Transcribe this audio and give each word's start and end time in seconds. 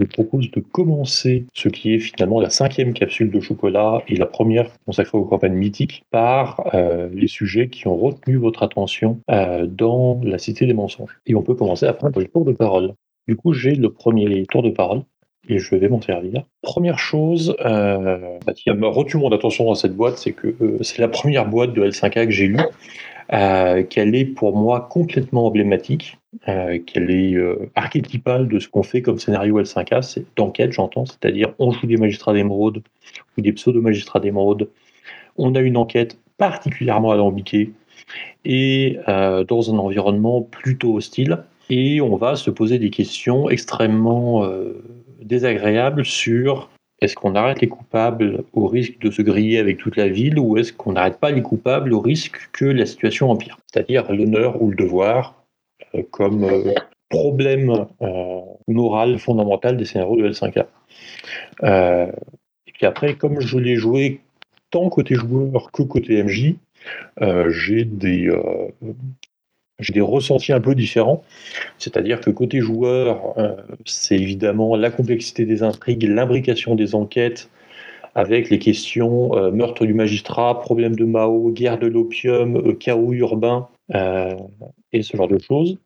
je 0.00 0.04
propose 0.04 0.50
de 0.50 0.60
commencer 0.60 1.46
ce 1.52 1.68
qui 1.68 1.94
est 1.94 1.98
finalement 1.98 2.40
la 2.40 2.50
cinquième 2.50 2.94
capsule 2.94 3.30
de 3.30 3.40
chocolat 3.40 4.02
et 4.08 4.16
la 4.16 4.26
première 4.26 4.70
consacrée 4.86 5.18
aux 5.18 5.24
campagnes 5.24 5.54
mythiques 5.54 6.04
par 6.10 6.74
euh, 6.74 7.10
les 7.12 7.28
sujets 7.28 7.68
qui 7.68 7.86
ont 7.86 7.96
retenu 7.96 8.36
votre 8.36 8.62
attention 8.62 9.20
euh, 9.30 9.66
dans 9.66 10.20
la 10.24 10.38
Cité 10.38 10.66
des 10.66 10.74
mensonges. 10.74 11.20
Et 11.26 11.34
on 11.34 11.42
peut 11.42 11.54
commencer 11.54 11.86
à 11.86 11.92
prendre 11.92 12.18
le 12.18 12.26
tour 12.26 12.44
de 12.44 12.52
parole. 12.52 12.94
Du 13.28 13.36
coup, 13.36 13.52
j'ai 13.52 13.74
le 13.74 13.92
premier 13.92 14.46
tour 14.46 14.62
de 14.62 14.70
parole 14.70 15.02
et 15.48 15.58
je 15.58 15.74
vais 15.74 15.88
m'en 15.88 16.00
servir. 16.00 16.44
Première 16.62 16.98
chose 16.98 17.56
euh, 17.64 18.38
bah, 18.46 18.52
qui 18.52 18.70
a 18.70 18.74
retenu 18.74 19.20
mon 19.20 19.32
attention 19.32 19.64
dans 19.64 19.74
cette 19.74 19.96
boîte, 19.96 20.18
c'est 20.18 20.32
que 20.32 20.54
euh, 20.60 20.78
c'est 20.82 20.98
la 20.98 21.08
première 21.08 21.48
boîte 21.48 21.72
de 21.72 21.82
L5A 21.82 22.26
que 22.26 22.30
j'ai 22.30 22.46
lue, 22.46 22.60
euh, 23.32 23.84
qu'elle 23.84 24.16
est 24.16 24.24
pour 24.24 24.56
moi 24.56 24.88
complètement 24.90 25.46
emblématique, 25.46 26.18
euh, 26.48 26.80
qu'elle 26.84 27.12
est 27.12 27.34
euh, 27.34 27.70
archétypale 27.76 28.48
de 28.48 28.58
ce 28.58 28.68
qu'on 28.68 28.82
fait 28.82 29.02
comme 29.02 29.20
scénario 29.20 29.60
L5A, 29.60 30.02
c'est 30.02 30.24
d'enquête, 30.36 30.72
j'entends, 30.72 31.06
c'est-à-dire 31.06 31.52
on 31.60 31.70
joue 31.70 31.86
des 31.86 31.96
magistrats 31.96 32.32
d'émeraude 32.32 32.82
ou 33.38 33.40
des 33.40 33.52
pseudo-magistrats 33.52 34.18
d'émeraude, 34.18 34.68
on 35.36 35.54
a 35.54 35.60
une 35.60 35.76
enquête 35.76 36.18
particulièrement 36.38 37.12
alambiquée 37.12 37.70
et 38.44 38.98
dans 39.06 39.74
un 39.74 39.78
environnement 39.78 40.40
plutôt 40.40 40.96
hostile, 40.96 41.44
et 41.68 42.00
on 42.00 42.16
va 42.16 42.34
se 42.34 42.50
poser 42.50 42.78
des 42.78 42.90
questions 42.90 43.50
extrêmement 43.50 44.48
désagréables 45.20 46.04
sur 46.04 46.70
est-ce 47.00 47.14
qu'on 47.14 47.34
arrête 47.34 47.60
les 47.60 47.68
coupables 47.68 48.44
au 48.52 48.66
risque 48.66 48.98
de 49.00 49.10
se 49.10 49.22
griller 49.22 49.58
avec 49.58 49.78
toute 49.78 49.96
la 49.96 50.08
ville 50.08 50.38
ou 50.38 50.58
est-ce 50.58 50.72
qu'on 50.72 50.92
n'arrête 50.92 51.18
pas 51.18 51.30
les 51.30 51.42
coupables 51.42 51.92
au 51.92 52.00
risque 52.00 52.50
que 52.52 52.66
la 52.66 52.84
situation 52.84 53.30
empire? 53.30 53.58
C'est-à-dire 53.66 54.12
l'honneur 54.12 54.60
ou 54.60 54.70
le 54.70 54.76
devoir 54.76 55.42
euh, 55.94 56.02
comme 56.10 56.44
euh, 56.44 56.74
problème 57.08 57.86
euh, 58.02 58.40
moral 58.68 59.18
fondamental 59.18 59.76
des 59.76 59.86
scénarios 59.86 60.16
de 60.16 60.28
L5A. 60.28 60.66
Euh, 61.62 62.12
et 62.66 62.72
puis 62.72 62.86
après, 62.86 63.14
comme 63.14 63.40
je 63.40 63.58
l'ai 63.58 63.76
joué 63.76 64.20
tant 64.70 64.88
côté 64.90 65.14
joueur 65.14 65.72
que 65.72 65.82
côté 65.82 66.22
MJ, 66.22 66.54
j'ai 67.48 67.84
des, 67.84 68.30
j'ai 69.80 69.92
des 69.92 70.00
ressentis 70.00 70.52
un 70.52 70.60
peu 70.60 70.74
différents. 70.74 71.22
C'est-à-dire 71.78 72.20
que 72.20 72.30
côté 72.30 72.60
joueur, 72.60 73.38
euh, 73.38 73.56
c'est 73.84 74.16
évidemment 74.16 74.76
la 74.76 74.90
complexité 74.90 75.44
des 75.44 75.62
intrigues, 75.62 76.04
l'imbrication 76.04 76.74
des 76.74 76.94
enquêtes, 76.94 77.48
avec 78.14 78.50
les 78.50 78.58
questions 78.58 79.36
euh, 79.36 79.50
meurtre 79.50 79.86
du 79.86 79.94
magistrat, 79.94 80.60
problème 80.60 80.96
de 80.96 81.04
Mao, 81.04 81.50
guerre 81.50 81.78
de 81.78 81.86
l'opium, 81.86 82.56
euh, 82.56 82.72
chaos 82.74 83.12
urbain 83.12 83.68
euh, 83.94 84.34
et 84.92 85.02
ce 85.02 85.16
genre 85.16 85.28
de 85.28 85.38
choses. 85.38 85.78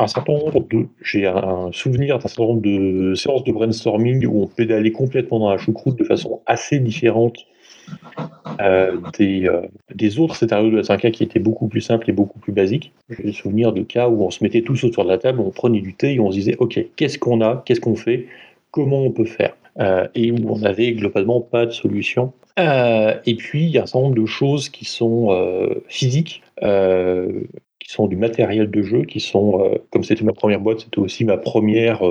Un 0.00 0.06
certain 0.06 0.32
nombre 0.34 0.64
j'ai 1.02 1.26
un 1.26 1.70
souvenir 1.72 2.20
d'un 2.20 2.28
certain 2.28 2.44
nombre 2.44 2.62
de 2.62 3.14
séances 3.14 3.42
de 3.42 3.50
brainstorming 3.50 4.24
où 4.26 4.42
on 4.42 4.46
pédalait 4.46 4.92
complètement 4.92 5.40
dans 5.40 5.50
la 5.50 5.58
choucroute 5.58 5.98
de 5.98 6.04
façon 6.04 6.40
assez 6.46 6.78
différente 6.78 7.36
euh, 8.60 8.96
des, 9.18 9.46
euh, 9.46 9.62
des 9.94 10.18
autres 10.18 10.34
scénarios 10.34 10.70
de 10.70 10.76
la 10.76 10.82
5K 10.82 11.12
qui 11.12 11.22
étaient 11.22 11.38
beaucoup 11.38 11.68
plus 11.68 11.80
simples 11.80 12.10
et 12.10 12.12
beaucoup 12.12 12.38
plus 12.38 12.52
basiques. 12.52 12.92
J'ai 13.08 13.22
le 13.22 13.32
souvenir 13.32 13.72
de 13.72 13.82
cas 13.82 14.08
où 14.08 14.24
on 14.24 14.30
se 14.30 14.42
mettait 14.42 14.62
tous 14.62 14.82
autour 14.84 15.04
de 15.04 15.10
la 15.10 15.18
table, 15.18 15.40
on 15.40 15.50
prenait 15.50 15.80
du 15.80 15.94
thé 15.94 16.14
et 16.14 16.20
on 16.20 16.30
se 16.30 16.36
disait 16.36 16.56
ok, 16.58 16.84
qu'est-ce 16.96 17.18
qu'on 17.18 17.40
a, 17.40 17.62
qu'est-ce 17.64 17.80
qu'on 17.80 17.94
fait, 17.94 18.26
comment 18.70 19.02
on 19.02 19.12
peut 19.12 19.26
faire? 19.26 19.56
Euh, 19.78 20.08
et 20.16 20.32
où 20.32 20.38
on 20.48 20.62
avait 20.64 20.92
globalement 20.92 21.40
pas 21.40 21.66
de 21.66 21.70
solution. 21.70 22.32
Euh, 22.58 23.14
et 23.26 23.36
puis 23.36 23.64
il 23.64 23.70
y 23.70 23.78
a 23.78 23.84
un 23.84 23.86
certain 23.86 24.06
nombre 24.06 24.20
de 24.20 24.26
choses 24.26 24.68
qui 24.68 24.84
sont 24.84 25.28
physiques, 25.88 26.42
qui 26.60 27.92
sont 27.92 28.08
du 28.08 28.16
matériel 28.16 28.70
de 28.70 28.82
jeu, 28.82 29.04
qui 29.04 29.20
sont, 29.20 29.78
comme 29.90 30.02
c'était 30.02 30.24
ma 30.24 30.32
première 30.32 30.60
boîte, 30.60 30.80
c'était 30.80 30.98
aussi 30.98 31.24
ma 31.24 31.36
première 31.36 32.02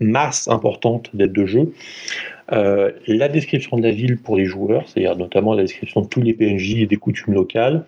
masse 0.00 0.48
importante 0.48 1.10
d'aide 1.14 1.32
de 1.32 1.46
jeu. 1.46 1.72
Euh, 2.52 2.92
la 3.06 3.28
description 3.28 3.76
de 3.76 3.82
la 3.82 3.90
ville 3.90 4.18
pour 4.18 4.36
les 4.36 4.44
joueurs, 4.44 4.88
c'est-à-dire 4.88 5.16
notamment 5.16 5.54
la 5.54 5.62
description 5.62 6.02
de 6.02 6.08
tous 6.08 6.20
les 6.20 6.34
PNJ 6.34 6.80
et 6.80 6.86
des 6.86 6.96
coutumes 6.96 7.34
locales, 7.34 7.84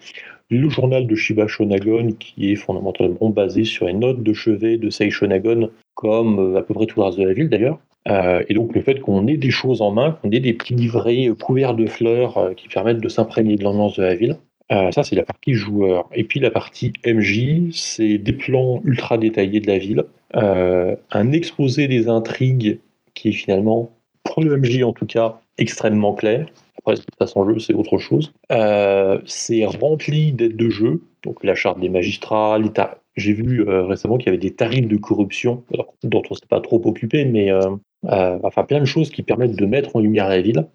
le 0.49 0.69
journal 0.69 1.07
de 1.07 1.15
Shiba 1.15 1.47
Shonagon 1.49 2.13
qui 2.19 2.53
est 2.53 2.57
fondamentalement 2.57 3.31
basé 3.31 3.65
sur 3.65 3.87
les 3.87 3.93
notes 3.93 4.23
de 4.23 4.33
chevet 4.33 4.79
de 4.79 4.91
Sei 4.91 5.11
Shonagon, 5.11 5.71
comme 5.95 6.39
euh, 6.39 6.59
à 6.59 6.63
peu 6.63 6.73
près 6.75 6.87
tout 6.87 7.01
le 7.01 7.07
reste 7.07 7.19
de 7.19 7.25
la 7.25 7.33
ville 7.33 7.49
d'ailleurs. 7.49 7.79
Euh, 8.09 8.45
et 8.49 8.55
donc 8.55 8.75
le 8.75 8.81
fait 8.81 9.01
qu'on 9.01 9.27
ait 9.27 9.37
des 9.37 9.51
choses 9.51 9.83
en 9.83 9.91
main, 9.91 10.17
qu'on 10.23 10.31
ait 10.31 10.41
des 10.41 10.53
petits 10.53 10.75
livrets 10.75 11.29
couverts 11.41 11.75
de 11.75 11.87
fleurs 11.87 12.55
qui 12.57 12.69
permettent 12.69 13.01
de 13.01 13.09
s'imprégner 13.09 13.57
de 13.57 13.65
l'ambiance 13.65 13.97
de 13.97 14.05
la 14.05 14.15
ville, 14.15 14.37
ça 14.71 15.03
c'est 15.03 15.17
la 15.17 15.25
partie 15.25 15.55
joueur. 15.55 16.09
Et 16.15 16.23
puis 16.23 16.39
la 16.39 16.53
partie 16.53 16.93
MJ, 17.05 17.73
c'est 17.73 18.19
des 18.19 18.33
plans 18.33 18.81
ultra 18.85 19.19
détaillés 19.19 19.59
de 19.59 19.67
la 19.67 19.79
ville, 19.79 20.05
un 20.35 21.33
exposé 21.33 21.89
des 21.89 22.09
intrigues 22.09 22.79
qui 23.15 23.31
est 23.31 23.33
finalement, 23.33 23.91
pour 24.23 24.43
le 24.43 24.57
MJ 24.57 24.83
en 24.83 24.93
tout 24.93 25.07
cas, 25.07 25.41
extrêmement 25.59 26.15
clair. 26.15 26.47
Après, 26.79 26.97
ce 26.97 27.03
qui 27.03 27.09
jeu, 27.49 27.59
c'est 27.59 27.75
autre 27.75 27.99
chose. 27.99 28.33
Euh, 28.53 29.19
c'est 29.27 29.65
rempli 29.65 30.33
d'aides 30.33 30.57
de 30.57 30.71
jeu, 30.71 31.03
donc 31.25 31.43
la 31.43 31.55
charte 31.55 31.81
des 31.81 31.89
magistrats, 31.89 32.59
ta- 32.73 32.99
j'ai 33.17 33.33
vu 33.33 33.67
euh, 33.67 33.85
récemment 33.85 34.19
qu'il 34.19 34.27
y 34.27 34.29
avait 34.29 34.39
des 34.39 34.53
tarifs 34.53 34.87
de 34.87 34.97
corruption, 34.97 35.65
alors, 35.73 35.95
dont 36.05 36.23
on 36.31 36.35
ne 36.35 36.37
s'est 36.37 36.47
pas 36.49 36.61
trop 36.61 36.81
occupé, 36.85 37.25
mais 37.25 37.51
euh, 37.51 37.61
euh, 38.05 38.39
enfin 38.43 38.63
plein 38.63 38.79
de 38.79 38.85
choses 38.85 39.11
qui 39.11 39.23
permettent 39.23 39.57
de 39.57 39.67
mettre 39.67 39.97
en 39.97 40.01
lumière 40.01 40.29
la 40.29 40.41
ville. 40.41 40.67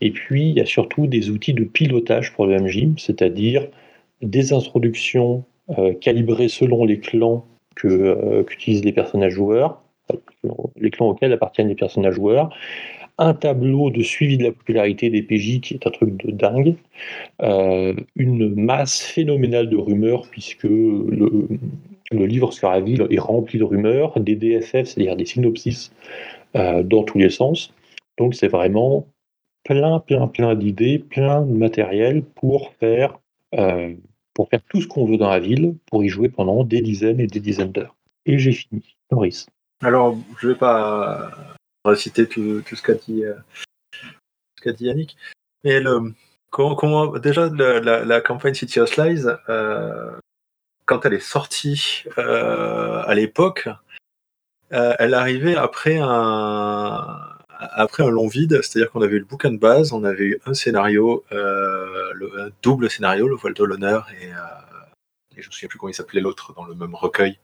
Et 0.00 0.10
puis, 0.10 0.50
il 0.50 0.56
y 0.56 0.60
a 0.60 0.66
surtout 0.66 1.06
des 1.06 1.30
outils 1.30 1.54
de 1.54 1.64
pilotage 1.64 2.32
pour 2.34 2.46
le 2.46 2.60
MJ, 2.60 2.88
c'est-à-dire 2.98 3.66
des 4.22 4.52
introductions 4.52 5.44
euh, 5.78 5.94
calibrées 5.94 6.48
selon 6.48 6.84
les 6.84 7.00
clans 7.00 7.44
que, 7.76 7.88
euh, 7.88 8.42
qu'utilisent 8.44 8.84
les 8.84 8.92
personnages 8.92 9.32
joueurs, 9.32 9.82
les 10.76 10.90
clans 10.90 11.10
auxquels 11.10 11.32
appartiennent 11.32 11.68
les 11.68 11.74
personnages 11.74 12.14
joueurs, 12.14 12.50
un 13.18 13.34
tableau 13.34 13.90
de 13.90 14.02
suivi 14.02 14.38
de 14.38 14.44
la 14.44 14.52
popularité 14.52 15.10
des 15.10 15.22
PJ 15.22 15.60
qui 15.60 15.74
est 15.74 15.86
un 15.86 15.90
truc 15.90 16.16
de 16.24 16.30
dingue, 16.30 16.74
euh, 17.42 17.94
une 18.16 18.54
masse 18.54 19.02
phénoménale 19.02 19.68
de 19.68 19.76
rumeurs 19.76 20.26
puisque 20.30 20.64
le, 20.64 21.46
livre 22.12 22.52
sur 22.52 22.70
la 22.70 22.80
ville 22.80 23.06
est 23.10 23.18
rempli 23.18 23.58
de 23.58 23.64
rumeurs, 23.64 24.18
des 24.18 24.36
DFF, 24.36 24.84
c'est-à-dire 24.84 25.16
des 25.16 25.26
synopsis 25.26 25.92
euh, 26.56 26.82
dans 26.82 27.04
tous 27.04 27.18
les 27.18 27.30
sens. 27.30 27.74
Donc 28.18 28.34
c'est 28.34 28.48
vraiment 28.48 29.06
plein, 29.64 30.00
plein, 30.00 30.26
plein 30.26 30.54
d'idées, 30.54 30.98
plein 30.98 31.42
de 31.42 31.52
matériel 31.52 32.22
pour 32.22 32.72
faire, 32.80 33.20
pour 34.34 34.48
faire 34.48 34.62
tout 34.68 34.80
ce 34.80 34.86
qu'on 34.86 35.06
veut 35.06 35.16
dans 35.16 35.30
la 35.30 35.40
ville, 35.40 35.76
pour 35.86 36.04
y 36.04 36.08
jouer 36.08 36.28
pendant 36.28 36.64
des 36.64 36.80
dizaines 36.80 37.20
et 37.20 37.26
des 37.26 37.40
dizaines 37.40 37.72
d'heures. 37.72 37.96
Et 38.26 38.38
j'ai 38.38 38.52
fini. 38.52 38.96
Maurice. 39.10 39.46
Alors, 39.82 40.16
je 40.38 40.48
vais 40.48 40.54
pas 40.54 41.30
reciter 41.84 42.28
tout, 42.28 42.62
tout 42.66 42.76
ce 42.76 42.82
qu'a 42.82 42.94
dit, 42.94 43.24
euh, 43.24 43.34
dit 44.66 44.84
Yannick, 44.84 45.16
mais 45.64 45.80
le, 45.80 46.12
comment, 46.50 47.18
déjà 47.18 47.48
la, 47.48 48.20
campagne 48.20 48.54
City 48.54 48.80
of 48.80 48.96
Lies, 48.96 49.26
euh, 49.48 50.12
quand 50.86 51.04
elle 51.04 51.14
est 51.14 51.20
sortie 51.20 52.04
euh, 52.18 53.02
à 53.04 53.14
l'époque, 53.14 53.68
euh, 54.72 54.94
elle 54.98 55.14
arrivait 55.14 55.56
après 55.56 55.98
un 56.00 57.29
après 57.60 58.02
un 58.02 58.10
long 58.10 58.26
vide, 58.26 58.60
c'est-à-dire 58.62 58.90
qu'on 58.90 59.02
avait 59.02 59.16
eu 59.16 59.20
le 59.20 59.24
bouquin 59.24 59.50
de 59.50 59.58
base, 59.58 59.92
on 59.92 60.04
avait 60.04 60.24
eu 60.24 60.40
un 60.46 60.54
scénario, 60.54 61.24
euh, 61.32 62.12
le, 62.14 62.40
un 62.40 62.48
double 62.62 62.90
scénario, 62.90 63.28
le 63.28 63.36
voile 63.36 63.54
de 63.54 63.64
l'honneur 63.64 64.08
et, 64.20 64.32
euh, 64.32 64.36
je 65.36 65.46
me 65.46 65.52
souviens 65.52 65.68
plus 65.68 65.78
comment 65.78 65.90
il 65.90 65.94
s'appelait 65.94 66.20
l'autre 66.20 66.52
dans 66.54 66.64
le 66.64 66.74
même 66.74 66.94
recueil, 66.94 67.38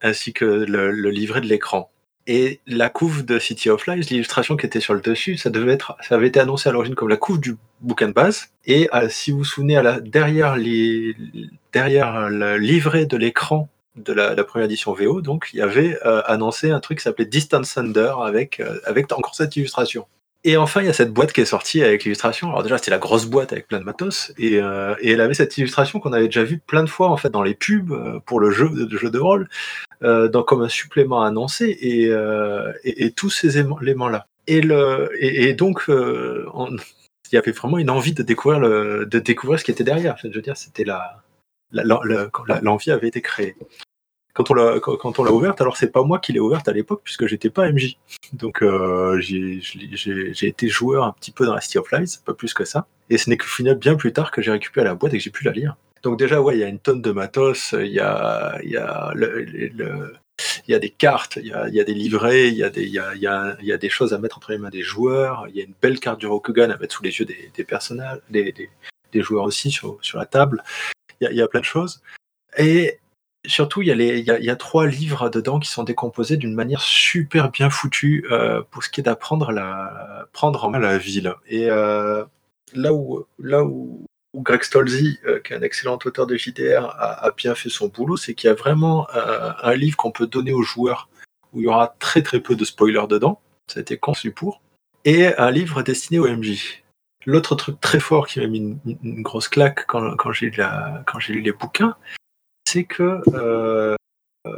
ainsi 0.00 0.32
que 0.32 0.44
le, 0.44 1.10
livret 1.10 1.42
de 1.42 1.46
l'écran. 1.46 1.90
Et 2.26 2.60
la 2.66 2.88
couve 2.88 3.26
de 3.26 3.38
City 3.38 3.68
of 3.68 3.86
Lies, 3.86 4.06
l'illustration 4.10 4.56
qui 4.56 4.64
était 4.64 4.80
sur 4.80 4.94
le 4.94 5.00
dessus, 5.00 5.36
ça 5.36 5.50
devait 5.50 5.72
être, 5.72 5.96
ça 6.00 6.14
avait 6.14 6.28
été 6.28 6.40
annoncé 6.40 6.68
à 6.68 6.72
l'origine 6.72 6.94
comme 6.94 7.08
la 7.08 7.16
couve 7.16 7.40
du 7.40 7.56
bouquin 7.80 8.08
de 8.08 8.12
base. 8.12 8.50
Et 8.64 8.88
euh, 8.94 9.08
si 9.10 9.30
vous 9.30 9.38
vous 9.38 9.44
souvenez, 9.44 9.82
derrière 10.04 10.56
le 10.56 12.56
livret 12.56 13.06
de 13.06 13.16
l'écran 13.16 13.68
de 13.96 14.12
la, 14.12 14.34
première 14.44 14.66
édition 14.66 14.92
VO, 14.92 15.20
donc 15.20 15.50
il 15.52 15.58
y 15.58 15.62
avait 15.62 15.98
euh, 16.06 16.22
annoncé 16.26 16.70
un 16.70 16.80
truc 16.80 16.98
qui 16.98 17.04
s'appelait 17.04 17.26
Distant 17.26 17.62
Thunder 17.62 18.14
avec, 18.22 18.60
euh, 18.60 18.78
avec 18.84 19.12
encore 19.12 19.34
cette 19.34 19.54
illustration. 19.56 20.06
Et 20.44 20.56
enfin, 20.56 20.80
il 20.80 20.86
y 20.86 20.90
a 20.90 20.92
cette 20.92 21.12
boîte 21.12 21.32
qui 21.32 21.40
est 21.40 21.44
sortie 21.44 21.84
avec 21.84 22.02
l'illustration. 22.02 22.48
Alors 22.48 22.64
déjà, 22.64 22.76
c'était 22.76 22.90
la 22.90 22.98
grosse 22.98 23.26
boîte 23.26 23.52
avec 23.52 23.68
plein 23.68 23.78
de 23.78 23.84
matos, 23.84 24.32
et, 24.38 24.58
euh, 24.60 24.94
et 25.00 25.12
elle 25.12 25.20
avait 25.20 25.34
cette 25.34 25.56
illustration 25.56 26.00
qu'on 26.00 26.12
avait 26.12 26.26
déjà 26.26 26.42
vue 26.42 26.58
plein 26.58 26.82
de 26.82 26.88
fois 26.88 27.10
en 27.10 27.16
fait 27.16 27.30
dans 27.30 27.42
les 27.42 27.54
pubs 27.54 28.20
pour 28.26 28.40
le 28.40 28.50
jeu, 28.50 28.68
le 28.72 28.96
jeu 28.96 29.10
de 29.10 29.18
rôle, 29.18 29.48
dans, 30.00 30.42
comme 30.42 30.62
un 30.62 30.68
supplément 30.68 31.22
annoncé, 31.22 31.66
et, 31.66 32.10
et, 32.82 33.12
tous 33.12 33.30
ces 33.30 33.58
éléments-là. 33.58 34.26
Et, 34.48 34.60
le, 34.60 35.10
et, 35.20 35.52
donc, 35.54 35.84
on- 35.88 36.76
il 37.30 37.36
y 37.36 37.38
avait 37.38 37.52
vraiment 37.52 37.78
une 37.78 37.88
envie 37.88 38.12
de 38.12 38.22
découvrir, 38.22 38.60
le, 38.60 39.06
de 39.06 39.18
découvrir 39.18 39.58
ce 39.58 39.64
qui 39.64 39.70
était 39.70 39.84
derrière. 39.84 40.16
Je 40.22 40.28
veux 40.28 40.42
dire, 40.42 40.56
c'était 40.56 40.84
la, 40.84 41.22
l'envie 41.72 42.90
avait 42.90 43.08
été 43.08 43.20
créée. 43.20 43.56
Quand 44.34 44.50
on 44.50 44.54
l'a 45.24 45.32
ouverte, 45.32 45.60
alors 45.60 45.76
c'est 45.76 45.92
pas 45.92 46.02
moi 46.02 46.18
qui 46.18 46.32
l'ai 46.32 46.40
ouverte 46.40 46.66
à 46.66 46.72
l'époque 46.72 47.02
puisque 47.04 47.26
j'étais 47.26 47.50
pas 47.50 47.70
MJ. 47.70 47.98
Donc 48.32 48.62
euh, 48.62 49.20
j'ai 49.20 50.46
été 50.46 50.68
joueur 50.68 51.04
un 51.04 51.12
petit 51.12 51.32
peu 51.32 51.44
dans 51.44 51.54
la 51.54 51.60
City 51.60 51.76
of 51.78 51.92
Lies, 51.92 52.18
pas 52.24 52.32
plus 52.32 52.54
que 52.54 52.64
ça. 52.64 52.86
Et 53.10 53.18
ce 53.18 53.28
n'est 53.28 53.36
qu'au 53.36 53.46
final 53.46 53.74
bien 53.74 53.94
plus 53.94 54.12
tard 54.12 54.30
que 54.30 54.40
j'ai 54.40 54.50
récupéré 54.50 54.84
la 54.84 54.94
boîte 54.94 55.12
et 55.12 55.18
que 55.18 55.22
j'ai 55.22 55.30
pu 55.30 55.44
la 55.44 55.52
lire. 55.52 55.76
Donc 56.02 56.18
déjà 56.18 56.40
ouais, 56.40 56.56
il 56.56 56.60
y 56.60 56.64
a 56.64 56.68
une 56.68 56.78
tonne 56.78 57.02
de 57.02 57.12
matos, 57.12 57.74
il 57.78 57.92
y 57.92 58.00
a 58.00 58.62
des 60.66 60.90
cartes, 60.90 61.36
il 61.36 61.48
y 61.48 61.80
a, 61.80 61.84
des 61.84 61.94
livrets, 61.94 62.48
il 62.48 62.54
y 62.56 62.64
a 62.64 62.70
des, 62.70 63.88
choses 63.90 64.14
à 64.14 64.18
mettre 64.18 64.38
entre 64.38 64.50
les 64.52 64.58
mains 64.58 64.70
des 64.70 64.82
joueurs. 64.82 65.46
Il 65.50 65.56
y 65.56 65.60
a 65.60 65.64
une 65.64 65.74
belle 65.80 66.00
carte 66.00 66.20
du 66.20 66.26
Rokugan 66.26 66.70
à 66.70 66.78
mettre 66.78 66.96
sous 66.96 67.02
les 67.02 67.10
yeux 67.10 67.26
des, 67.26 67.64
personnages, 67.64 68.18
des, 68.30 68.70
joueurs 69.14 69.44
aussi 69.44 69.70
sur 69.70 70.00
la 70.14 70.24
table. 70.24 70.62
Il 71.30 71.36
y, 71.36 71.42
a, 71.42 71.48
plein 71.48 71.60
de 71.60 71.64
choses. 71.64 72.02
Et 72.58 72.98
surtout, 73.46 73.82
il 73.82 73.88
y, 73.88 74.50
a 74.50 74.56
trois 74.56 74.86
livres 74.86 75.28
dedans 75.28 75.58
qui 75.58 75.70
sont 75.70 75.84
décomposés 75.84 76.36
d'une 76.36 76.54
manière 76.54 76.80
super 76.80 77.50
bien 77.50 77.70
foutue 77.70 78.26
euh, 78.30 78.62
pour 78.70 78.82
ce 78.82 78.90
qui 78.90 79.00
est 79.00 79.04
d'apprendre 79.04 79.52
la 79.52 80.26
prendre 80.32 80.64
en 80.64 80.70
main 80.70 80.78
la 80.78 80.98
ville. 80.98 81.34
Et 81.46 81.70
euh, 81.70 82.24
là 82.74 82.92
où 82.92 83.24
là 83.38 83.64
où, 83.64 84.04
Greg 84.34 84.62
Stolzy, 84.62 85.18
euh, 85.26 85.40
qui 85.40 85.52
est 85.52 85.56
un 85.56 85.62
excellent 85.62 85.98
auteur 86.04 86.26
de 86.26 86.36
JDR, 86.36 86.86
a, 86.86 87.26
a 87.26 87.30
bien 87.32 87.54
fait 87.54 87.68
son 87.68 87.88
boulot, 87.88 88.16
c'est 88.16 88.34
qu'il 88.34 88.48
y 88.48 88.50
a 88.50 88.54
vraiment 88.54 89.06
euh, 89.14 89.52
un 89.62 89.74
livre 89.74 89.96
qu'on 89.96 90.10
peut 90.10 90.26
donner 90.26 90.52
aux 90.52 90.62
joueurs 90.62 91.08
où 91.52 91.60
il 91.60 91.64
y 91.64 91.66
aura 91.66 91.94
très 91.98 92.22
très 92.22 92.40
peu 92.40 92.56
de 92.56 92.64
spoilers 92.64 93.06
dedans. 93.08 93.40
Ça 93.68 93.80
a 93.80 93.82
été 93.82 93.98
conçu 93.98 94.30
pour. 94.30 94.62
Et 95.04 95.26
un 95.36 95.50
livre 95.50 95.82
destiné 95.82 96.18
au 96.18 96.26
MJ. 96.26 96.81
L'autre 97.26 97.54
truc 97.54 97.80
très 97.80 98.00
fort 98.00 98.26
qui 98.26 98.40
m'a 98.40 98.46
mis 98.46 98.58
une, 98.58 98.78
une 99.02 99.22
grosse 99.22 99.48
claque 99.48 99.84
quand, 99.86 100.16
quand 100.16 100.32
j'ai 100.32 100.50
lu, 100.50 101.40
les 101.40 101.52
bouquins, 101.52 101.96
c'est 102.68 102.84
que 102.84 103.20
euh, 103.34 103.94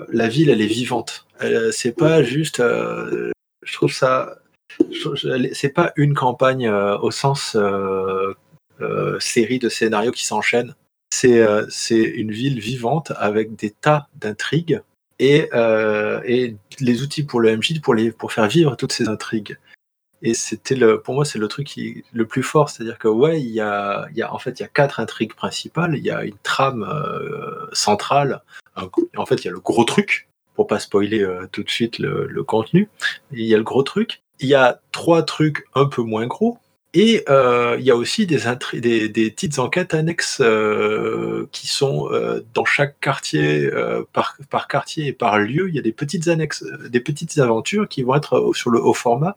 la 0.08 0.28
ville, 0.28 0.48
elle 0.50 0.62
est 0.62 0.66
vivante. 0.66 1.26
Elle- 1.40 1.72
C'est 1.72 1.92
pas 1.92 2.22
juste. 2.22 2.60
euh, 2.60 3.30
je 3.64 3.72
trouve 3.74 3.92
ça. 3.92 4.38
C'est 5.52 5.68
pas 5.74 5.92
une 5.96 6.14
campagne 6.14 6.66
euh, 6.66 6.96
au 6.98 7.10
sens 7.10 7.54
euh, 7.54 8.34
euh, 8.80 9.20
série 9.20 9.58
de 9.58 9.68
scénarios 9.68 10.10
qui 10.12 10.26
s'enchaînent. 10.26 10.74
C'est 11.12 11.40
euh, 11.40 11.66
une 11.90 12.32
ville 12.32 12.58
vivante 12.60 13.12
avec 13.16 13.54
des 13.56 13.70
tas 13.70 14.08
d'intrigues 14.16 14.80
et, 15.20 15.48
euh, 15.54 16.20
et 16.24 16.56
les 16.80 17.02
outils 17.02 17.22
pour 17.22 17.40
le 17.40 17.56
MJ 17.56 17.80
pour, 17.80 17.94
les, 17.94 18.10
pour 18.10 18.32
faire 18.32 18.48
vivre 18.48 18.74
toutes 18.76 18.92
ces 18.92 19.08
intrigues. 19.08 19.58
Et 20.26 20.32
c'était 20.32 20.74
le, 20.74 21.02
pour 21.02 21.14
moi, 21.14 21.26
c'est 21.26 21.38
le 21.38 21.48
truc 21.48 21.78
le 22.14 22.26
plus 22.26 22.42
fort, 22.42 22.70
c'est-à-dire 22.70 22.98
que 22.98 23.08
ouais, 23.08 23.42
il 23.42 23.50
y 23.50 23.60
a, 23.60 24.08
il 24.10 24.16
y 24.16 24.22
a, 24.22 24.32
en 24.32 24.38
fait, 24.38 24.58
il 24.58 24.62
y 24.62 24.64
a 24.64 24.68
quatre 24.68 24.98
intrigues 24.98 25.34
principales. 25.34 25.96
Il 25.98 26.02
y 26.02 26.10
a 26.10 26.24
une 26.24 26.38
trame 26.42 26.82
euh, 26.82 27.66
centrale. 27.74 28.42
En 28.74 29.26
fait, 29.26 29.34
il 29.36 29.44
y 29.44 29.48
a 29.48 29.52
le 29.52 29.60
gros 29.60 29.84
truc 29.84 30.26
pour 30.54 30.66
pas 30.66 30.78
spoiler 30.78 31.20
euh, 31.20 31.46
tout 31.52 31.62
de 31.62 31.68
suite 31.68 31.98
le, 31.98 32.42
contenu. 32.42 32.88
Il 33.32 33.44
y 33.44 33.54
a 33.54 33.58
le 33.58 33.64
gros 33.64 33.82
truc. 33.82 34.22
Il 34.40 34.48
y 34.48 34.54
a 34.54 34.80
trois 34.92 35.22
trucs 35.24 35.66
un 35.74 35.84
peu 35.84 36.00
moins 36.00 36.26
gros. 36.26 36.56
Et 36.94 37.22
euh, 37.28 37.76
il 37.78 37.84
y 37.84 37.90
a 37.90 37.96
aussi 37.96 38.24
des, 38.24 38.38
des, 38.72 39.08
des 39.10 39.30
petites 39.30 39.58
enquêtes 39.58 39.92
annexes 39.92 40.40
qui 41.52 41.66
sont 41.66 42.08
dans 42.54 42.64
chaque 42.64 42.98
quartier, 42.98 43.70
par, 44.14 44.38
par 44.48 44.68
quartier 44.68 45.08
et 45.08 45.12
par 45.12 45.38
lieu, 45.38 45.68
il 45.68 45.74
y 45.74 45.78
a 45.78 45.82
des 45.82 45.92
petites 45.92 46.28
annexes, 46.28 46.64
des 46.88 47.00
petites 47.00 47.36
aventures 47.36 47.88
qui 47.88 48.02
vont 48.02 48.14
être 48.14 48.52
sur 48.54 48.70
le 48.70 48.80
haut 48.80 48.94
format. 48.94 49.36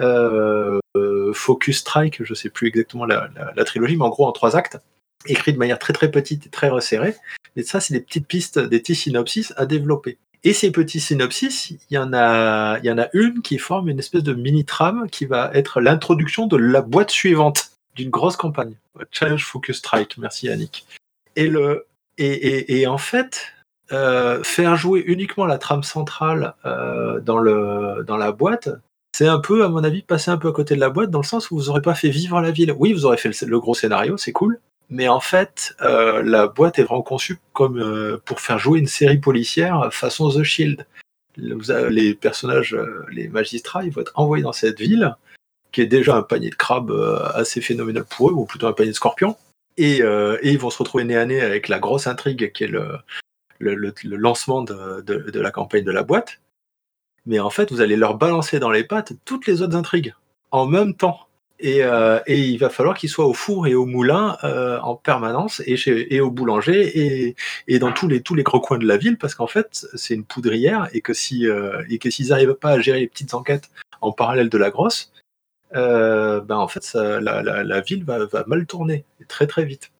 Euh, 0.00 0.78
euh, 0.96 1.32
Focus 1.32 1.78
Strike, 1.78 2.24
je 2.24 2.34
sais 2.34 2.50
plus 2.50 2.68
exactement 2.68 3.04
la, 3.04 3.28
trilogie, 3.64 3.96
mais 3.96 4.04
en 4.04 4.08
gros 4.08 4.26
en 4.26 4.32
trois 4.32 4.56
actes, 4.56 4.78
écrit 5.26 5.52
de 5.52 5.58
manière 5.58 5.78
très 5.78 5.92
très 5.92 6.10
petite 6.10 6.46
et 6.46 6.50
très 6.50 6.68
resserrée. 6.68 7.14
Et 7.56 7.62
ça, 7.62 7.80
c'est 7.80 7.94
des 7.94 8.00
petites 8.00 8.26
pistes, 8.26 8.58
des 8.58 8.80
petits 8.80 8.94
synopsis 8.94 9.52
à 9.56 9.66
développer. 9.66 10.18
Et 10.42 10.52
ces 10.52 10.70
petits 10.70 11.00
synopsis, 11.00 11.70
il 11.70 11.78
y 11.90 11.98
en 11.98 12.12
a, 12.12 13.08
une 13.14 13.40
qui 13.40 13.58
forme 13.58 13.88
une 13.88 13.98
espèce 13.98 14.22
de 14.22 14.34
mini 14.34 14.64
trame 14.64 15.08
qui 15.10 15.24
va 15.24 15.50
être 15.54 15.80
l'introduction 15.80 16.46
de 16.46 16.56
la 16.56 16.82
boîte 16.82 17.10
suivante 17.10 17.70
d'une 17.94 18.10
grosse 18.10 18.36
campagne. 18.36 18.74
Challenge 19.10 19.42
Focus 19.42 19.78
Strike. 19.78 20.18
Merci 20.18 20.46
Yannick. 20.46 20.86
Et 21.36 21.50
et, 22.18 22.86
en 22.86 22.98
fait, 22.98 23.54
euh, 23.92 24.42
faire 24.44 24.76
jouer 24.76 25.02
uniquement 25.06 25.46
la 25.46 25.58
trame 25.58 25.82
centrale 25.82 26.54
dans 26.64 27.38
le, 27.38 28.04
dans 28.06 28.18
la 28.18 28.30
boîte, 28.30 28.68
c'est 29.14 29.28
un 29.28 29.38
peu, 29.38 29.64
à 29.64 29.68
mon 29.68 29.84
avis, 29.84 30.02
passer 30.02 30.32
un 30.32 30.38
peu 30.38 30.48
à 30.48 30.52
côté 30.52 30.74
de 30.74 30.80
la 30.80 30.90
boîte 30.90 31.08
dans 31.10 31.20
le 31.20 31.24
sens 31.24 31.52
où 31.52 31.56
vous 31.56 31.66
n'aurez 31.66 31.82
pas 31.82 31.94
fait 31.94 32.08
vivre 32.10 32.40
la 32.40 32.50
ville. 32.50 32.74
Oui, 32.76 32.92
vous 32.92 33.06
aurez 33.06 33.16
fait 33.16 33.30
le, 33.46 33.60
gros 33.60 33.72
scénario, 33.74 34.16
c'est 34.16 34.32
cool, 34.32 34.58
mais 34.90 35.06
en 35.06 35.20
fait, 35.20 35.76
euh, 35.82 36.20
la 36.24 36.48
boîte 36.48 36.80
est 36.80 36.82
vraiment 36.82 37.02
conçue 37.02 37.38
comme 37.52 37.78
euh, 37.78 38.18
pour 38.24 38.40
faire 38.40 38.58
jouer 38.58 38.80
une 38.80 38.88
série 38.88 39.18
policière 39.18 39.88
façon 39.92 40.30
The 40.30 40.42
Shield. 40.42 40.84
Les 41.36 42.14
personnages, 42.14 42.74
euh, 42.74 43.04
les 43.12 43.28
magistrats, 43.28 43.84
ils 43.84 43.92
vont 43.92 44.00
être 44.00 44.10
envoyés 44.16 44.42
dans 44.42 44.52
cette 44.52 44.80
ville, 44.80 45.14
qui 45.70 45.80
est 45.80 45.86
déjà 45.86 46.16
un 46.16 46.22
panier 46.22 46.50
de 46.50 46.56
crabes 46.56 46.90
assez 47.34 47.60
phénoménal 47.60 48.04
pour 48.04 48.30
eux, 48.30 48.32
ou 48.32 48.46
plutôt 48.46 48.66
un 48.66 48.72
panier 48.72 48.90
de 48.90 48.96
scorpions, 48.96 49.36
et, 49.76 50.02
euh, 50.02 50.38
et 50.42 50.50
ils 50.50 50.58
vont 50.58 50.70
se 50.70 50.78
retrouver 50.78 51.04
nez 51.04 51.16
à 51.16 51.24
nez 51.24 51.40
avec 51.40 51.68
la 51.68 51.78
grosse 51.78 52.08
intrigue 52.08 52.50
qui 52.52 52.64
est 52.64 52.68
le 52.68 52.98
lancement 54.16 54.62
de, 54.62 55.02
de- 55.02 55.30
de 55.30 55.40
la 55.40 55.52
campagne 55.52 55.84
de 55.84 55.92
la 55.92 56.02
boîte. 56.02 56.40
Mais 57.26 57.38
en 57.40 57.50
fait, 57.50 57.72
vous 57.72 57.80
allez 57.80 57.96
leur 57.96 58.16
balancer 58.16 58.58
dans 58.58 58.70
les 58.70 58.84
pattes 58.84 59.12
toutes 59.24 59.46
les 59.46 59.62
autres 59.62 59.76
intrigues 59.76 60.14
en 60.50 60.66
même 60.66 60.94
temps. 60.94 61.20
Et, 61.60 61.84
euh, 61.84 62.18
et 62.26 62.40
il 62.40 62.58
va 62.58 62.68
falloir 62.68 62.96
qu'ils 62.96 63.08
soient 63.08 63.26
au 63.26 63.32
four 63.32 63.68
et 63.68 63.74
au 63.74 63.86
moulin 63.86 64.36
euh, 64.42 64.78
en 64.80 64.96
permanence 64.96 65.62
et, 65.66 65.76
chez, 65.76 66.12
et 66.12 66.20
au 66.20 66.30
boulanger 66.30 66.98
et, 66.98 67.36
et 67.68 67.78
dans 67.78 67.92
tous 67.92 68.08
les, 68.08 68.22
tous 68.22 68.34
les 68.34 68.42
gros 68.42 68.60
coins 68.60 68.76
de 68.76 68.86
la 68.86 68.96
ville 68.96 69.16
parce 69.18 69.36
qu'en 69.36 69.46
fait 69.46 69.86
c'est 69.94 70.14
une 70.14 70.24
poudrière 70.24 70.88
et 70.92 71.00
que 71.00 71.14
si 71.14 71.48
euh, 71.48 71.80
et 71.88 71.98
que 71.98 72.10
s'ils 72.10 72.28
n'arrivent 72.30 72.54
pas 72.54 72.70
à 72.70 72.80
gérer 72.80 73.00
les 73.00 73.06
petites 73.06 73.34
enquêtes 73.34 73.70
en 74.00 74.10
parallèle 74.10 74.50
de 74.50 74.58
la 74.58 74.70
grosse, 74.70 75.12
euh, 75.76 76.40
ben 76.40 76.56
en 76.56 76.68
fait 76.68 76.82
ça, 76.82 77.20
la, 77.20 77.42
la, 77.42 77.62
la 77.62 77.80
ville 77.80 78.04
va, 78.04 78.26
va 78.26 78.44
mal 78.48 78.66
tourner 78.66 79.04
très 79.28 79.46
très 79.46 79.64
vite. 79.64 79.92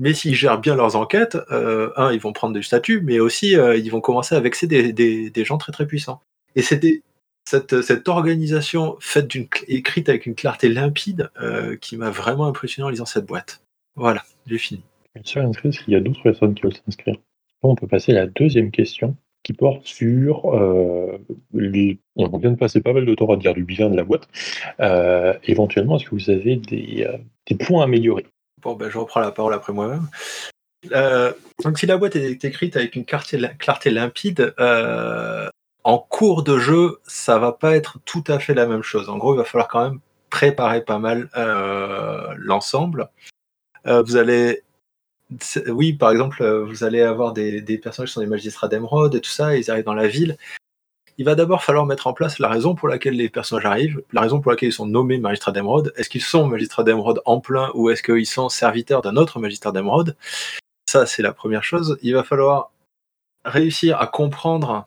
Mais 0.00 0.14
s'ils 0.14 0.34
gèrent 0.34 0.60
bien 0.60 0.76
leurs 0.76 0.96
enquêtes, 0.96 1.38
euh, 1.50 1.90
un, 1.96 2.12
ils 2.12 2.20
vont 2.20 2.32
prendre 2.32 2.54
du 2.54 2.62
statut, 2.62 3.00
mais 3.00 3.18
aussi 3.20 3.56
euh, 3.56 3.76
ils 3.76 3.90
vont 3.90 4.00
commencer 4.00 4.34
à 4.34 4.40
vexer 4.40 4.66
des, 4.66 4.92
des, 4.92 5.30
des 5.30 5.44
gens 5.44 5.58
très 5.58 5.72
très 5.72 5.86
puissants. 5.86 6.20
Et 6.58 6.62
c'était 6.62 7.02
cette, 7.48 7.82
cette 7.82 8.08
organisation 8.08 8.96
faite 8.98 9.28
d'une 9.28 9.46
écrite 9.68 10.08
avec 10.08 10.26
une 10.26 10.34
clarté 10.34 10.68
limpide 10.68 11.30
euh, 11.40 11.76
qui 11.76 11.96
m'a 11.96 12.10
vraiment 12.10 12.46
impressionné 12.46 12.84
en 12.86 12.90
lisant 12.90 13.06
cette 13.06 13.26
boîte. 13.26 13.62
Voilà, 13.94 14.24
j'ai 14.48 14.58
fini. 14.58 14.82
Bien 15.14 15.44
inscrit, 15.48 15.70
parce 15.70 15.84
qu'il 15.84 15.94
y 15.94 15.96
a 15.96 16.00
d'autres 16.00 16.22
personnes 16.22 16.54
qui 16.54 16.62
veulent 16.62 16.74
s'inscrire. 16.74 17.16
On 17.62 17.76
peut 17.76 17.86
passer 17.86 18.10
à 18.10 18.16
la 18.16 18.26
deuxième 18.26 18.72
question 18.72 19.16
qui 19.44 19.52
porte 19.52 19.86
sur. 19.86 20.52
euh, 20.52 21.16
les... 21.54 22.00
On 22.16 22.36
vient 22.38 22.50
de 22.50 22.56
passer 22.56 22.80
pas 22.80 22.92
mal 22.92 23.06
de 23.06 23.14
temps 23.14 23.32
à 23.32 23.36
dire 23.36 23.54
du 23.54 23.62
bilan 23.62 23.90
de 23.90 23.96
la 23.96 24.04
boîte. 24.04 24.28
Euh, 24.80 25.32
éventuellement, 25.44 25.96
est-ce 25.96 26.06
que 26.06 26.16
vous 26.16 26.30
avez 26.30 26.56
des, 26.56 27.08
des 27.46 27.54
points 27.54 27.82
à 27.82 27.84
améliorer? 27.84 28.26
Bon, 28.62 28.74
ben, 28.74 28.90
je 28.90 28.98
reprends 28.98 29.20
la 29.20 29.30
parole 29.30 29.54
après 29.54 29.72
moi-même. 29.72 30.08
Euh, 30.90 31.32
donc, 31.62 31.78
si 31.78 31.86
la 31.86 31.96
boîte 31.96 32.16
est 32.16 32.44
écrite 32.44 32.76
avec 32.76 32.96
une 32.96 33.04
clarté, 33.04 33.38
clarté 33.58 33.90
limpide, 33.90 34.54
euh, 34.58 35.48
en 35.84 35.98
cours 35.98 36.42
de 36.42 36.58
jeu, 36.58 37.00
ça 37.04 37.38
va 37.38 37.52
pas 37.52 37.76
être 37.76 37.98
tout 38.04 38.24
à 38.26 38.38
fait 38.38 38.54
la 38.54 38.66
même 38.66 38.82
chose. 38.82 39.08
En 39.08 39.18
gros, 39.18 39.34
il 39.34 39.38
va 39.38 39.44
falloir 39.44 39.68
quand 39.68 39.82
même 39.82 40.00
préparer 40.30 40.84
pas 40.84 40.98
mal 40.98 41.30
euh, 41.36 42.34
l'ensemble. 42.36 43.08
Euh, 43.86 44.02
vous 44.02 44.16
allez, 44.16 44.62
oui, 45.68 45.92
par 45.92 46.10
exemple, 46.10 46.42
euh, 46.42 46.64
vous 46.64 46.84
allez 46.84 47.00
avoir 47.00 47.32
des, 47.32 47.62
personnages 47.82 48.10
qui 48.10 48.14
sont 48.14 48.20
des 48.20 48.26
magistrats 48.26 48.68
d'émeraude 48.68 49.14
et 49.14 49.20
tout 49.20 49.30
ça, 49.30 49.56
ils 49.56 49.70
arrivent 49.70 49.84
dans 49.84 49.94
la 49.94 50.08
ville. 50.08 50.36
Il 51.16 51.24
va 51.24 51.34
d'abord 51.34 51.64
falloir 51.64 51.84
mettre 51.84 52.06
en 52.06 52.12
place 52.12 52.38
la 52.38 52.48
raison 52.48 52.76
pour 52.76 52.86
laquelle 52.86 53.16
les 53.16 53.28
personnages 53.28 53.66
arrivent, 53.66 54.02
la 54.12 54.20
raison 54.20 54.40
pour 54.40 54.52
laquelle 54.52 54.68
ils 54.68 54.72
sont 54.72 54.86
nommés 54.86 55.18
magistrats 55.18 55.50
d'émeraude. 55.50 55.92
Est-ce 55.96 56.08
qu'ils 56.08 56.22
sont 56.22 56.46
magistrats 56.46 56.84
d'émeraude 56.84 57.20
en 57.24 57.40
plein 57.40 57.70
ou 57.74 57.90
est-ce 57.90 58.04
qu'ils 58.04 58.26
sont 58.26 58.48
serviteurs 58.48 59.02
d'un 59.02 59.16
autre 59.16 59.40
magistrat 59.40 59.72
d'émeraude? 59.72 60.16
Ça, 60.88 61.06
c'est 61.06 61.22
la 61.22 61.32
première 61.32 61.64
chose. 61.64 61.98
Il 62.02 62.14
va 62.14 62.22
falloir 62.22 62.70
réussir 63.44 64.00
à 64.00 64.06
comprendre 64.06 64.86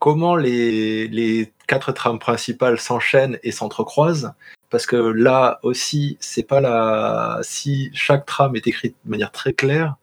comment 0.00 0.34
les, 0.34 1.52
quatre 1.68 1.92
trames 1.92 2.18
principales 2.18 2.80
s'enchaînent 2.80 3.38
et 3.44 3.52
s'entrecroisent. 3.52 4.32
Parce 4.70 4.86
que 4.86 4.96
là 4.96 5.60
aussi, 5.62 6.16
c'est 6.20 6.42
pas 6.42 6.60
la. 6.60 7.38
Si 7.42 7.90
chaque 7.92 8.26
trame 8.26 8.56
est 8.56 8.66
écrite 8.66 8.96
de 9.04 9.10
manière 9.10 9.30
très 9.30 9.52
claire, 9.52 9.94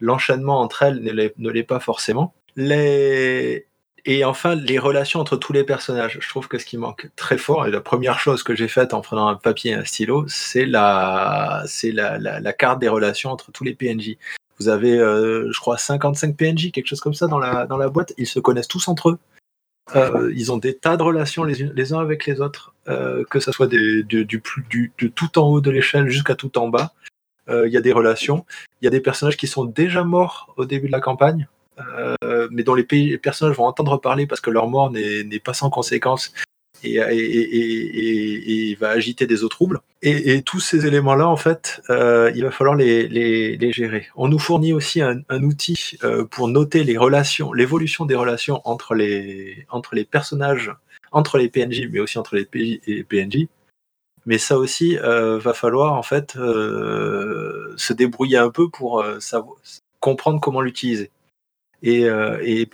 l'enchaînement 0.00 0.60
entre 0.60 0.84
elles 0.84 1.02
ne 1.02 1.50
l'est- 1.50 1.62
pas 1.64 1.80
forcément. 1.80 2.34
Et 4.06 4.24
enfin, 4.24 4.54
les 4.54 4.78
relations 4.78 5.20
entre 5.20 5.36
tous 5.36 5.52
les 5.52 5.62
personnages. 5.64 6.18
Je 6.20 6.28
trouve 6.28 6.48
que 6.48 6.58
ce 6.58 6.64
qui 6.64 6.78
manque 6.78 7.10
très 7.16 7.38
fort, 7.38 7.66
et 7.66 7.70
la 7.70 7.80
première 7.80 8.18
chose 8.18 8.42
que 8.42 8.54
j'ai 8.54 8.68
faite 8.68 8.94
en 8.94 9.00
prenant 9.02 9.28
un 9.28 9.36
papier 9.36 9.72
et 9.72 9.74
un 9.74 9.84
stylo, 9.84 10.24
c'est 10.26 10.64
la, 10.64 11.62
c'est 11.66 11.92
la, 11.92 12.18
la 12.18 12.52
carte 12.52 12.80
des 12.80 12.88
relations 12.88 13.30
entre 13.30 13.52
tous 13.52 13.62
les 13.62 13.74
PNJ. 13.74 14.16
Vous 14.60 14.68
avez, 14.68 14.98
euh, 14.98 15.50
je 15.50 15.58
crois, 15.58 15.78
55 15.78 16.36
PNJ, 16.36 16.70
quelque 16.70 16.86
chose 16.86 17.00
comme 17.00 17.14
ça 17.14 17.26
dans 17.26 17.38
la, 17.38 17.66
dans 17.66 17.78
la 17.78 17.88
boîte. 17.88 18.12
Ils 18.18 18.26
se 18.26 18.38
connaissent 18.38 18.68
tous 18.68 18.88
entre 18.88 19.10
eux. 19.10 19.18
Euh, 19.96 20.30
ils 20.36 20.52
ont 20.52 20.58
des 20.58 20.76
tas 20.76 20.96
de 20.96 21.02
relations 21.02 21.42
les, 21.44 21.92
uns 21.92 21.98
avec 21.98 22.26
les 22.26 22.40
autres, 22.40 22.74
euh, 22.88 23.24
que 23.28 23.40
ce 23.40 23.50
soit 23.50 23.66
des, 23.66 24.04
du, 24.04 24.26
du, 24.26 24.42
du, 24.68 25.10
tout 25.10 25.38
en 25.38 25.48
haut 25.48 25.60
de 25.60 25.70
l'échelle 25.70 26.08
jusqu'à 26.08 26.34
tout 26.34 26.58
en 26.58 26.68
bas. 26.68 26.92
Il 27.48 27.72
y 27.72 27.76
a 27.76 27.80
des 27.80 27.92
relations. 27.92 28.46
Il 28.80 28.84
y 28.84 28.86
a 28.86 28.92
des 28.92 29.00
personnages 29.00 29.36
qui 29.36 29.48
sont 29.48 29.64
déjà 29.64 30.04
morts 30.04 30.54
au 30.56 30.66
début 30.66 30.86
de 30.86 30.92
la 30.92 31.00
campagne, 31.00 31.48
mais 32.52 32.62
dont 32.62 32.76
les, 32.76 32.86
les 32.88 33.18
personnages 33.18 33.56
vont 33.56 33.64
entendre 33.64 33.96
parler 33.96 34.28
parce 34.28 34.40
que 34.40 34.50
leur 34.50 34.68
mort 34.68 34.92
n'est 34.92 35.40
pas 35.40 35.52
sans 35.52 35.68
conséquence 35.68 36.32
et, 36.82 38.70
et, 38.70 38.74
va 38.76 38.90
agiter 38.90 39.26
des 39.26 39.44
eaux 39.44 39.48
troubles. 39.48 39.80
Et, 40.02 40.42
tous 40.42 40.60
ces 40.60 40.86
éléments-là, 40.86 41.28
en 41.28 41.36
fait, 41.36 41.82
euh, 41.90 42.32
il 42.34 42.42
va 42.42 42.50
falloir 42.50 42.76
les, 42.76 43.72
gérer. 43.72 44.06
On 44.16 44.28
nous 44.28 44.38
fournit 44.38 44.72
aussi 44.72 45.02
un, 45.02 45.22
outil 45.42 45.98
euh, 46.04 46.24
pour 46.24 46.48
noter 46.48 46.84
les 46.84 46.96
relations, 46.96 47.52
l'évolution 47.52 48.06
des 48.06 48.14
relations 48.14 48.62
entre 48.64 48.94
les, 48.94 49.66
personnages, 50.10 50.72
entre 51.12 51.38
les 51.38 51.48
PNJ, 51.48 51.88
mais 51.90 52.00
aussi 52.00 52.18
entre 52.18 52.36
les 52.36 52.44
PNJ. 53.04 53.46
Mais 54.26 54.38
ça 54.38 54.58
aussi, 54.58 54.98
euh, 54.98 55.38
va 55.38 55.54
falloir 55.54 55.94
en 55.94 56.02
fait 56.02 56.32
se 56.32 57.92
débrouiller 57.92 58.38
un 58.38 58.50
peu 58.50 58.68
pour 58.68 59.04
comprendre 60.00 60.40
comment 60.40 60.60
l'utiliser. 60.62 61.10
Et, 61.82 62.08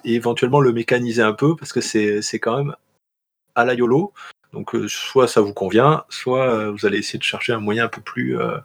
éventuellement 0.04 0.60
le 0.60 0.72
mécaniser 0.72 1.22
un 1.22 1.32
peu 1.32 1.56
parce 1.56 1.72
que 1.72 1.80
c'est 1.80 2.38
quand 2.38 2.56
même 2.56 2.76
à 3.56 3.64
la 3.64 3.74
YOLO. 3.74 4.12
Donc 4.52 4.74
euh, 4.74 4.86
soit 4.88 5.28
ça 5.28 5.40
vous 5.40 5.52
convient, 5.52 6.04
soit 6.08 6.48
euh, 6.48 6.70
vous 6.70 6.86
allez 6.86 6.98
essayer 6.98 7.18
de 7.18 7.24
chercher 7.24 7.52
un 7.52 7.60
moyen 7.60 7.86
un 7.86 7.88
peu 7.88 8.00
plus, 8.00 8.38
euh, 8.38 8.58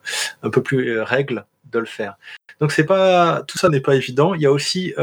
un 0.44 0.50
peu 0.50 0.62
plus 0.62 1.02
règle 1.02 1.46
de 1.72 1.80
le 1.80 1.86
faire. 1.86 2.16
Donc 2.60 2.72
c'est 2.72 2.86
pas 2.86 3.44
tout 3.44 3.58
ça 3.58 3.70
n'est 3.70 3.82
pas 3.82 3.96
évident. 3.96 4.34
Il 4.34 4.42
y 4.42 4.46
a 4.46 4.52
aussi 4.52 4.94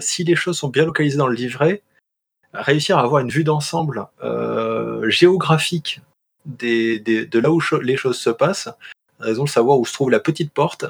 si 0.00 0.24
les 0.24 0.36
choses 0.36 0.58
sont 0.58 0.68
bien 0.68 0.84
localisées 0.84 1.16
dans 1.16 1.28
le 1.28 1.34
livret, 1.34 1.82
réussir 2.52 2.98
à 2.98 3.02
avoir 3.02 3.22
une 3.22 3.30
vue 3.30 3.44
d'ensemble 3.44 4.06
géographique 5.08 6.00
des, 6.44 7.00
de 7.00 7.38
là 7.38 7.50
où 7.50 7.60
les 7.80 7.96
choses 7.96 8.18
se 8.18 8.30
passent, 8.30 8.68
raison 9.18 9.44
de 9.44 9.48
savoir 9.48 9.78
où 9.78 9.86
se 9.86 9.94
trouve 9.94 10.10
la 10.10 10.20
petite 10.20 10.52
porte, 10.52 10.84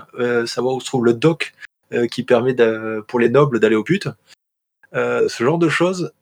savoir 0.47 0.75
où 0.75 0.81
se 0.81 0.87
trouve 0.87 1.05
le 1.05 1.15
dock 1.15 1.53
qui 2.11 2.25
permet 2.25 2.57
pour 3.07 3.21
les 3.21 3.29
nobles 3.29 3.61
d'aller 3.61 3.77
au 3.77 3.85
but. 3.85 4.09
ce 4.93 5.45
genre 5.45 5.59
de 5.59 5.69
choses, 5.69 6.13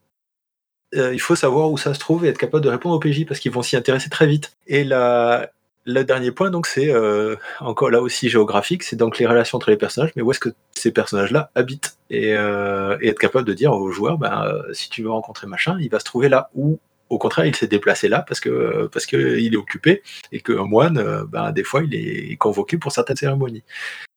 euh, 0.95 1.13
il 1.13 1.21
faut 1.21 1.37
savoir 1.37 1.71
où 1.71 1.79
ça 1.79 1.95
se 1.95 1.99
trouve 1.99 2.25
et 2.25 2.29
être 2.29 2.39
capable 2.39 2.65
de 2.65 2.71
répondre 2.71 2.95
au 2.95 2.99
PJ 2.99 3.27
parce 3.27 3.41
qu'ils 3.41 3.53
vont 3.53 3.63
s'y 3.63 3.77
intéresser 3.77 4.09
très 4.09 4.27
vite. 4.27 4.57
Et 4.67 4.85
la, 4.85 5.51
le 5.85 6.03
dernier 6.03 6.31
point, 6.31 6.51
donc, 6.51 6.67
c'est 6.67 6.91
euh, 6.91 7.37
encore 7.61 7.91
là 7.91 8.01
aussi 8.01 8.29
géographique, 8.29 8.83
c'est 8.83 8.97
donc 8.97 9.19
les 9.19 9.27
relations 9.27 9.57
entre 9.57 9.71
les 9.71 9.77
personnages, 9.77 10.11
mais 10.17 10.23
où 10.23 10.31
est-ce 10.31 10.41
que 10.41 10.51
ces 10.75 10.93
personnages-là 10.93 11.51
habitent? 11.55 11.99
Et, 12.11 12.35
euh, 12.35 12.97
être 13.03 13.19
capable 13.19 13.47
de 13.47 13.55
dire 13.55 13.73
aux 13.73 13.91
joueurs, 13.91 14.19
ben, 14.19 14.51
si 14.73 14.89
tu 14.89 15.03
veux 15.03 15.11
rencontrer 15.11 15.47
machin, 15.47 15.77
il 15.81 15.91
va 15.91 16.01
se 16.01 16.05
trouver 16.05 16.29
là 16.29 16.51
ou 16.55 16.79
au 17.11 17.19
contraire, 17.19 17.47
il 17.47 17.57
s'est 17.57 17.69
déplacé 17.69 18.09
là 18.09 18.21
parce 18.21 18.39
que 18.39 18.87
parce 18.93 19.11
est 19.11 19.57
occupé 19.57 20.03
et 20.31 20.41
qu'un 20.41 20.65
moine, 20.65 21.25
ben, 21.31 21.53
des 21.53 21.65
fois, 21.65 21.83
il 21.83 21.95
est 21.95 22.37
convoqué 22.37 22.77
pour 22.77 22.93
certaines 22.93 23.17
cérémonies. 23.17 23.65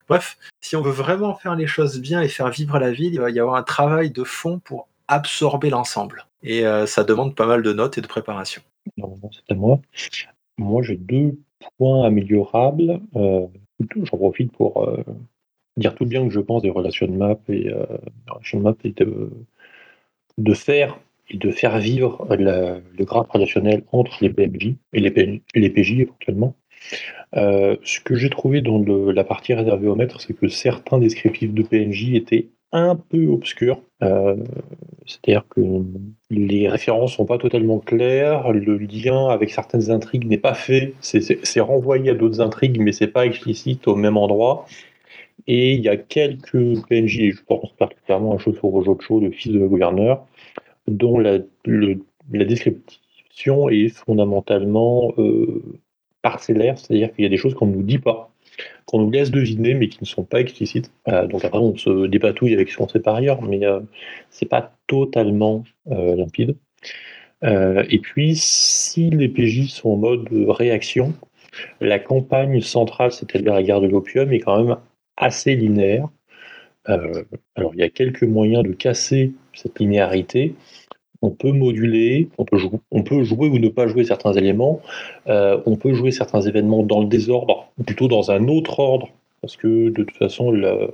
Bref, 0.09 0.37
si 0.59 0.75
on 0.75 0.81
veut 0.81 0.91
vraiment 0.91 1.35
faire 1.35 1.55
les 1.55 1.67
choses 1.67 1.99
bien 2.01 2.21
et 2.21 2.27
faire 2.27 2.49
vivre 2.49 2.77
la 2.79 2.91
ville, 2.91 3.13
il 3.13 3.21
va 3.21 3.29
y 3.29 3.39
avoir 3.39 3.55
un 3.55 3.63
travail 3.63 4.11
de 4.11 4.25
fond 4.25 4.59
pour 4.59 4.89
absorber 5.07 5.69
l'ensemble. 5.69 6.25
Et 6.43 6.65
euh, 6.65 6.85
ça 6.85 7.03
demande 7.03 7.35
pas 7.35 7.45
mal 7.45 7.61
de 7.61 7.73
notes 7.73 7.97
et 7.97 8.01
de 8.01 8.07
préparation. 8.07 8.61
c'est 8.97 9.51
à 9.51 9.55
moi. 9.55 9.79
Moi, 10.57 10.81
j'ai 10.83 10.97
deux 10.97 11.37
points 11.77 12.05
améliorables. 12.05 12.99
Euh, 13.15 13.47
J'en 14.03 14.17
profite 14.17 14.51
pour 14.51 14.87
euh, 14.87 15.03
dire 15.75 15.95
tout 15.95 16.05
bien 16.05 16.23
que 16.23 16.31
je 16.31 16.39
pense 16.39 16.61
des 16.61 16.69
relations 16.69 17.07
de 17.07 17.13
map 17.13 17.39
et, 17.49 17.69
euh, 17.69 17.85
de, 18.53 18.57
map 18.59 18.75
et 18.83 18.91
de, 18.91 20.53
faire 20.53 20.99
et 21.29 21.37
de 21.37 21.49
faire 21.49 21.79
vivre 21.79 22.27
le 22.29 23.03
graphe 23.03 23.29
relationnel 23.29 23.83
entre 23.91 24.17
les 24.21 24.29
PMJ 24.29 24.75
et 24.93 24.99
les, 24.99 25.41
les 25.55 25.69
PJ 25.71 26.01
éventuellement. 26.01 26.55
ce 27.33 27.99
que 28.01 28.15
j'ai 28.15 28.29
trouvé 28.29 28.61
dans 28.61 28.83
la 28.85 29.23
partie 29.23 29.55
réservée 29.55 29.87
au 29.87 29.95
maître, 29.95 30.21
c'est 30.21 30.33
que 30.33 30.47
certains 30.47 30.99
descriptifs 30.99 31.53
de 31.53 31.63
PNJ 31.63 32.13
étaient 32.13 32.49
un 32.71 32.95
peu 32.95 33.27
obscurs. 33.27 33.81
Euh, 34.01 34.35
c'est-à-dire 35.05 35.45
que 35.49 35.61
les 36.29 36.69
références 36.69 37.13
sont 37.13 37.25
pas 37.25 37.37
totalement 37.37 37.79
claires, 37.79 38.51
le 38.51 38.77
lien 38.77 39.27
avec 39.27 39.51
certaines 39.51 39.91
intrigues 39.91 40.25
n'est 40.25 40.37
pas 40.37 40.53
fait, 40.53 40.93
c'est 41.01 41.59
renvoyé 41.59 42.11
à 42.11 42.13
d'autres 42.13 42.41
intrigues, 42.41 42.79
mais 42.79 42.91
c'est 42.91 43.07
pas 43.07 43.25
explicite 43.25 43.87
au 43.87 43.95
même 43.95 44.17
endroit. 44.17 44.65
Et 45.47 45.73
il 45.73 45.81
y 45.81 45.89
a 45.89 45.97
quelques 45.97 46.81
PNJ, 46.87 47.31
je 47.31 47.43
pense 47.45 47.71
particulièrement 47.73 48.35
à 48.35 48.37
Shotaro 48.37 48.83
Jocho, 48.83 49.19
le 49.19 49.31
fils 49.31 49.51
de 49.51 49.59
gouverneur, 49.59 50.25
dont 50.87 51.19
la, 51.19 51.39
la 51.65 52.45
description 52.45 53.69
est 53.69 53.89
fondamentalement 53.89 55.13
euh, 55.17 55.61
parcellaire, 56.21 56.77
c'est-à-dire 56.77 57.13
qu'il 57.13 57.23
y 57.23 57.27
a 57.27 57.29
des 57.29 57.37
choses 57.37 57.55
qu'on 57.55 57.67
ne 57.67 57.75
nous 57.75 57.83
dit 57.83 57.99
pas 57.99 58.30
qu'on 58.85 58.99
nous 58.99 59.11
laisse 59.11 59.31
deviner, 59.31 59.73
mais 59.73 59.89
qui 59.89 59.99
ne 60.01 60.05
sont 60.05 60.23
pas 60.23 60.39
explicites. 60.41 60.91
Euh, 61.07 61.27
donc 61.27 61.45
après, 61.45 61.59
on 61.59 61.75
se 61.77 62.07
dépatouille 62.07 62.53
avec 62.53 62.69
ce 62.69 62.77
qu'on 62.77 62.87
sait 62.87 62.99
par 62.99 63.15
ailleurs, 63.15 63.41
mais 63.41 63.65
euh, 63.65 63.79
c'est 64.29 64.47
pas 64.47 64.73
totalement 64.87 65.63
euh, 65.91 66.15
limpide. 66.15 66.55
et 67.43 67.99
puis, 67.99 68.35
si 68.35 69.09
les 69.09 69.29
PJ 69.29 69.69
sont 69.69 69.89
en 69.91 69.97
mode 69.97 70.27
réaction, 70.31 71.13
la 71.79 71.99
campagne 71.99 72.61
centrale, 72.61 73.11
c'est-à-dire 73.11 73.53
la 73.53 73.63
guerre 73.63 73.81
de 73.81 73.87
l'opium, 73.87 74.31
est 74.31 74.39
quand 74.39 74.63
même 74.63 74.77
assez 75.17 75.55
linéaire. 75.55 76.07
alors, 76.85 77.73
il 77.73 77.79
y 77.79 77.83
a 77.83 77.89
quelques 77.89 78.23
moyens 78.23 78.63
de 78.63 78.73
casser 78.73 79.33
cette 79.53 79.79
linéarité 79.79 80.55
on 81.21 81.29
peut 81.29 81.51
moduler, 81.51 82.29
on 82.37 82.45
peut, 82.45 82.57
jouer, 83.23 83.49
ou 83.49 83.59
ne 83.59 83.69
pas 83.69 83.87
jouer 83.87 84.03
certains 84.03 84.33
éléments, 84.33 84.81
euh, 85.27 85.59
on 85.65 85.75
peut 85.75 85.93
jouer 85.93 86.11
certains 86.11 86.41
événements 86.41 86.83
dans 86.83 87.01
le 87.01 87.07
désordre, 87.07 87.71
ou 87.77 87.83
plutôt 87.83 88.07
dans 88.07 88.31
un 88.31 88.47
autre 88.47 88.79
ordre, 88.79 89.09
parce 89.41 89.55
que 89.55 89.89
de 89.89 90.03
toute 90.03 90.17
façon, 90.17 90.51
la, 90.51 90.87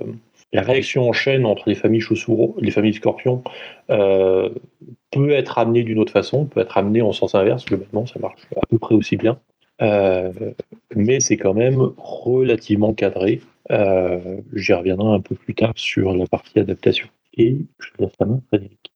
réaction 0.52 1.08
en 1.08 1.12
chaîne 1.12 1.46
entre 1.46 1.68
les 1.68 1.74
familles 1.74 2.00
chaussures, 2.00 2.54
les 2.58 2.70
familles 2.70 2.94
scorpions, 2.94 3.42
euh, 3.90 4.50
peut 5.10 5.30
être 5.30 5.58
amenée 5.58 5.82
d'une 5.82 5.98
autre 5.98 6.12
façon, 6.12 6.44
peut 6.44 6.60
être 6.60 6.76
amenée 6.76 7.02
en 7.02 7.12
sens 7.12 7.34
inverse, 7.34 7.64
globalement, 7.64 8.06
ça 8.06 8.18
marche 8.18 8.40
à 8.56 8.66
peu 8.66 8.78
près 8.78 8.94
aussi 8.94 9.16
bien. 9.16 9.38
Euh, 9.80 10.32
mais 10.94 11.20
c'est 11.20 11.36
quand 11.36 11.54
même 11.54 11.90
relativement 11.96 12.92
cadré. 12.92 13.40
J'y 14.54 14.72
reviendrai 14.72 15.14
un 15.14 15.20
peu 15.20 15.34
plus 15.34 15.54
tard 15.54 15.72
sur 15.76 16.14
la 16.14 16.26
partie 16.26 16.58
adaptation. 16.58 17.06
Et 17.36 17.56
je 17.78 17.88
laisse 17.98 18.12
la 18.18 18.26
main, 18.26 18.40
Frédéric. 18.48 18.90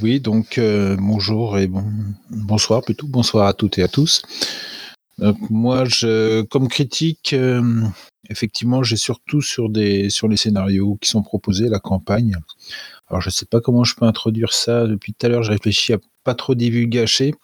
Oui, 0.00 0.20
donc 0.20 0.58
euh, 0.58 0.96
bonjour 0.98 1.58
et 1.58 1.66
bon, 1.66 1.84
bonsoir 2.30 2.82
plutôt, 2.82 3.06
bonsoir 3.06 3.46
à 3.46 3.52
toutes 3.52 3.78
et 3.78 3.82
à 3.82 3.88
tous. 3.88 4.22
moi, 5.50 5.84
je, 5.84 6.42
comme 6.42 6.68
critique, 6.68 7.32
euh, 7.32 7.82
effectivement, 8.30 8.82
j'ai 8.82 8.96
surtout 8.96 9.42
sur 9.42 9.68
les 9.68 10.10
scénarios 10.10 10.96
qui 11.00 11.10
sont 11.10 11.22
proposés, 11.22 11.68
la 11.68 11.80
campagne. 11.80 12.36
Alors, 13.08 13.20
je 13.20 13.30
sais 13.30 13.46
pas 13.46 13.60
comment 13.60 13.84
je 13.84 13.94
peux 13.94 14.04
introduire 14.04 14.52
ça. 14.52 14.86
Depuis 14.86 15.12
tout 15.14 15.26
à 15.26 15.28
l'heure, 15.28 15.42
j'ai 15.42 15.52
réfléchi 15.52 15.92
à 15.92 15.98
pas 16.24 16.34
trop 16.34 16.54
divulgacher, 16.54 17.34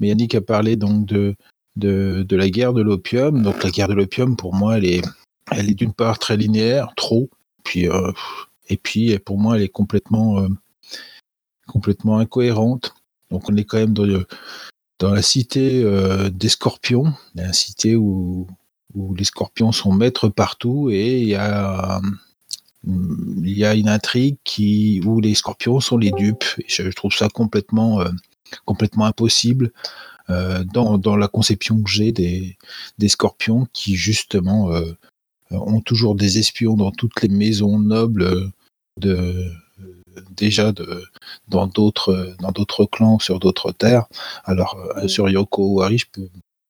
mais 0.00 0.08
Yannick 0.08 0.34
a 0.34 0.40
parlé 0.40 0.76
donc 0.76 1.06
de 1.06 1.36
la 1.76 2.50
guerre 2.50 2.72
de 2.72 2.82
l'opium. 2.82 3.42
Donc, 3.42 3.62
la 3.62 3.70
guerre 3.70 3.88
de 3.88 3.94
l'opium, 3.94 4.36
pour 4.36 4.54
moi, 4.54 4.78
elle 4.78 4.86
est 4.86 5.74
d'une 5.74 5.92
part 5.92 6.18
très 6.18 6.36
linéaire, 6.36 6.92
trop, 6.96 7.28
puis 7.62 7.88
et 8.68 8.76
puis, 8.76 9.18
pour 9.18 9.38
moi, 9.38 9.56
elle 9.56 9.62
est 9.62 9.68
complètement, 9.68 10.40
euh, 10.40 10.48
complètement 11.66 12.18
incohérente. 12.18 12.94
Donc, 13.30 13.48
on 13.50 13.56
est 13.56 13.64
quand 13.64 13.78
même 13.78 13.92
dans, 13.92 14.06
dans 14.98 15.10
la 15.10 15.22
cité 15.22 15.82
euh, 15.82 16.30
des 16.30 16.48
scorpions, 16.48 17.12
la 17.34 17.52
cité 17.52 17.96
où, 17.96 18.46
où 18.94 19.14
les 19.14 19.24
scorpions 19.24 19.72
sont 19.72 19.92
maîtres 19.92 20.28
partout 20.28 20.90
et 20.90 21.20
il 21.20 21.28
y 21.28 21.34
a, 21.34 22.00
il 22.84 23.58
y 23.58 23.64
a 23.64 23.74
une 23.74 23.88
intrigue 23.88 24.36
qui, 24.44 25.00
où 25.04 25.20
les 25.20 25.34
scorpions 25.34 25.80
sont 25.80 25.98
les 25.98 26.12
dupes. 26.12 26.44
Et 26.58 26.66
je, 26.68 26.88
trouve 26.90 27.12
ça 27.12 27.28
complètement, 27.28 28.00
euh, 28.00 28.10
complètement 28.64 29.06
impossible. 29.06 29.72
dans, 30.28 30.98
dans, 30.98 31.16
la 31.16 31.28
conception 31.28 31.80
que 31.82 31.90
j'ai 31.90 32.10
des, 32.10 32.56
des, 32.98 33.08
scorpions 33.08 33.68
qui 33.72 33.94
justement 33.94 34.72
ont 35.50 35.80
toujours 35.80 36.16
des 36.16 36.38
espions 36.38 36.74
dans 36.74 36.90
toutes 36.90 37.22
les 37.22 37.28
maisons 37.28 37.78
nobles 37.78 38.50
de 38.98 39.52
déjà 40.30 40.72
de, 40.72 41.04
dans 41.48 41.66
d'autres 41.66 42.34
dans 42.40 42.52
d'autres 42.52 42.84
clans 42.84 43.18
sur 43.18 43.38
d'autres 43.38 43.72
terres. 43.72 44.06
Alors 44.44 44.78
euh, 44.96 45.08
sur 45.08 45.28
Yoko 45.28 45.74
ou 45.74 45.82
Arish, 45.82 46.06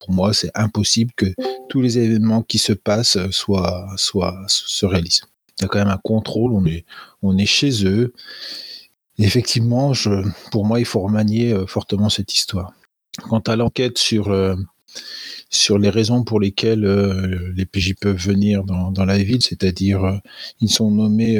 pour 0.00 0.12
moi, 0.12 0.32
c'est 0.32 0.50
impossible 0.54 1.12
que 1.16 1.26
tous 1.68 1.80
les 1.80 1.98
événements 1.98 2.42
qui 2.42 2.58
se 2.58 2.72
passent 2.72 3.18
soient, 3.30 3.88
soient 3.96 4.44
se 4.46 4.86
réalisent. 4.86 5.22
Il 5.58 5.62
y 5.62 5.64
a 5.64 5.68
quand 5.68 5.78
même 5.78 5.88
un 5.88 6.00
contrôle. 6.02 6.52
On 6.52 6.64
est 6.66 6.84
on 7.22 7.36
est 7.38 7.46
chez 7.46 7.86
eux. 7.86 8.12
effectivement, 9.18 9.94
je, 9.94 10.10
pour 10.50 10.64
moi, 10.66 10.78
il 10.80 10.84
faut 10.86 11.00
remanier 11.00 11.52
euh, 11.52 11.66
fortement 11.66 12.10
cette 12.10 12.34
histoire. 12.34 12.72
Quant 13.28 13.40
à 13.40 13.56
l'enquête 13.56 13.98
sur 13.98 14.28
euh, 14.28 14.54
sur 15.48 15.78
les 15.78 15.90
raisons 15.90 16.24
pour 16.24 16.40
lesquelles 16.40 16.84
les 17.54 17.66
PJ 17.66 17.94
peuvent 18.00 18.16
venir 18.16 18.64
dans, 18.64 18.90
dans 18.90 19.04
la 19.04 19.18
ville, 19.18 19.42
c'est-à-dire 19.42 20.20
ils 20.60 20.68
sont 20.68 20.90
nommés 20.90 21.38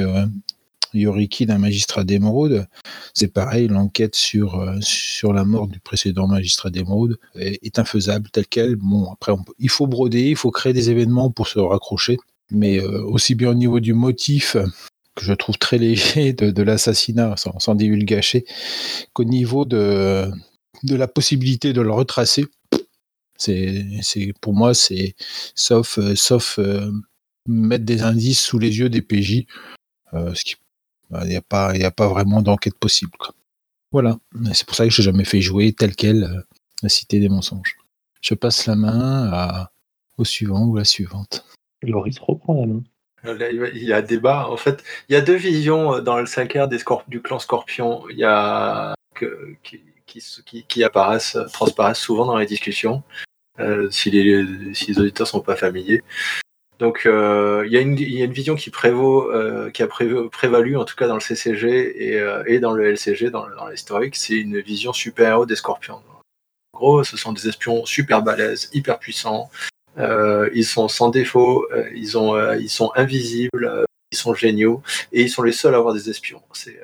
Yoriki 1.00 1.46
d'un 1.46 1.58
magistrat 1.58 2.04
d'émeraude. 2.04 2.66
C'est 3.14 3.32
pareil, 3.32 3.68
l'enquête 3.68 4.14
sur, 4.14 4.60
euh, 4.60 4.76
sur 4.80 5.32
la 5.32 5.44
mort 5.44 5.68
du 5.68 5.80
précédent 5.80 6.26
magistrat 6.26 6.70
d'émeraude 6.70 7.18
est, 7.34 7.78
infaisable 7.78 8.28
telle 8.30 8.46
qu'elle. 8.46 8.76
Bon, 8.76 9.10
après, 9.10 9.32
il 9.58 9.70
faut 9.70 9.86
broder, 9.86 10.30
il 10.30 10.36
faut 10.36 10.50
créer 10.50 10.72
des 10.72 10.90
événements 10.90 11.30
pour 11.30 11.48
se 11.48 11.58
raccrocher, 11.58 12.18
mais 12.50 12.78
euh, 12.78 13.02
aussi 13.04 13.34
bien 13.34 13.50
au 13.50 13.54
niveau 13.54 13.80
du 13.80 13.92
motif 13.92 14.56
que 15.14 15.24
je 15.24 15.32
trouve 15.32 15.56
très 15.58 15.78
léger 15.78 16.32
de, 16.32 16.62
l'assassinat, 16.62 17.36
sans, 17.36 17.58
sans 17.58 17.76
qu'au 19.12 19.24
niveau 19.24 19.64
de, 19.64 20.30
de 20.82 20.94
la 20.94 21.08
possibilité 21.08 21.72
de 21.72 21.80
le 21.80 21.90
retracer. 21.90 22.44
C'est, 23.38 24.32
pour 24.40 24.54
moi, 24.54 24.72
c'est 24.74 25.14
sauf, 25.54 25.98
sauf 26.14 26.58
mettre 27.46 27.84
des 27.84 28.02
indices 28.02 28.40
sous 28.40 28.58
les 28.58 28.78
yeux 28.78 28.88
des 28.88 29.02
PJ, 29.02 29.46
ce 30.12 30.44
qui, 30.44 30.56
il 31.22 31.28
n'y 31.28 31.36
a 31.36 31.42
pas, 31.42 31.74
il 31.74 31.84
a 31.84 31.90
pas 31.90 32.08
vraiment 32.08 32.42
d'enquête 32.42 32.78
possible. 32.78 33.12
Voilà. 33.92 34.18
C'est 34.52 34.66
pour 34.66 34.74
ça 34.74 34.84
que 34.84 34.90
j'ai 34.90 35.02
jamais 35.02 35.24
fait 35.24 35.40
jouer 35.40 35.72
tel 35.72 35.94
quel 35.94 36.44
la 36.82 36.88
Cité 36.88 37.20
des 37.20 37.28
mensonges. 37.28 37.76
Je 38.20 38.34
passe 38.34 38.66
la 38.66 38.76
main 38.76 39.30
à, 39.32 39.70
au 40.18 40.24
suivant 40.24 40.66
ou 40.66 40.76
la 40.76 40.84
suivante. 40.84 41.44
Loris 41.82 42.18
reprend 42.18 42.54
la 42.54 42.66
main. 42.66 42.82
il 43.74 43.84
y 43.84 43.92
a 43.92 44.02
débat. 44.02 44.48
En 44.48 44.56
fait, 44.56 44.82
il 45.08 45.14
y 45.14 45.16
a 45.16 45.20
deux 45.20 45.36
visions 45.36 45.94
euh, 45.94 46.00
dans 46.00 46.18
le 46.18 46.24
5R 46.24 46.68
des 46.68 46.78
du 47.08 47.22
clan 47.22 47.38
Scorpion. 47.38 48.04
Il 48.10 48.18
y 48.18 48.24
a 48.24 48.94
que, 49.14 49.54
qui, 49.62 49.80
qui, 50.06 50.64
qui, 50.64 50.84
apparaissent, 50.84 51.38
transparaissent 51.52 51.98
souvent 51.98 52.26
dans 52.26 52.36
les 52.36 52.46
discussions, 52.46 53.02
euh, 53.58 53.90
si, 53.90 54.10
les, 54.10 54.74
si 54.74 54.92
les 54.92 54.98
auditeurs 54.98 55.26
sont 55.26 55.40
pas 55.40 55.56
familiers. 55.56 56.02
Donc 56.78 57.06
euh, 57.06 57.64
il, 57.66 57.72
y 57.72 57.78
a 57.78 57.80
une, 57.80 57.94
vision 58.32 58.54
qui 58.54 58.70
prévaut, 58.70 59.32
euh, 59.32 59.70
qui 59.70 59.82
a 59.82 59.86
prévalu 59.86 60.76
en 60.76 60.84
tout 60.84 60.94
cas 60.94 61.08
dans 61.08 61.14
le 61.14 61.20
CCG 61.20 62.10
et, 62.10 62.20
euh, 62.20 62.42
et 62.46 62.58
dans 62.58 62.72
le 62.72 62.84
LCG, 62.92 63.30
dans, 63.30 63.46
l'historique, 63.70 64.16
c'est 64.16 64.34
une 64.34 64.60
vision 64.60 64.92
super-héros 64.92 65.46
des 65.46 65.56
Scorpions. 65.56 66.02
En 66.74 66.78
gros, 66.78 67.04
ce 67.04 67.16
sont 67.16 67.32
des 67.32 67.48
espions 67.48 67.86
super 67.86 68.22
balèzes, 68.22 68.68
hyper 68.74 68.98
puissants. 68.98 69.50
Euh, 69.96 70.50
ils 70.54 70.66
sont 70.66 70.88
sans 70.88 71.08
défaut, 71.08 71.66
ils, 71.94 72.18
ont, 72.18 72.52
ils 72.52 72.68
sont 72.68 72.92
invisibles, 72.94 73.86
ils 74.12 74.18
sont 74.18 74.34
géniaux 74.34 74.82
et 75.12 75.22
ils 75.22 75.30
sont 75.30 75.42
les 75.42 75.52
seuls 75.52 75.74
à 75.74 75.78
avoir 75.78 75.94
des 75.94 76.10
espions. 76.10 76.42
C'est 76.52 76.78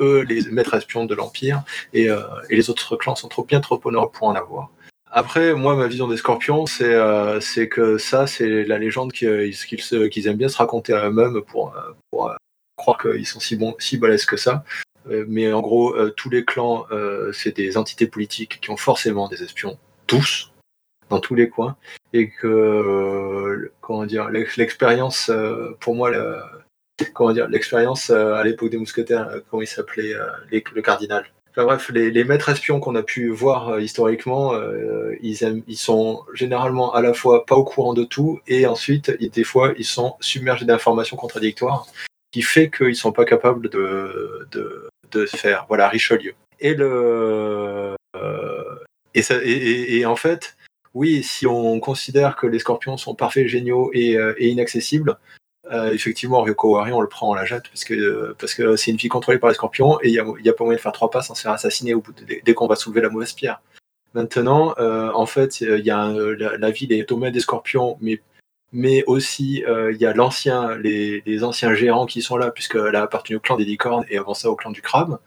eux 0.00 0.20
les 0.28 0.42
maîtres 0.50 0.74
espions 0.74 1.06
de 1.06 1.14
l'Empire 1.14 1.62
et, 1.94 2.08
et, 2.50 2.56
les 2.56 2.68
autres 2.68 2.96
clans 2.96 3.14
sont 3.14 3.28
trop 3.28 3.44
bien 3.44 3.62
trop 3.62 3.80
honorés 3.84 4.10
pour 4.12 4.26
en 4.26 4.34
avoir. 4.34 4.70
Après, 5.16 5.54
moi, 5.54 5.76
ma 5.76 5.86
vision 5.86 6.08
des 6.08 6.16
scorpions, 6.16 6.66
c'est 6.66 6.92
euh, 6.92 7.38
que 7.70 7.98
ça, 7.98 8.26
c'est 8.26 8.64
la 8.64 8.78
légende 8.78 9.12
qu'ils 9.12 9.54
qu'ils 9.54 10.26
aiment 10.26 10.36
bien 10.36 10.48
se 10.48 10.56
raconter 10.58 10.92
à 10.92 11.06
eux-mêmes 11.08 11.40
pour, 11.42 11.72
pour 12.10 12.34
croire 12.76 12.98
qu'ils 12.98 13.26
sont 13.26 13.40
si, 13.40 13.56
bons, 13.56 13.76
si 13.78 13.96
balèzes 13.96 14.26
que 14.26 14.36
ça. 14.36 14.64
Euh, 15.10 15.24
mais 15.28 15.52
en 15.52 15.60
gros, 15.60 15.94
euh, 15.94 16.10
tous 16.10 16.30
les 16.30 16.44
clans, 16.44 16.86
euh, 16.90 17.32
c'est 17.32 17.54
des 17.56 17.76
entités 17.76 18.06
politiques 18.06 18.60
qui 18.60 18.70
ont 18.70 18.76
forcément 18.76 19.28
des 19.28 19.42
espions, 19.42 19.78
tous, 20.06 20.52
dans 21.10 21.20
tous 21.20 21.34
les 21.34 21.48
coins, 21.48 21.76
et 22.12 22.30
que, 22.30 23.70
comment 23.80 24.06
dire, 24.06 24.30
l'expérience, 24.30 25.30
pour 25.80 25.94
moi, 25.94 26.10
comment 27.12 27.32
dire, 27.32 27.48
l'expérience 27.48 28.10
à 28.10 28.42
l'époque 28.42 28.70
des 28.70 28.78
mousquetaires, 28.78 29.28
comment 29.50 29.62
il 29.62 29.66
s'appelait, 29.66 30.14
le 30.50 30.82
cardinal. 30.82 31.26
Enfin 31.56 31.66
bref, 31.66 31.90
les, 31.94 32.24
maîtres 32.24 32.48
espions 32.48 32.80
qu'on 32.80 32.96
a 32.96 33.02
pu 33.04 33.28
voir 33.28 33.78
historiquement, 33.78 34.54
ils, 35.22 35.62
ils, 35.68 35.76
sont 35.76 36.24
généralement 36.34 36.92
à 36.92 37.00
la 37.00 37.14
fois 37.14 37.46
pas 37.46 37.54
au 37.54 37.62
courant 37.62 37.94
de 37.94 38.02
tout 38.02 38.40
et 38.48 38.66
ensuite, 38.66 39.10
des 39.10 39.44
fois, 39.44 39.72
ils 39.78 39.84
sont 39.84 40.16
submergés 40.18 40.64
d'informations 40.64 41.16
contradictoires, 41.16 41.86
qui 42.34 42.42
fait 42.42 42.68
qu'ils 42.68 42.96
sont 42.96 43.12
pas 43.12 43.24
capables 43.24 43.68
de, 43.68 44.48
faire. 45.28 45.66
Voilà, 45.68 45.88
Richelieu. 45.88 46.34
Et 46.58 46.74
le. 46.74 47.94
Euh, 48.16 48.74
et, 49.14 50.04
en 50.04 50.16
fait, 50.16 50.56
oui, 50.94 51.22
si 51.22 51.46
on 51.46 51.78
considère 51.78 52.34
que 52.34 52.48
les 52.48 52.58
scorpions 52.58 52.96
sont 52.96 53.14
parfaits, 53.14 53.46
géniaux 53.46 53.92
et, 53.94 54.16
euh, 54.16 54.34
inaccessibles, 54.40 55.16
euh, 55.72 55.92
effectivement, 55.92 56.42
Ryoko 56.42 56.74
Wari, 56.74 56.92
on 56.92 57.00
le 57.00 57.08
prend, 57.08 57.30
on 57.30 57.34
la 57.34 57.44
jette 57.44 57.68
parce 57.68 57.84
que 57.84 58.34
parce 58.38 58.54
que 58.54 58.76
c'est 58.76 58.90
une 58.90 58.98
fille 58.98 59.08
contrôlée 59.08 59.38
par 59.38 59.48
les 59.48 59.54
scorpions 59.54 59.98
et 60.02 60.10
il 60.10 60.12
n'y 60.42 60.48
a, 60.48 60.52
pas 60.52 60.64
moyen 60.64 60.76
de 60.76 60.82
faire 60.82 60.92
trois 60.92 61.10
pas 61.10 61.22
sans 61.22 61.34
se 61.34 61.42
faire 61.42 61.52
assassiner 61.52 61.94
au 61.94 62.00
bout 62.00 62.14
dès 62.44 62.54
qu'on 62.54 62.66
va 62.66 62.76
soulever 62.76 63.00
la 63.00 63.08
mauvaise 63.08 63.32
pierre. 63.32 63.60
Maintenant, 64.12 64.74
en 64.78 65.26
fait, 65.26 65.60
il 65.60 65.84
y 65.84 65.90
a 65.90 66.12
la, 66.12 66.70
ville 66.70 66.92
est 66.92 67.10
au 67.10 67.18
des 67.30 67.40
scorpions, 67.40 67.96
mais 68.00 68.20
mais 68.74 69.04
aussi 69.06 69.64
euh, 69.66 69.92
il 69.92 70.00
y 70.00 70.04
a 70.04 70.12
l'ancien, 70.12 70.76
les, 70.76 71.44
anciens 71.44 71.74
gérants 71.74 72.06
qui 72.06 72.20
sont 72.20 72.36
là, 72.36 72.50
puisqu'elle 72.50 72.96
a 72.96 73.02
appartenu 73.02 73.36
au 73.36 73.40
clan 73.40 73.56
des 73.56 73.64
licornes 73.64 74.04
et 74.10 74.18
avant 74.18 74.34
ça 74.34 74.50
au 74.50 74.56
clan 74.56 74.72
du 74.72 74.82
crabe, 74.82 75.18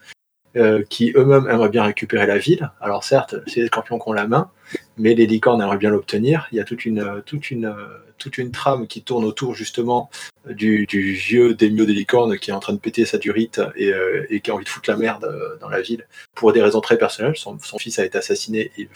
euh, 0.57 0.83
qui 0.89 1.13
eux-mêmes 1.15 1.47
aimeraient 1.49 1.69
bien 1.69 1.83
récupérer 1.83 2.25
la 2.25 2.37
ville. 2.37 2.71
Alors 2.81 3.03
certes, 3.03 3.35
c'est 3.47 3.61
les 3.61 3.67
scorpions 3.67 3.99
qui 3.99 4.09
ont 4.09 4.13
la 4.13 4.27
main, 4.27 4.49
mais 4.97 5.13
les 5.13 5.25
licornes 5.25 5.61
aimeraient 5.61 5.77
bien 5.77 5.89
l'obtenir. 5.89 6.47
Il 6.51 6.58
y 6.58 6.60
a 6.60 6.63
toute 6.63 6.86
une, 6.86 7.21
toute 7.25 7.51
une, 7.51 7.73
toute 8.17 8.38
une 8.38 8.51
trame 8.51 8.88
qui 8.88 9.03
tourne 9.03 9.25
autour 9.25 9.53
justement 9.53 10.10
du, 10.49 10.86
vieux 10.89 11.53
démio 11.53 11.86
des 11.86 11.93
licornes 11.93 12.38
qui 12.38 12.51
est 12.51 12.53
en 12.53 12.60
train 12.60 12.73
de 12.73 12.79
péter 12.79 13.05
sa 13.05 13.17
durite 13.17 13.62
et, 13.75 13.93
euh, 13.93 14.25
qui 14.43 14.51
a 14.51 14.55
envie 14.55 14.65
de 14.65 14.69
foutre 14.69 14.89
la 14.89 14.97
merde 14.97 15.58
dans 15.62 15.69
la 15.69 15.82
ville 15.82 16.08
pour 16.36 16.53
des 16.53 16.62
raisons 16.62 16.82
très 16.82 16.97
personnelles. 16.97 17.36
Son, 17.36 17.60
son 17.60 17.77
fils 17.77 17.99
a 17.99 18.05
été 18.05 18.17
assassiné 18.17 18.71
et 18.77 18.89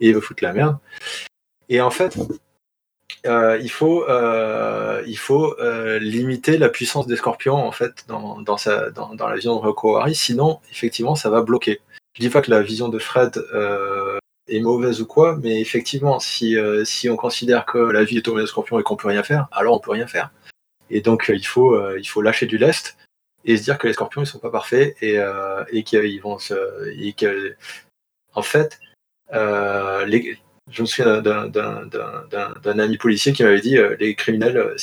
il 0.00 0.14
veut 0.14 0.20
foutre 0.20 0.42
la 0.44 0.52
merde. 0.52 0.78
Et 1.68 1.80
en 1.80 1.90
fait, 1.90 2.16
euh, 3.26 3.58
il 3.60 3.70
faut, 3.70 4.04
euh, 4.08 5.02
il 5.06 5.18
faut 5.18 5.58
euh, 5.60 5.98
limiter 5.98 6.58
la 6.58 6.68
puissance 6.68 7.06
des 7.06 7.16
scorpions 7.16 7.54
en 7.54 7.72
fait 7.72 8.04
dans, 8.08 8.40
dans, 8.40 8.56
la 8.66 9.34
vision 9.34 9.56
de 9.56 9.60
Rokowari, 9.60 10.14
sinon 10.14 10.60
effectivement 10.70 11.14
ça 11.14 11.30
va 11.30 11.42
bloquer. 11.42 11.80
Je 12.14 12.22
dis 12.22 12.30
pas 12.30 12.42
que 12.42 12.50
la 12.50 12.62
vision 12.62 12.88
de 12.88 12.98
Fred 12.98 13.42
est 14.48 14.60
mauvaise 14.60 15.00
ou 15.00 15.06
quoi, 15.06 15.36
mais 15.42 15.60
effectivement 15.60 16.20
si, 16.20 16.56
si 16.84 17.08
on 17.08 17.16
considère 17.16 17.66
que 17.66 17.78
la 17.78 18.04
vie 18.04 18.18
est 18.18 18.28
au 18.28 18.38
des 18.38 18.46
scorpions 18.46 18.78
et 18.78 18.82
qu'on 18.82 18.96
peut 18.96 19.08
rien 19.08 19.22
faire, 19.22 19.48
alors 19.52 19.74
on 19.74 19.80
peut 19.80 19.90
rien 19.90 20.06
faire. 20.06 20.30
Et 20.88 21.00
donc 21.00 21.26
il 21.28 21.46
faut, 21.46 21.78
il 21.96 22.06
faut 22.06 22.22
lâcher 22.22 22.46
du 22.46 22.58
lest 22.58 22.96
et 23.44 23.56
se 23.56 23.62
dire 23.62 23.78
que 23.78 23.86
les 23.86 23.92
scorpions 23.92 24.22
ils 24.22 24.26
sont 24.26 24.38
pas 24.38 24.50
parfaits 24.50 24.96
et, 25.02 25.18
et 25.72 25.82
qu'ils 25.82 26.20
vont 26.22 26.38
se, 26.38 26.54
en 28.34 28.42
fait 28.42 28.78
les, 29.32 30.38
je 30.70 30.82
me 30.82 30.86
souviens 30.86 31.20
d'un 31.22 32.78
ami 32.78 32.98
policier 32.98 33.32
qui 33.32 33.44
m'avait 33.44 33.60
dit 33.60 33.78
euh, 33.78 33.96
les 34.00 34.14
criminels, 34.14 34.56
euh, 34.56 34.76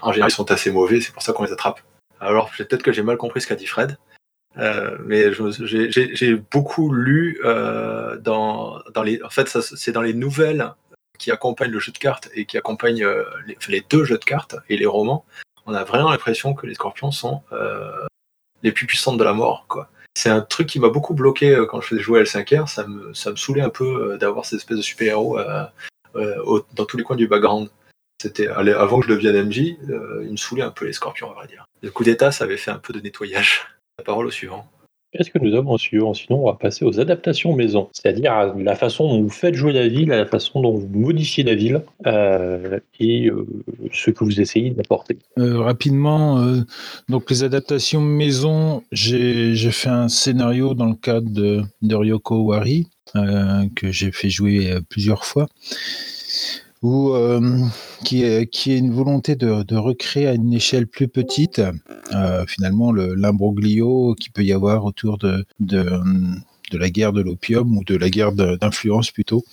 en 0.00 0.12
général, 0.12 0.30
ils 0.30 0.34
sont 0.34 0.50
assez 0.50 0.70
mauvais, 0.70 1.00
c'est 1.00 1.12
pour 1.12 1.22
ça 1.22 1.32
qu'on 1.32 1.44
les 1.44 1.52
attrape. 1.52 1.80
Alors 2.20 2.50
peut-être 2.56 2.82
que 2.82 2.92
j'ai 2.92 3.02
mal 3.02 3.16
compris 3.16 3.40
ce 3.40 3.46
qu'a 3.46 3.54
dit 3.54 3.66
Fred, 3.66 3.96
euh, 4.56 4.96
mais 5.04 5.32
j'ai 5.32 6.34
beaucoup 6.34 6.92
lu 6.92 7.40
dans, 8.20 8.80
dans 8.92 9.02
les. 9.02 9.22
En 9.22 9.30
fait, 9.30 9.48
c'est 9.48 9.92
dans 9.92 10.02
les 10.02 10.14
nouvelles 10.14 10.72
qui 11.18 11.30
accompagnent 11.30 11.72
le 11.72 11.80
jeu 11.80 11.92
de 11.92 11.98
cartes 11.98 12.28
et 12.34 12.44
qui 12.44 12.58
accompagnent 12.58 13.06
les, 13.46 13.56
les, 13.68 13.84
deux 13.88 14.04
jeux 14.04 14.18
de 14.18 14.24
cartes 14.24 14.56
et 14.68 14.76
les 14.76 14.86
romans. 14.86 15.24
On 15.66 15.74
a 15.74 15.84
vraiment 15.84 16.10
l'impression 16.10 16.54
que 16.54 16.66
les 16.66 16.74
scorpions 16.74 17.12
sont 17.12 17.42
les 18.64 18.72
plus 18.72 18.86
puissantes 18.86 19.18
de 19.18 19.24
la 19.24 19.32
mort, 19.32 19.66
quoi 19.68 19.88
c'est 20.18 20.30
un 20.30 20.40
truc 20.40 20.66
qui 20.66 20.80
m'a 20.80 20.88
beaucoup 20.88 21.14
bloqué 21.14 21.52
euh, 21.52 21.64
quand 21.64 21.80
je 21.80 21.86
faisais 21.86 22.00
jouer 22.00 22.24
L5R. 22.24 22.66
Ça 22.66 22.84
me, 22.88 23.14
ça 23.14 23.30
saoulait 23.36 23.62
un 23.62 23.70
peu 23.70 23.84
euh, 23.84 24.18
d'avoir 24.18 24.44
cette 24.44 24.58
espèce 24.58 24.76
de 24.76 24.82
super-héros 24.82 25.38
euh, 25.38 25.64
dans 26.74 26.84
tous 26.86 26.96
les 26.96 27.04
coins 27.04 27.14
du 27.14 27.28
background. 27.28 27.68
C'était 28.20 28.48
avant 28.48 28.98
que 28.98 29.06
je 29.06 29.12
devienne 29.12 29.46
MJ, 29.46 29.58
il 29.58 30.32
me 30.32 30.36
saoulait 30.36 30.64
un 30.64 30.72
peu 30.72 30.86
les 30.86 30.92
scorpions, 30.92 31.30
à 31.30 31.34
vrai 31.34 31.46
dire. 31.46 31.64
Le 31.82 31.90
coup 31.92 32.02
d'état, 32.02 32.32
ça 32.32 32.42
avait 32.42 32.56
fait 32.56 32.72
un 32.72 32.78
peu 32.78 32.92
de 32.92 32.98
nettoyage. 32.98 33.68
La 33.96 34.04
parole 34.04 34.26
au 34.26 34.30
suivant. 34.32 34.68
Qu'est-ce 35.12 35.30
que 35.30 35.38
nous 35.38 35.54
avons 35.54 35.72
en 35.72 35.78
suivant 35.78 36.12
Sinon, 36.12 36.42
on 36.42 36.46
va 36.46 36.54
passer 36.54 36.84
aux 36.84 37.00
adaptations 37.00 37.54
maison, 37.54 37.88
c'est-à-dire 37.92 38.54
la 38.58 38.76
façon 38.76 39.08
dont 39.08 39.22
vous 39.22 39.30
faites 39.30 39.54
jouer 39.54 39.72
la 39.72 39.88
ville, 39.88 40.08
la 40.08 40.26
façon 40.26 40.60
dont 40.60 40.74
vous 40.74 40.88
modifiez 40.88 41.44
la 41.44 41.54
ville 41.54 41.82
euh, 42.06 42.78
et 43.00 43.28
euh, 43.30 43.46
ce 43.90 44.10
que 44.10 44.22
vous 44.22 44.38
essayez 44.38 44.70
d'apporter. 44.70 45.18
Euh, 45.38 45.60
rapidement, 45.60 46.44
donc 47.08 47.30
les 47.30 47.42
adaptations 47.42 48.02
maison, 48.02 48.82
j'ai 48.92 49.70
fait 49.70 49.88
un 49.88 50.08
scénario 50.08 50.74
dans 50.74 50.86
le 50.86 50.94
cadre 50.94 51.30
de 51.30 51.94
Ryoko 51.94 52.42
Wari 52.42 52.86
que 53.14 53.90
j'ai 53.90 54.12
fait 54.12 54.28
jouer 54.28 54.74
plusieurs 54.90 55.24
fois 55.24 55.48
ou 56.82 57.10
euh, 57.10 57.64
qui, 58.04 58.22
est, 58.22 58.66
une 58.66 58.92
volonté 58.92 59.36
de, 59.36 59.76
recréer 59.76 60.28
à 60.28 60.34
une 60.34 60.52
échelle 60.52 60.86
plus 60.86 61.08
petite, 61.08 61.60
euh, 62.14 62.46
finalement, 62.46 62.92
l'imbroglio 62.92 64.14
qui 64.14 64.30
peut 64.30 64.44
y 64.44 64.52
avoir 64.52 64.84
autour 64.84 65.18
de, 65.18 65.44
de, 65.60 66.00
la 66.72 66.90
guerre 66.90 67.12
de 67.12 67.20
l'opium 67.20 67.76
ou 67.76 67.84
de 67.84 67.96
la 67.96 68.10
guerre 68.10 68.32
d'influence 68.32 69.10
plutôt 69.10 69.44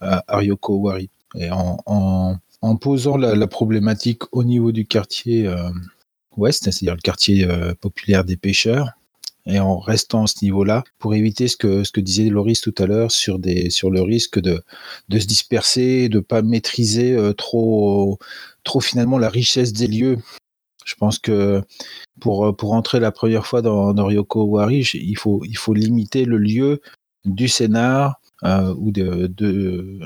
à 0.00 0.24
Ryoko 0.28 0.76
Wari. 0.76 1.08
Et 1.34 1.48
en, 1.50 2.38
posant 2.80 3.16
la, 3.16 3.46
problématique 3.46 4.22
au 4.32 4.44
niveau 4.44 4.72
du 4.72 4.86
quartier 4.86 5.46
euh, 5.46 5.70
ouest, 6.36 6.64
c'est-à-dire 6.64 6.94
le 6.94 7.00
quartier 7.00 7.44
euh, 7.44 7.74
populaire 7.74 8.24
des 8.24 8.36
pêcheurs, 8.36 8.90
et 9.46 9.58
en 9.58 9.78
restant 9.78 10.24
à 10.24 10.26
ce 10.26 10.44
niveau-là 10.44 10.84
pour 10.98 11.14
éviter 11.14 11.48
ce 11.48 11.56
que, 11.56 11.84
ce 11.84 11.92
que 11.92 12.00
disait 12.00 12.28
Loris 12.28 12.60
tout 12.60 12.74
à 12.78 12.86
l'heure 12.86 13.10
sur, 13.10 13.38
sur 13.70 13.90
le 13.90 14.02
risque 14.02 14.40
de, 14.40 14.62
de 15.08 15.18
se 15.18 15.26
disperser, 15.26 16.08
de 16.08 16.20
pas 16.20 16.42
maîtriser 16.42 17.12
euh, 17.12 17.32
trop, 17.32 18.18
trop 18.64 18.80
finalement 18.80 19.18
la 19.18 19.28
richesse 19.28 19.72
des 19.72 19.88
lieux. 19.88 20.18
Je 20.84 20.94
pense 20.96 21.18
que 21.18 21.62
pour, 22.20 22.56
pour 22.56 22.72
entrer 22.72 23.00
la 23.00 23.12
première 23.12 23.46
fois 23.46 23.62
dans, 23.62 23.94
dans 23.94 24.06
Ryoko 24.06 24.44
Wari, 24.44 24.88
il 24.94 25.16
faut, 25.16 25.42
il 25.44 25.56
faut 25.56 25.74
limiter 25.74 26.24
le 26.24 26.38
lieu 26.38 26.80
du 27.24 27.48
scénar 27.48 28.20
euh, 28.44 28.74
ou 28.78 28.90
de, 28.90 29.28
de, 29.28 30.00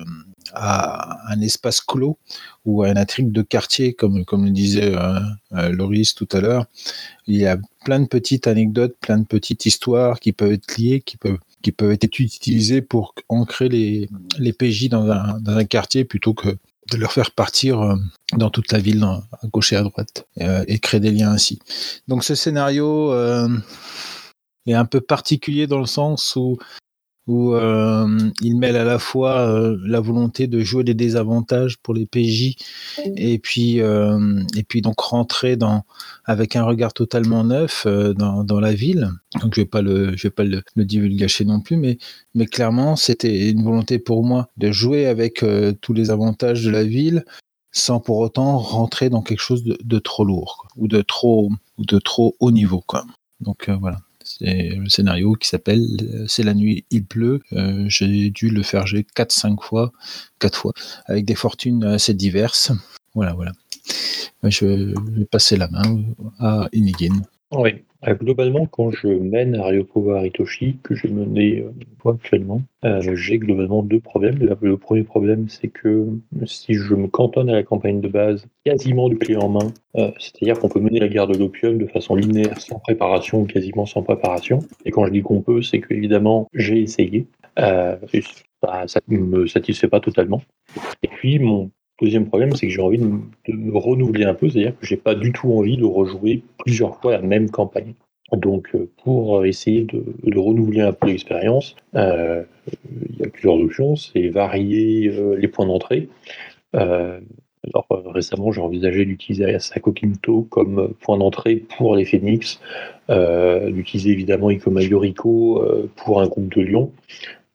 à 0.54 1.32
un 1.32 1.40
espace 1.40 1.80
clos 1.80 2.18
ou 2.64 2.82
à 2.82 2.90
une 2.90 2.98
intrigue 2.98 3.32
de 3.32 3.42
quartier, 3.42 3.94
comme, 3.94 4.24
comme 4.24 4.44
le 4.44 4.50
disait 4.50 4.94
euh, 4.94 5.68
Loris 5.70 6.14
tout 6.14 6.28
à 6.32 6.40
l'heure. 6.40 6.66
Il 7.26 7.36
y 7.36 7.46
a 7.46 7.58
plein 7.84 8.00
de 8.00 8.06
petites 8.06 8.46
anecdotes, 8.46 8.96
plein 9.00 9.18
de 9.18 9.26
petites 9.26 9.66
histoires 9.66 10.20
qui 10.20 10.32
peuvent 10.32 10.52
être 10.52 10.76
liées, 10.76 11.00
qui 11.00 11.16
peuvent, 11.16 11.38
qui 11.62 11.72
peuvent 11.72 11.92
être 11.92 12.04
utilisées 12.04 12.82
pour 12.82 13.14
ancrer 13.28 13.68
les, 13.68 14.08
les 14.38 14.52
PJ 14.52 14.88
dans 14.88 15.10
un, 15.10 15.40
dans 15.40 15.56
un 15.56 15.64
quartier 15.64 16.04
plutôt 16.04 16.34
que 16.34 16.56
de 16.92 16.96
leur 16.96 17.12
faire 17.12 17.30
partir 17.30 17.80
euh, 17.80 17.96
dans 18.36 18.50
toute 18.50 18.72
la 18.72 18.78
ville, 18.78 19.02
à 19.04 19.46
gauche 19.52 19.72
et 19.72 19.76
à 19.76 19.82
droite, 19.82 20.26
euh, 20.40 20.64
et 20.68 20.78
créer 20.78 21.00
des 21.00 21.10
liens 21.10 21.30
ainsi. 21.30 21.58
Donc 22.08 22.24
ce 22.24 22.34
scénario 22.34 23.12
euh, 23.12 23.48
est 24.66 24.74
un 24.74 24.84
peu 24.84 25.00
particulier 25.00 25.66
dans 25.66 25.80
le 25.80 25.86
sens 25.86 26.36
où 26.36 26.58
où 27.26 27.54
euh, 27.54 28.06
il 28.40 28.56
mêle 28.56 28.76
à 28.76 28.84
la 28.84 28.98
fois 28.98 29.40
euh, 29.40 29.76
la 29.84 30.00
volonté 30.00 30.46
de 30.46 30.60
jouer 30.60 30.84
des 30.84 30.94
désavantages 30.94 31.76
pour 31.78 31.92
les 31.92 32.06
PJ 32.06 32.54
et 33.16 33.38
puis 33.38 33.80
euh, 33.80 34.42
et 34.56 34.62
puis 34.62 34.80
donc 34.80 35.00
rentrer 35.00 35.56
dans 35.56 35.84
avec 36.24 36.54
un 36.54 36.62
regard 36.62 36.92
totalement 36.92 37.42
neuf 37.44 37.86
dans, 37.86 38.44
dans, 38.44 38.60
la 38.60 38.74
ville. 38.74 39.10
Donc 39.40 39.54
je 39.54 39.60
vais 39.60 39.66
pas 39.66 39.82
le 39.82 40.16
je 40.16 40.22
vais 40.24 40.30
pas 40.30 40.44
le, 40.44 40.62
le 40.76 40.84
divulgacher 40.84 41.44
non 41.44 41.60
plus, 41.60 41.76
mais 41.76 41.98
mais 42.34 42.46
clairement 42.46 42.94
c'était 42.94 43.50
une 43.50 43.64
volonté 43.64 43.98
pour 43.98 44.24
moi 44.24 44.48
de 44.56 44.70
jouer 44.70 45.06
avec 45.06 45.44
tous 45.80 45.92
les 45.92 46.10
avantages 46.10 46.64
de 46.64 46.70
la 46.70 46.84
ville 46.84 47.24
sans 47.72 48.00
pour 48.00 48.18
autant 48.18 48.58
rentrer 48.58 49.10
dans 49.10 49.22
quelque 49.22 49.42
chose 49.42 49.64
de, 49.64 49.76
de 49.82 49.98
trop 49.98 50.24
lourd 50.24 50.58
quoi, 50.60 50.70
ou 50.76 50.88
de 50.88 51.02
trop 51.02 51.50
ou 51.76 51.84
de 51.84 51.98
trop 51.98 52.36
haut 52.40 52.52
niveau 52.52 52.82
quoi. 52.86 53.04
Donc 53.40 53.68
voilà. 53.80 53.98
C'est 54.38 54.70
le 54.76 54.88
scénario 54.88 55.32
qui 55.34 55.48
s'appelle 55.48 55.84
euh, 56.02 56.26
C'est 56.28 56.42
la 56.42 56.54
nuit, 56.54 56.84
il 56.90 57.04
pleut. 57.04 57.40
Euh, 57.52 57.84
j'ai 57.88 58.30
dû 58.30 58.50
le 58.50 58.62
faire 58.62 58.86
j'ai 58.86 59.06
4-5 59.16 59.62
fois, 59.62 59.92
4 60.38 60.58
fois, 60.58 60.72
avec 61.06 61.24
des 61.24 61.34
fortunes 61.34 61.84
assez 61.84 62.14
diverses. 62.14 62.72
Voilà, 63.14 63.32
voilà. 63.32 63.52
Je 64.42 64.66
vais 64.66 65.24
passer 65.24 65.56
la 65.56 65.68
main 65.68 66.02
à 66.38 66.68
Inigin. 66.72 67.22
Oui, 67.50 67.84
euh, 68.06 68.14
globalement, 68.14 68.66
quand 68.66 68.90
je 68.90 69.08
mène 69.08 69.56
Aryoko 69.56 70.12
Aritoshi, 70.12 70.78
que 70.82 70.94
j'ai 70.94 71.08
mené 71.08 71.60
euh, 71.60 72.10
actuellement, 72.10 72.62
euh, 72.84 73.16
j'ai 73.16 73.38
globalement 73.38 73.82
deux 73.82 74.00
problèmes. 74.00 74.38
Le, 74.38 74.76
premier 74.76 75.02
problème, 75.02 75.48
c'est 75.48 75.68
que 75.68 76.06
si 76.44 76.74
je 76.74 76.94
me 76.94 77.08
cantonne 77.08 77.50
à 77.50 77.54
la 77.54 77.62
campagne 77.62 78.00
de 78.00 78.08
base, 78.08 78.46
quasiment 78.64 79.08
du 79.08 79.18
clé 79.18 79.36
en 79.36 79.48
main, 79.48 79.72
c'est-à-dire 80.18 80.58
qu'on 80.58 80.68
peut 80.68 80.80
mener 80.80 81.00
la 81.00 81.08
guerre 81.08 81.26
de 81.26 81.36
l'opium 81.36 81.78
de 81.78 81.86
façon 81.86 82.14
linéaire, 82.14 82.60
sans 82.60 82.78
préparation, 82.78 83.44
quasiment 83.44 83.86
sans 83.86 84.02
préparation. 84.02 84.60
Et 84.84 84.90
quand 84.90 85.06
je 85.06 85.12
dis 85.12 85.22
qu'on 85.22 85.40
peut, 85.40 85.62
c'est 85.62 85.80
que 85.80 85.94
évidemment 85.94 86.48
j'ai 86.52 86.80
essayé. 86.82 87.26
ça 87.56 87.98
ne 89.08 89.18
me 89.18 89.46
satisfait 89.46 89.88
pas 89.88 90.00
totalement. 90.00 90.42
Et 91.02 91.08
puis 91.08 91.38
mon 91.38 91.70
Deuxième 92.00 92.26
problème, 92.26 92.52
c'est 92.52 92.66
que 92.66 92.72
j'ai 92.72 92.82
envie 92.82 92.98
de, 92.98 93.06
me 93.54 93.78
renouveler 93.78 94.24
un 94.24 94.34
peu, 94.34 94.50
c'est-à-dire 94.50 94.78
que 94.78 94.84
j'ai 94.86 94.98
pas 94.98 95.14
du 95.14 95.32
tout 95.32 95.52
envie 95.54 95.78
de 95.78 95.84
rejouer 95.84 96.42
plusieurs 96.58 97.00
fois 97.00 97.12
la 97.12 97.22
même 97.22 97.50
campagne. 97.50 97.94
Donc, 98.32 98.68
euh, 98.74 98.90
pour 99.02 99.46
essayer 99.46 99.84
de, 99.84 100.38
renouveler 100.38 100.80
un 100.80 100.92
peu 100.92 101.06
l'expérience, 101.06 101.74
euh, 101.94 102.42
il 103.08 103.16
y 103.18 103.22
a 103.22 103.28
plusieurs 103.28 103.54
options. 103.54 103.96
C'est 103.96 104.28
varier 104.28 105.08
euh, 105.08 105.36
les 105.36 105.48
points 105.48 105.66
d'entrée. 105.66 106.08
alors, 106.72 107.86
récemment, 108.12 108.52
j'ai 108.52 108.60
envisagé 108.60 109.06
d'utiliser 109.06 109.54
Asako 109.54 109.92
Kinto 109.92 110.42
comme 110.42 110.92
point 111.00 111.16
d'entrée 111.16 111.56
pour 111.56 111.96
les 111.96 112.04
Phoenix, 112.04 112.60
d'utiliser 113.08 114.10
évidemment 114.10 114.50
Ikoma 114.50 114.82
Yoriko 114.82 115.64
pour 115.96 116.20
un 116.20 116.26
groupe 116.26 116.54
de 116.54 116.60
Lyon. 116.60 116.92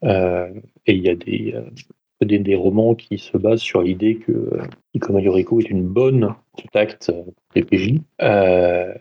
et 0.04 0.94
il 0.94 1.02
y 1.02 1.10
a 1.10 1.16
des, 1.16 1.54
des, 2.26 2.56
romans 2.56 2.96
qui 2.96 3.18
se 3.18 3.38
basent 3.38 3.62
sur 3.62 3.82
l'idée 3.82 4.16
que 4.16 4.32
euh, 4.32 4.64
Ikoma 4.94 5.22
Yoriko 5.22 5.60
est 5.60 5.70
une 5.70 5.84
bonne 5.84 6.34
contact 6.54 7.12
PPJ. 7.54 8.00
Euh, 8.22 8.94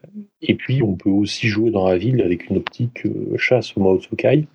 et 0.42 0.54
puis, 0.54 0.82
on 0.82 0.94
peut 0.94 1.10
aussi 1.10 1.48
jouer 1.48 1.70
dans 1.70 1.88
la 1.88 1.96
ville 1.96 2.22
avec 2.22 2.48
une 2.48 2.56
optique 2.56 3.04
euh, 3.06 3.36
chasse 3.36 3.76
au 3.76 3.80
Maotsukai. 3.80 4.46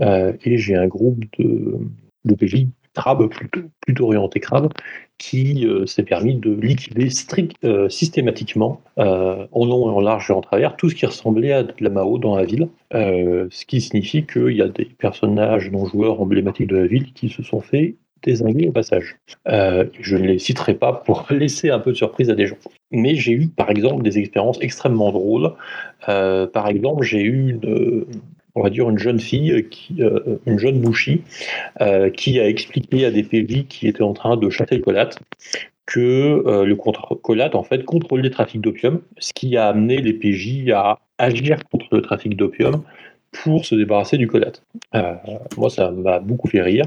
et 0.00 0.58
j'ai 0.58 0.76
un 0.76 0.86
groupe 0.86 1.24
de, 1.38 1.78
de 2.24 2.34
PJ 2.34 2.66
crabe, 2.94 3.26
plutôt, 3.28 3.60
plutôt 3.80 4.06
orienté 4.06 4.38
crabe, 4.38 4.70
qui 5.16 5.66
s'est 5.86 6.02
permis 6.02 6.34
de 6.34 6.52
liquider 6.52 7.08
strict, 7.08 7.56
systématiquement, 7.88 8.82
en 8.96 9.64
long 9.64 9.88
et 9.88 9.94
en 9.94 10.00
large 10.00 10.30
et 10.30 10.34
en 10.34 10.42
travers, 10.42 10.76
tout 10.76 10.90
ce 10.90 10.94
qui 10.94 11.06
ressemblait 11.06 11.52
à 11.52 11.62
de 11.62 11.72
la 11.80 11.88
Mao 11.88 12.18
dans 12.18 12.36
la 12.36 12.44
ville. 12.44 12.68
ce 12.90 13.64
qui 13.64 13.80
signifie 13.80 14.26
qu'il 14.26 14.50
y 14.50 14.60
a 14.60 14.68
des 14.68 14.84
personnages 14.84 15.70
non-joueurs 15.70 16.20
emblématiques 16.20 16.66
de 16.66 16.76
la 16.76 16.86
ville 16.86 17.14
qui 17.14 17.30
se 17.30 17.42
sont 17.42 17.60
fait 17.60 17.96
désinguer 18.22 18.68
au 18.68 18.72
passage. 18.72 19.16
Euh, 19.48 19.84
je 20.00 20.16
ne 20.16 20.26
les 20.26 20.38
citerai 20.38 20.74
pas 20.74 20.92
pour 20.92 21.26
laisser 21.30 21.70
un 21.70 21.78
peu 21.78 21.92
de 21.92 21.96
surprise 21.96 22.30
à 22.30 22.34
des 22.34 22.46
gens. 22.46 22.56
Mais 22.90 23.14
j'ai 23.14 23.32
eu, 23.32 23.48
par 23.48 23.70
exemple, 23.70 24.02
des 24.02 24.18
expériences 24.18 24.58
extrêmement 24.60 25.12
drôles. 25.12 25.52
Euh, 26.08 26.46
par 26.46 26.68
exemple, 26.68 27.02
j'ai 27.02 27.22
eu 27.22 27.50
une, 27.50 28.06
on 28.54 28.62
va 28.62 28.70
dire 28.70 28.88
une 28.88 28.98
jeune 28.98 29.20
fille, 29.20 29.68
qui, 29.70 30.02
euh, 30.02 30.38
une 30.46 30.58
jeune 30.58 30.80
bouchie, 30.80 31.22
qui 32.16 32.40
a 32.40 32.48
expliqué 32.48 33.04
à 33.04 33.10
des 33.10 33.22
PJ 33.22 33.66
qui 33.68 33.88
étaient 33.88 34.02
en 34.02 34.12
train 34.12 34.36
de 34.36 34.50
chasser 34.50 34.76
le 34.76 34.82
colate 34.82 35.18
que 35.84 36.64
le 36.64 36.74
colate 36.76 37.56
en 37.56 37.64
fait 37.64 37.84
contrôle 37.84 38.20
les 38.20 38.30
trafics 38.30 38.60
d'opium, 38.60 39.00
ce 39.18 39.32
qui 39.34 39.56
a 39.56 39.66
amené 39.68 39.98
les 39.98 40.12
PJ 40.12 40.70
à 40.70 41.00
agir 41.18 41.58
contre 41.70 41.86
le 41.90 42.02
trafic 42.02 42.36
d'opium 42.36 42.82
pour 43.32 43.64
se 43.64 43.74
débarrasser 43.74 44.18
du 44.18 44.28
colate. 44.28 44.62
Euh, 44.94 45.14
moi, 45.56 45.70
ça 45.70 45.90
m'a 45.90 46.20
beaucoup 46.20 46.48
fait 46.48 46.62
rire. 46.62 46.86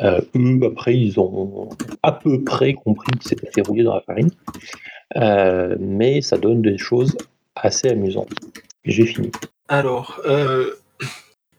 Euh, 0.00 0.20
eux, 0.36 0.60
après, 0.64 0.96
ils 0.96 1.18
ont 1.18 1.68
à 2.02 2.12
peu 2.12 2.42
près 2.42 2.74
compris 2.74 3.12
que 3.12 3.24
c'était 3.24 3.62
rouler 3.62 3.84
dans 3.84 3.94
la 3.94 4.00
farine. 4.00 4.30
Euh, 5.16 5.76
mais 5.78 6.20
ça 6.20 6.36
donne 6.36 6.62
des 6.62 6.78
choses 6.78 7.16
assez 7.54 7.88
amusantes. 7.88 8.30
J'ai 8.84 9.06
fini. 9.06 9.30
Alors, 9.68 10.20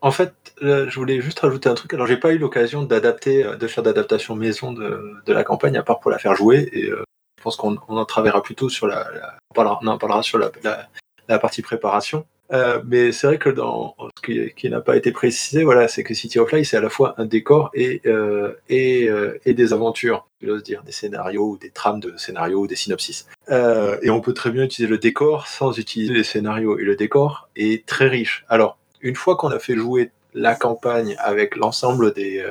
en 0.01 0.11
fait, 0.11 0.33
je 0.61 0.95
voulais 0.95 1.21
juste 1.21 1.39
rajouter 1.39 1.69
un 1.69 1.75
truc. 1.75 1.93
Alors, 1.93 2.07
j'ai 2.07 2.17
pas 2.17 2.31
eu 2.33 2.37
l'occasion 2.37 2.83
d'adapter, 2.83 3.43
de 3.57 3.67
faire 3.67 3.83
d'adaptation 3.83 4.35
maison 4.35 4.73
de, 4.73 5.21
la 5.27 5.43
campagne, 5.43 5.77
à 5.77 5.83
part 5.83 5.99
pour 5.99 6.11
la 6.11 6.17
faire 6.17 6.35
jouer. 6.35 6.69
Et 6.73 6.87
je 6.87 7.43
pense 7.43 7.55
qu'on 7.55 7.77
en 7.77 8.05
travaillera 8.05 8.43
plutôt 8.43 8.69
sur 8.69 8.87
on, 8.87 9.97
parlera, 9.97 10.23
sur 10.23 10.39
la 10.39 11.39
partie 11.39 11.61
préparation. 11.61 12.25
Euh, 12.51 12.81
mais 12.85 13.11
c'est 13.11 13.27
vrai 13.27 13.37
que 13.37 13.49
dans 13.49 13.95
ce 14.17 14.49
qui, 14.49 14.69
n'a 14.69 14.81
pas 14.81 14.95
été 14.95 15.11
précisé, 15.11 15.63
voilà, 15.63 15.87
c'est 15.87 16.03
que 16.03 16.13
City 16.13 16.39
of 16.39 16.51
Light, 16.51 16.65
c'est 16.65 16.77
à 16.77 16.81
la 16.81 16.89
fois 16.89 17.13
un 17.17 17.25
décor 17.25 17.69
et, 17.73 18.01
euh, 18.05 18.53
et, 18.69 19.07
euh, 19.07 19.39
et, 19.45 19.53
des 19.53 19.73
aventures, 19.73 20.27
j'ose 20.41 20.63
dire, 20.63 20.83
des 20.83 20.91
scénarios, 20.91 21.51
ou 21.51 21.57
des 21.57 21.69
trames 21.69 21.99
de 21.99 22.15
scénarios, 22.17 22.61
ou 22.61 22.67
des 22.67 22.75
synopsis. 22.75 23.27
et 23.49 24.09
on 24.09 24.21
peut 24.21 24.33
très 24.33 24.51
bien 24.51 24.63
utiliser 24.63 24.89
le 24.89 24.97
décor 24.97 25.47
sans 25.47 25.77
utiliser 25.77 26.13
les 26.13 26.23
scénarios. 26.23 26.79
Et 26.79 26.83
le 26.83 26.95
décor 26.95 27.49
est 27.55 27.85
très 27.85 28.07
riche. 28.07 28.45
Alors, 28.49 28.77
une 29.01 29.15
fois 29.15 29.35
qu'on 29.35 29.49
a 29.49 29.59
fait 29.59 29.75
jouer 29.75 30.11
la 30.33 30.55
campagne 30.55 31.15
avec 31.19 31.55
l'ensemble 31.55 32.13
des, 32.13 32.43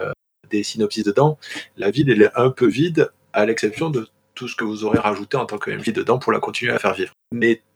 des 0.50 0.62
synopsis 0.62 1.04
dedans, 1.04 1.38
la 1.76 1.90
ville 1.90 2.10
elle 2.10 2.22
est 2.22 2.30
un 2.36 2.50
peu 2.50 2.66
vide, 2.66 3.10
à 3.32 3.46
l'exception 3.46 3.90
de 3.90 4.08
tout 4.34 4.48
ce 4.48 4.56
que 4.56 4.64
vous 4.64 4.84
aurez 4.84 4.98
rajouté 4.98 5.36
en 5.36 5.46
tant 5.46 5.58
que 5.58 5.70
MJ 5.70 5.92
dedans 5.92 6.18
pour 6.18 6.32
la 6.32 6.38
continuer 6.38 6.72
à 6.72 6.78
faire 6.78 6.94
vivre. 6.94 7.12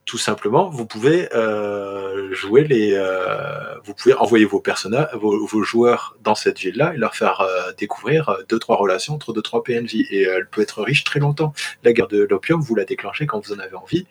Tout 0.05 0.17
simplement, 0.17 0.69
vous 0.69 0.85
pouvez 0.85 1.33
euh, 1.33 2.33
jouer 2.33 2.63
les, 2.65 2.93
euh, 2.93 3.79
vous 3.83 3.93
pouvez 3.93 4.13
envoyer 4.13 4.45
vos 4.45 4.59
personnages, 4.59 5.07
vos, 5.13 5.63
joueurs 5.63 6.17
dans 6.21 6.35
cette 6.35 6.59
ville-là 6.59 6.93
et 6.93 6.97
leur 6.97 7.15
faire 7.15 7.41
euh, 7.41 7.71
découvrir 7.77 8.37
deux 8.49 8.59
trois 8.59 8.75
relations 8.75 9.15
entre 9.15 9.33
deux 9.33 9.41
trois 9.41 9.63
PNJ 9.63 9.95
et 10.09 10.23
elle 10.23 10.47
peut 10.47 10.61
être 10.61 10.81
riche 10.81 11.03
très 11.03 11.19
longtemps. 11.19 11.53
La 11.83 11.93
guerre 11.93 12.07
de 12.07 12.27
l'opium, 12.29 12.61
vous 12.61 12.75
la 12.75 12.85
déclenchez 12.85 13.25
quand 13.25 13.45
vous 13.45 13.53
en 13.53 13.59
avez 13.59 13.75
envie. 13.75 14.05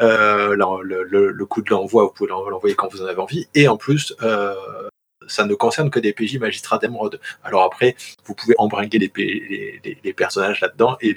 Le, 0.00 0.54
le, 0.82 1.30
le, 1.32 1.46
coup 1.46 1.62
de 1.62 1.70
l'envoi, 1.70 2.04
vous 2.04 2.10
pouvez 2.10 2.30
l'envoyer 2.30 2.74
quand 2.74 2.88
vous 2.88 3.02
en 3.02 3.06
avez 3.06 3.20
envie. 3.20 3.48
Et 3.54 3.68
en 3.68 3.76
plus, 3.76 4.14
ça 5.28 5.44
ne 5.44 5.54
concerne 5.54 5.90
que 5.90 6.00
des 6.00 6.12
PJ 6.12 6.38
magistrats 6.38 6.78
d'émeraude. 6.78 7.20
Alors 7.44 7.62
après, 7.62 7.96
vous 8.24 8.34
pouvez 8.34 8.54
embringuer 8.58 8.98
les, 8.98 10.12
personnages 10.12 10.60
là-dedans 10.60 10.96
et 11.00 11.10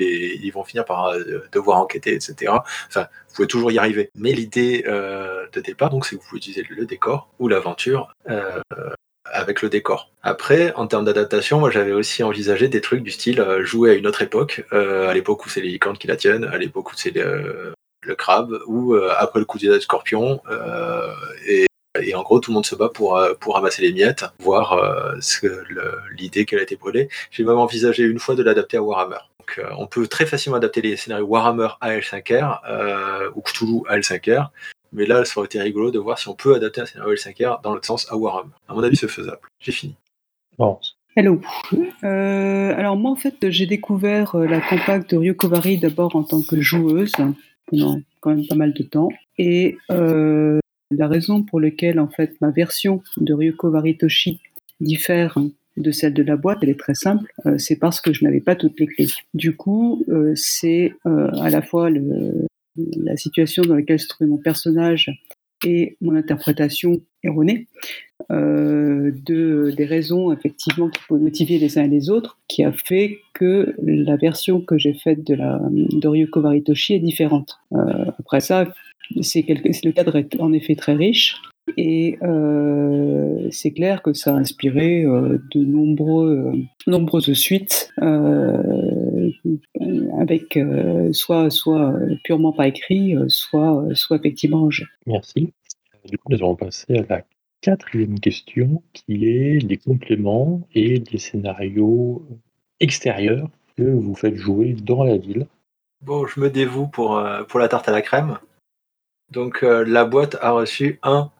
ils 0.43 0.51
vont 0.51 0.63
finir 0.63 0.85
par 0.85 1.07
euh, 1.07 1.47
devoir 1.51 1.79
enquêter, 1.79 2.13
etc. 2.13 2.53
Enfin, 2.87 3.07
vous 3.29 3.35
pouvez 3.35 3.47
toujours 3.47 3.71
y 3.71 3.79
arriver. 3.79 4.11
Mais 4.15 4.31
l'idée 4.31 4.83
euh, 4.87 5.47
de 5.53 5.61
départ, 5.61 5.89
donc, 5.89 6.05
c'est 6.05 6.15
que 6.15 6.21
vous 6.21 6.27
pouvez 6.27 6.37
utiliser 6.37 6.65
le 6.69 6.85
décor 6.85 7.29
ou 7.39 7.47
l'aventure 7.47 8.13
euh, 8.29 8.59
avec 9.25 9.61
le 9.61 9.69
décor. 9.69 10.11
Après, 10.21 10.73
en 10.75 10.87
termes 10.87 11.05
d'adaptation, 11.05 11.59
moi 11.59 11.71
j'avais 11.71 11.93
aussi 11.93 12.21
envisagé 12.21 12.67
des 12.67 12.81
trucs 12.81 13.01
du 13.01 13.11
style 13.11 13.43
jouer 13.61 13.91
à 13.91 13.93
une 13.93 14.05
autre 14.07 14.21
époque, 14.21 14.63
à 14.71 15.13
l'époque 15.13 15.45
où 15.45 15.49
c'est 15.49 15.61
les 15.61 15.69
licornes 15.69 15.97
qui 15.97 16.07
la 16.07 16.17
tiennent, 16.17 16.43
à 16.43 16.57
l'époque 16.57 16.91
où 16.91 16.95
c'est 16.95 17.15
le, 17.15 17.73
crabe, 18.17 18.59
ou 18.67 18.95
après 18.95 19.39
le 19.39 19.45
coup 19.45 19.57
des 19.57 19.79
scorpion, 19.79 20.41
et 21.47 21.65
et 21.99 22.15
en 22.15 22.23
gros, 22.23 22.39
tout 22.39 22.51
le 22.51 22.55
monde 22.55 22.65
se 22.65 22.75
bat 22.75 22.89
pour, 22.89 23.17
euh, 23.17 23.33
pour 23.39 23.55
ramasser 23.55 23.81
les 23.81 23.91
miettes, 23.91 24.25
voir 24.39 24.73
euh, 24.73 25.15
l'idée 26.17 26.45
qu'elle 26.45 26.59
a 26.59 26.63
été 26.63 26.75
brûlée. 26.77 27.09
J'ai 27.31 27.43
même 27.43 27.57
envisagé 27.57 28.03
une 28.03 28.19
fois 28.19 28.35
de 28.35 28.43
l'adapter 28.43 28.77
à 28.77 28.81
Warhammer. 28.81 29.17
Donc, 29.39 29.59
euh, 29.59 29.69
on 29.77 29.87
peut 29.87 30.07
très 30.07 30.25
facilement 30.25 30.57
adapter 30.57 30.81
les 30.81 30.95
scénarios 30.95 31.25
Warhammer 31.25 31.69
à 31.81 31.97
L5R 31.97 33.31
ou 33.35 33.41
Cthulhu 33.41 33.81
à 33.87 33.97
L5R. 33.97 34.49
Mais 34.93 35.05
là, 35.05 35.25
ça 35.25 35.37
aurait 35.37 35.45
été 35.45 35.61
rigolo 35.61 35.91
de 35.91 35.99
voir 35.99 36.17
si 36.17 36.27
on 36.27 36.33
peut 36.33 36.55
adapter 36.55 36.81
un 36.81 36.85
scénario 36.85 37.13
L5R 37.13 37.61
dans 37.61 37.73
l'autre 37.73 37.85
sens 37.85 38.09
à 38.11 38.15
Warhammer. 38.15 38.51
À 38.69 38.73
mon 38.73 38.83
avis, 38.83 38.95
c'est 38.95 39.09
faisable. 39.09 39.41
J'ai 39.59 39.71
fini. 39.71 39.95
Bon, 40.57 40.79
Hello. 41.17 41.41
Euh, 42.05 42.73
alors 42.77 42.95
moi 42.95 43.11
en 43.11 43.17
fait 43.17 43.49
j'ai 43.49 43.65
découvert 43.65 44.37
la 44.37 44.61
campagne 44.61 45.03
de 45.09 45.17
Ryoko 45.17 45.49
Vari 45.49 45.77
d'abord 45.77 46.15
en 46.15 46.23
tant 46.23 46.41
que 46.41 46.61
joueuse 46.61 47.11
pendant 47.67 47.99
quand 48.21 48.29
même 48.29 48.47
pas 48.47 48.55
mal 48.55 48.73
de 48.73 48.83
temps 48.83 49.09
et 49.37 49.77
euh, 49.91 50.60
la 50.91 51.07
raison 51.07 51.43
pour 51.43 51.59
laquelle 51.59 51.99
en 51.99 52.07
fait 52.07 52.39
ma 52.41 52.51
version 52.51 53.01
de 53.17 53.33
Ryoko 53.33 53.71
Vari 53.71 53.97
Toshi 53.97 54.39
diffère 54.79 55.37
de 55.77 55.91
celle 55.91 56.13
de 56.13 56.23
la 56.23 56.35
boîte, 56.35 56.59
elle 56.61 56.69
est 56.69 56.79
très 56.79 56.95
simple, 56.95 57.31
c'est 57.57 57.77
parce 57.77 58.01
que 58.01 58.11
je 58.13 58.25
n'avais 58.25 58.41
pas 58.41 58.55
toutes 58.55 58.79
les 58.79 58.87
clés. 58.87 59.07
Du 59.33 59.55
coup, 59.55 60.03
c'est 60.35 60.93
à 61.05 61.49
la 61.49 61.61
fois 61.61 61.89
la 62.75 63.15
situation 63.15 63.63
dans 63.63 63.75
laquelle 63.75 63.99
se 63.99 64.07
trouvait 64.07 64.29
mon 64.29 64.37
personnage 64.37 65.11
et 65.65 65.97
mon 66.01 66.15
interprétation 66.15 67.01
erronée 67.23 67.67
euh, 68.31 69.11
de, 69.25 69.73
des 69.75 69.85
raisons 69.85 70.31
effectivement 70.31 70.89
qui 70.89 71.01
pouvaient 71.07 71.21
motiver 71.21 71.57
les 71.57 71.77
uns 71.77 71.83
et 71.83 71.87
les 71.87 72.09
autres, 72.09 72.39
qui 72.47 72.63
a 72.63 72.71
fait 72.71 73.19
que 73.33 73.75
la 73.83 74.15
version 74.15 74.61
que 74.61 74.77
j'ai 74.77 74.93
faite 74.93 75.25
de 75.25 75.35
de 75.35 76.07
Ryuko 76.07 76.41
Varitoshi 76.41 76.95
est 76.95 76.99
différente. 76.99 77.59
Euh, 77.73 78.05
après 78.19 78.39
ça, 78.39 78.71
c'est 79.21 79.45
le 79.47 79.91
cadre 79.91 80.15
est 80.15 80.39
en 80.39 80.53
effet 80.53 80.75
très 80.75 80.93
riche. 80.93 81.35
Et 81.77 82.17
euh, 82.21 83.47
c'est 83.51 83.71
clair 83.71 84.01
que 84.01 84.13
ça 84.13 84.35
a 84.35 84.37
inspiré 84.37 85.03
euh, 85.03 85.37
de 85.53 85.63
nombreux, 85.63 86.53
nombreuses 86.87 87.33
suites 87.33 87.91
euh, 88.01 89.29
avec 90.19 90.59
soit, 91.11 91.49
soit 91.49 91.93
purement 92.23 92.51
pas 92.51 92.67
écrit, 92.67 93.15
soit, 93.27 93.85
soit 93.93 94.17
effectivement 94.17 94.63
en 94.63 94.71
jeu. 94.71 94.85
Merci. 95.05 95.53
Du 96.09 96.17
coup, 96.17 96.31
nous 96.31 96.37
allons 96.37 96.55
passer 96.55 96.97
à 96.97 97.05
la 97.07 97.23
quatrième 97.61 98.19
question 98.19 98.81
qui 98.93 99.27
est 99.27 99.59
les 99.59 99.77
compléments 99.77 100.67
et 100.73 101.03
les 101.11 101.19
scénarios 101.19 102.25
extérieurs 102.79 103.49
que 103.77 103.83
vous 103.83 104.15
faites 104.15 104.35
jouer 104.35 104.73
dans 104.73 105.03
la 105.03 105.17
ville. 105.17 105.47
Bon, 106.01 106.25
je 106.25 106.39
me 106.39 106.49
dévoue 106.49 106.87
pour, 106.87 107.23
pour 107.47 107.59
la 107.59 107.67
tarte 107.67 107.87
à 107.87 107.91
la 107.91 108.01
crème. 108.01 108.37
Donc, 109.31 109.61
la 109.61 110.05
boîte 110.05 110.37
a 110.41 110.51
reçu 110.51 110.99
un 111.03 111.31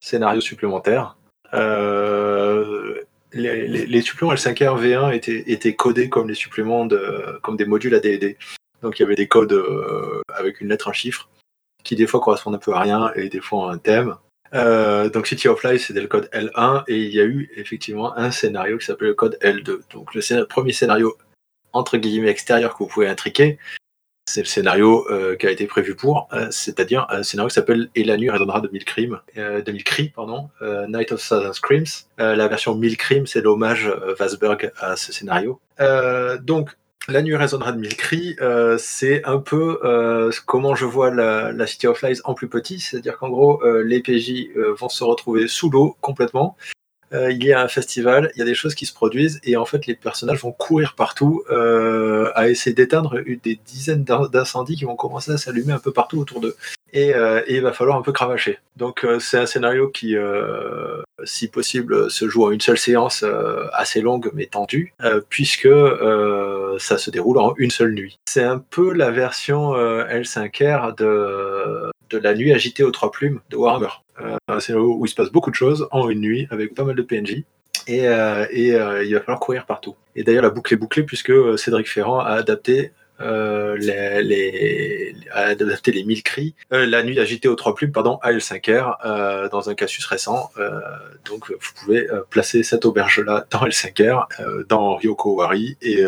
scénario 0.00 0.40
supplémentaire. 0.40 1.16
Euh, 1.54 3.02
les, 3.32 4.02
suppléments 4.02 4.34
L5R 4.34 4.80
V1 4.80 5.44
étaient, 5.46 5.74
codés 5.74 6.08
comme 6.08 6.26
des 6.28 7.64
modules 7.64 7.94
ADD. 7.94 8.36
Donc 8.82 8.98
il 8.98 9.02
y 9.02 9.04
avait 9.04 9.16
des 9.16 9.28
codes 9.28 9.52
euh, 9.52 10.22
avec 10.34 10.60
une 10.60 10.68
lettre, 10.68 10.88
un 10.88 10.92
chiffre, 10.92 11.28
qui 11.82 11.96
des 11.96 12.06
fois 12.06 12.20
correspondent 12.20 12.54
un 12.54 12.58
peu 12.58 12.72
à 12.72 12.80
rien 12.80 13.12
et 13.16 13.28
des 13.28 13.40
fois 13.40 13.70
à 13.70 13.74
un 13.74 13.78
thème. 13.78 14.16
Euh, 14.54 15.10
donc 15.10 15.26
City 15.26 15.48
of 15.48 15.62
Life, 15.64 15.86
c'était 15.86 16.00
le 16.00 16.06
code 16.06 16.30
L1 16.32 16.84
et 16.86 16.96
il 16.96 17.12
y 17.12 17.20
a 17.20 17.24
eu 17.24 17.50
effectivement 17.56 18.16
un 18.16 18.30
scénario 18.30 18.78
qui 18.78 18.86
s'appelait 18.86 19.08
le 19.08 19.14
code 19.14 19.36
L2. 19.42 19.80
Donc 19.92 20.14
le 20.14 20.44
premier 20.44 20.72
scénario 20.72 21.16
entre 21.72 21.98
guillemets 21.98 22.30
extérieur 22.30 22.72
que 22.72 22.78
vous 22.78 22.88
pouvez 22.88 23.08
intriquer, 23.08 23.58
c'est 24.28 24.40
le 24.40 24.46
scénario 24.46 25.06
euh, 25.10 25.36
qui 25.36 25.46
a 25.46 25.50
été 25.50 25.66
prévu 25.66 25.94
pour, 25.94 26.28
euh, 26.32 26.48
c'est-à-dire 26.50 27.06
un 27.08 27.22
scénario 27.22 27.48
qui 27.48 27.54
s'appelle 27.54 27.88
Et 27.94 28.04
la 28.04 28.16
nuit 28.16 28.30
résonnera 28.30 28.60
de 28.60 28.68
mille 28.68 28.84
crimes, 28.84 29.20
euh, 29.38 29.62
de 29.62 29.72
mille 29.72 29.84
cris, 29.84 30.10
pardon, 30.14 30.50
Night 30.88 31.12
of 31.12 31.26
Thousand 31.26 31.52
Screams. 31.52 31.86
la 32.18 32.48
version 32.48 32.74
mille 32.74 32.96
crimes, 32.96 33.26
c'est 33.26 33.40
l'hommage 33.40 33.90
Vasberg 34.18 34.70
à 34.78 34.96
ce 34.96 35.12
scénario. 35.12 35.60
donc, 36.42 36.70
la 37.08 37.22
nuit 37.22 37.36
résonnera 37.36 37.72
de 37.72 37.78
mille 37.78 37.96
cris, 37.96 38.36
c'est 38.78 39.24
un 39.24 39.38
peu 39.38 39.80
comment 40.46 40.74
je 40.74 40.84
vois 40.84 41.10
la, 41.10 41.52
la, 41.52 41.66
City 41.66 41.86
of 41.86 42.02
Lies 42.02 42.20
en 42.24 42.34
plus 42.34 42.48
petit, 42.48 42.80
c'est-à-dire 42.80 43.16
qu'en 43.16 43.30
gros, 43.30 43.62
les 43.82 44.00
PJ 44.00 44.48
vont 44.78 44.88
se 44.88 45.04
retrouver 45.04 45.48
sous 45.48 45.70
l'eau 45.70 45.96
complètement, 46.00 46.56
euh, 47.12 47.32
il 47.32 47.42
y 47.44 47.52
a 47.52 47.62
un 47.62 47.68
festival, 47.68 48.30
il 48.34 48.38
y 48.38 48.42
a 48.42 48.44
des 48.44 48.54
choses 48.54 48.74
qui 48.74 48.86
se 48.86 48.92
produisent 48.92 49.40
et 49.44 49.56
en 49.56 49.64
fait 49.64 49.86
les 49.86 49.94
personnages 49.94 50.40
vont 50.40 50.52
courir 50.52 50.94
partout 50.94 51.42
euh, 51.50 52.30
à 52.34 52.48
essayer 52.48 52.74
d'éteindre 52.74 53.20
des 53.20 53.58
dizaines 53.66 54.04
d'incendies 54.04 54.76
qui 54.76 54.84
vont 54.84 54.96
commencer 54.96 55.32
à 55.32 55.38
s'allumer 55.38 55.72
un 55.72 55.78
peu 55.78 55.92
partout 55.92 56.18
autour 56.18 56.40
d'eux. 56.40 56.56
Et, 56.92 57.14
euh, 57.14 57.42
il 57.48 57.60
va 57.60 57.72
falloir 57.72 57.98
un 57.98 58.02
peu 58.02 58.12
cravacher. 58.12 58.58
Donc 58.76 59.06
c'est 59.20 59.38
un 59.38 59.46
scénario 59.46 59.88
qui, 59.88 60.14
si 61.24 61.48
possible, 61.48 62.10
se 62.10 62.28
joue 62.28 62.44
en 62.44 62.50
une 62.50 62.60
seule 62.60 62.78
séance 62.78 63.24
assez 63.72 64.00
longue 64.00 64.30
mais 64.34 64.46
tendue, 64.46 64.94
puisque 65.28 65.68
ça 66.78 66.98
se 66.98 67.10
déroule 67.10 67.38
en 67.38 67.54
une 67.56 67.70
seule 67.70 67.92
nuit. 67.92 68.18
C'est 68.28 68.44
un 68.44 68.58
peu 68.58 68.92
la 68.92 69.10
version 69.10 69.74
L5R 69.74 70.96
de, 70.96 71.90
de 72.10 72.18
la 72.18 72.34
nuit 72.34 72.52
agitée 72.52 72.84
aux 72.84 72.90
trois 72.90 73.10
plumes 73.10 73.40
de 73.50 73.56
Warhammer. 73.56 73.88
Euh, 74.20 74.36
un 74.48 74.60
scénario 74.60 74.94
où 74.94 75.06
il 75.06 75.08
se 75.08 75.14
passe 75.14 75.30
beaucoup 75.30 75.50
de 75.50 75.56
choses 75.56 75.88
en 75.90 76.08
une 76.08 76.20
nuit 76.20 76.46
avec 76.50 76.74
pas 76.74 76.84
mal 76.84 76.96
de 76.96 77.02
PNJ. 77.02 77.44
Et, 77.86 78.06
euh, 78.06 78.44
euh, 78.44 79.04
il 79.04 79.14
va 79.14 79.20
falloir 79.20 79.40
courir 79.40 79.66
partout. 79.66 79.96
Et 80.14 80.22
d'ailleurs, 80.22 80.42
la 80.42 80.50
boucle 80.50 80.74
est 80.74 80.76
bouclée 80.76 81.04
puisque 81.04 81.32
Cédric 81.58 81.88
Ferrand 81.88 82.20
a 82.20 82.32
adapté 82.32 82.92
les, 83.20 84.22
les, 84.22 85.16
adapté 85.32 85.90
les 85.90 86.04
1000 86.04 86.22
cris, 86.22 86.54
la 86.70 87.02
nuit 87.02 87.18
agitée 87.18 87.48
aux 87.48 87.56
trois 87.56 87.74
plumes, 87.74 87.90
pardon, 87.90 88.18
à 88.22 88.30
L5R, 88.30 89.48
dans 89.50 89.68
un 89.68 89.74
casus 89.74 90.04
récent. 90.06 90.50
donc, 91.24 91.50
vous 91.50 91.72
pouvez 91.80 92.06
placer 92.30 92.62
cette 92.62 92.84
auberge-là 92.84 93.46
dans 93.50 93.64
L5R, 93.66 94.66
dans 94.68 94.94
Ryoko 94.94 95.34
Wari, 95.34 95.76
et, 95.82 96.04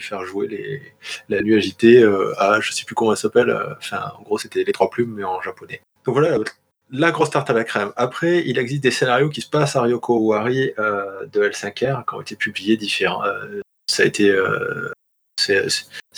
faire 0.00 0.24
jouer 0.24 0.80
la 1.28 1.42
nuit 1.42 1.56
agitée 1.56 2.02
à, 2.38 2.60
je 2.60 2.72
sais 2.72 2.86
plus 2.86 2.94
comment 2.94 3.12
elle 3.12 3.18
s'appelle, 3.18 3.54
enfin, 3.76 4.00
en 4.18 4.22
gros, 4.22 4.38
c'était 4.38 4.64
les 4.64 4.72
trois 4.72 4.88
plumes, 4.88 5.12
mais 5.14 5.24
en 5.24 5.42
japonais. 5.42 5.82
Donc 6.06 6.14
voilà, 6.14 6.38
la 6.92 7.10
grosse 7.10 7.30
tarte 7.30 7.50
à 7.50 7.54
la 7.54 7.64
crème. 7.64 7.92
Après, 7.96 8.42
il 8.46 8.58
existe 8.58 8.82
des 8.82 8.90
scénarios 8.90 9.30
qui 9.30 9.40
se 9.40 9.48
passent 9.48 9.76
à 9.76 9.82
Ryoko 9.82 10.14
Owari 10.14 10.72
euh, 10.78 11.26
de 11.32 11.42
L5R 11.42 12.04
qui 12.06 12.14
ont 12.14 12.20
été 12.20 12.36
publiés 12.36 12.76
différents. 12.76 13.24
Euh, 13.24 13.60
ça 13.90 14.02
a 14.02 14.06
été. 14.06 14.30
Euh, 14.30 14.92
c'est 15.40 15.56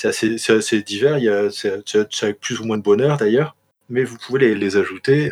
assez, 0.04 0.82
divers, 0.82 1.50
c'est 1.52 1.94
avec 2.22 2.40
plus 2.40 2.60
ou 2.60 2.64
moins 2.64 2.76
de 2.76 2.82
bonheur 2.82 3.16
d'ailleurs, 3.16 3.56
mais 3.88 4.04
vous 4.04 4.18
pouvez 4.18 4.54
les, 4.54 4.76
ajouter 4.76 5.30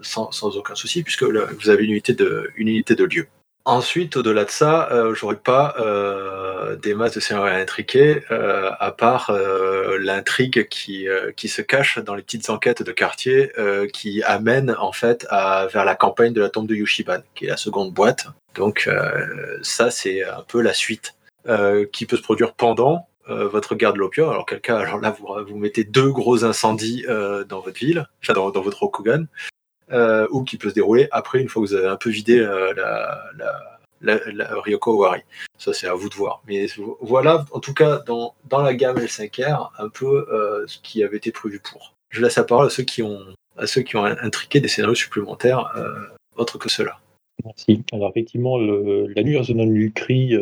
sans, 0.00 0.56
aucun 0.56 0.74
souci 0.74 1.02
puisque 1.02 1.24
vous 1.24 1.68
avez 1.68 1.84
une 1.84 1.90
unité 1.90 2.14
de, 2.14 2.50
une 2.56 2.68
unité 2.68 2.94
de 2.94 3.04
lieu. 3.04 3.26
Ensuite, 3.66 4.16
au-delà 4.16 4.46
de 4.46 4.50
ça, 4.50 4.88
euh, 4.90 5.14
j'aurais 5.14 5.36
pas 5.36 5.74
euh, 5.78 6.76
des 6.76 6.94
masses 6.94 7.14
de 7.14 7.20
scénarios 7.20 7.54
intriqués, 7.54 8.24
euh, 8.30 8.70
à 8.80 8.90
part 8.90 9.28
euh, 9.30 9.98
l'intrigue 10.00 10.66
qui, 10.68 11.06
qui 11.36 11.48
se 11.48 11.60
cache 11.60 11.98
dans 11.98 12.14
les 12.14 12.22
petites 12.22 12.48
enquêtes 12.48 12.82
de 12.82 12.92
quartier 12.92 13.52
qui 13.92 14.22
amènent 14.22 14.74
en 14.78 14.92
fait 14.92 15.26
à, 15.30 15.66
vers 15.66 15.84
la 15.84 15.94
campagne 15.94 16.32
de 16.32 16.40
la 16.40 16.48
tombe 16.48 16.66
de 16.66 16.74
Yushiban, 16.74 17.20
qui 17.34 17.44
est 17.44 17.48
la 17.48 17.56
seconde 17.56 17.92
boîte. 17.92 18.26
Donc 18.54 18.88
ça, 19.62 19.90
c'est 19.90 20.24
un 20.24 20.42
peu 20.48 20.62
la 20.62 20.72
suite 20.72 21.14
qui 21.92 22.06
peut 22.06 22.16
se 22.16 22.22
produire 22.22 22.54
pendant 22.54 23.08
votre 23.28 23.74
guerre 23.74 23.92
de 23.92 23.98
l'opium. 23.98 24.30
Alors 24.30 24.46
quel 24.46 24.60
cas, 24.60 24.78
alors 24.78 25.00
là, 25.00 25.10
vous, 25.10 25.28
vous 25.46 25.56
mettez 25.58 25.84
deux 25.84 26.10
gros 26.10 26.44
incendies 26.44 27.04
dans 27.48 27.60
votre 27.60 27.78
ville, 27.78 28.06
enfin 28.22 28.32
dans, 28.32 28.50
dans 28.50 28.62
votre 28.62 28.80
Rokugan, 28.80 29.26
euh, 29.92 30.26
ou 30.30 30.44
qui 30.44 30.56
peut 30.56 30.68
se 30.68 30.74
dérouler 30.74 31.08
après, 31.10 31.40
une 31.40 31.48
fois 31.48 31.62
que 31.62 31.68
vous 31.68 31.74
avez 31.74 31.88
un 31.88 31.96
peu 31.96 32.10
vidé 32.10 32.38
euh, 32.38 32.72
la, 32.74 33.24
la, 34.00 34.20
la, 34.32 34.60
Ryoko 34.60 34.92
Owari. 34.92 35.22
Ça, 35.58 35.72
c'est 35.72 35.88
à 35.88 35.94
vous 35.94 36.08
de 36.08 36.14
voir. 36.14 36.42
Mais 36.46 36.66
voilà, 37.00 37.44
en 37.50 37.58
tout 37.58 37.74
cas, 37.74 37.98
dans, 38.06 38.34
dans 38.48 38.62
la 38.62 38.74
gamme 38.74 38.98
L5R, 38.98 39.70
un 39.78 39.88
peu 39.88 40.28
euh, 40.32 40.64
ce 40.68 40.78
qui 40.78 41.02
avait 41.02 41.16
été 41.16 41.32
prévu 41.32 41.60
pour. 41.60 41.94
Je 42.10 42.22
laisse 42.22 42.36
la 42.36 42.44
parole 42.44 42.66
à 42.66 42.70
ceux 42.70 42.84
qui 42.84 43.02
ont, 43.02 43.20
à 43.56 43.66
ceux 43.66 43.82
qui 43.82 43.96
ont 43.96 44.04
intriqué 44.04 44.60
des 44.60 44.68
scénarios 44.68 44.94
supplémentaires 44.94 45.72
autres 46.36 46.58
que 46.58 46.68
cela. 46.68 46.98
Merci. 47.44 47.82
Alors 47.92 48.10
effectivement, 48.10 48.58
la 48.58 49.22
nuit 49.22 49.36
résonante 49.36 49.72
du 49.72 49.92
cri, 49.92 50.32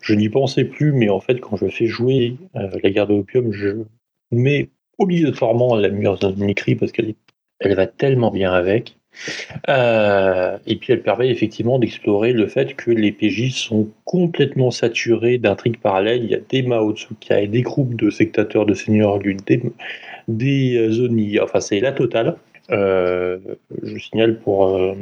je 0.00 0.14
n'y 0.14 0.28
pensais 0.30 0.64
plus, 0.64 0.92
mais 0.92 1.10
en 1.10 1.20
fait, 1.20 1.40
quand 1.40 1.56
je 1.56 1.68
fais 1.68 1.86
jouer 1.86 2.36
la 2.54 2.90
guerre 2.90 3.06
de 3.06 3.14
l'opium, 3.14 3.52
je 3.52 3.82
mets 4.30 4.70
obligatoirement 4.96 5.76
la 5.76 5.90
nuit 5.90 6.08
résonante 6.08 6.36
du 6.36 6.54
cri 6.54 6.74
parce 6.74 6.92
qu'elle 6.92 7.10
est 7.10 7.16
elle 7.60 7.74
va 7.74 7.86
tellement 7.86 8.30
bien 8.30 8.52
avec. 8.52 8.96
Euh, 9.68 10.58
et 10.66 10.76
puis 10.76 10.92
elle 10.92 11.02
permet 11.02 11.28
effectivement 11.28 11.78
d'explorer 11.78 12.32
le 12.32 12.46
fait 12.46 12.74
que 12.74 12.90
les 12.90 13.10
PJ 13.12 13.52
sont 13.52 13.88
complètement 14.04 14.70
saturés 14.70 15.38
d'intrigues 15.38 15.80
parallèles. 15.80 16.24
Il 16.24 16.30
y 16.30 16.34
a 16.34 16.40
des 16.40 16.62
Mao 16.62 16.94
Tsukai, 16.94 17.48
des 17.48 17.62
groupes 17.62 17.96
de 17.96 18.10
sectateurs 18.10 18.66
de 18.66 18.74
Seigneur 18.74 19.18
Lune, 19.18 19.40
des, 19.46 19.62
des 20.28 20.88
Zoni, 20.90 21.40
enfin 21.40 21.60
c'est 21.60 21.80
la 21.80 21.92
totale. 21.92 22.36
Euh, 22.70 23.38
je 23.82 23.98
signale 23.98 24.38
pour, 24.38 24.68
euh, 24.76 24.94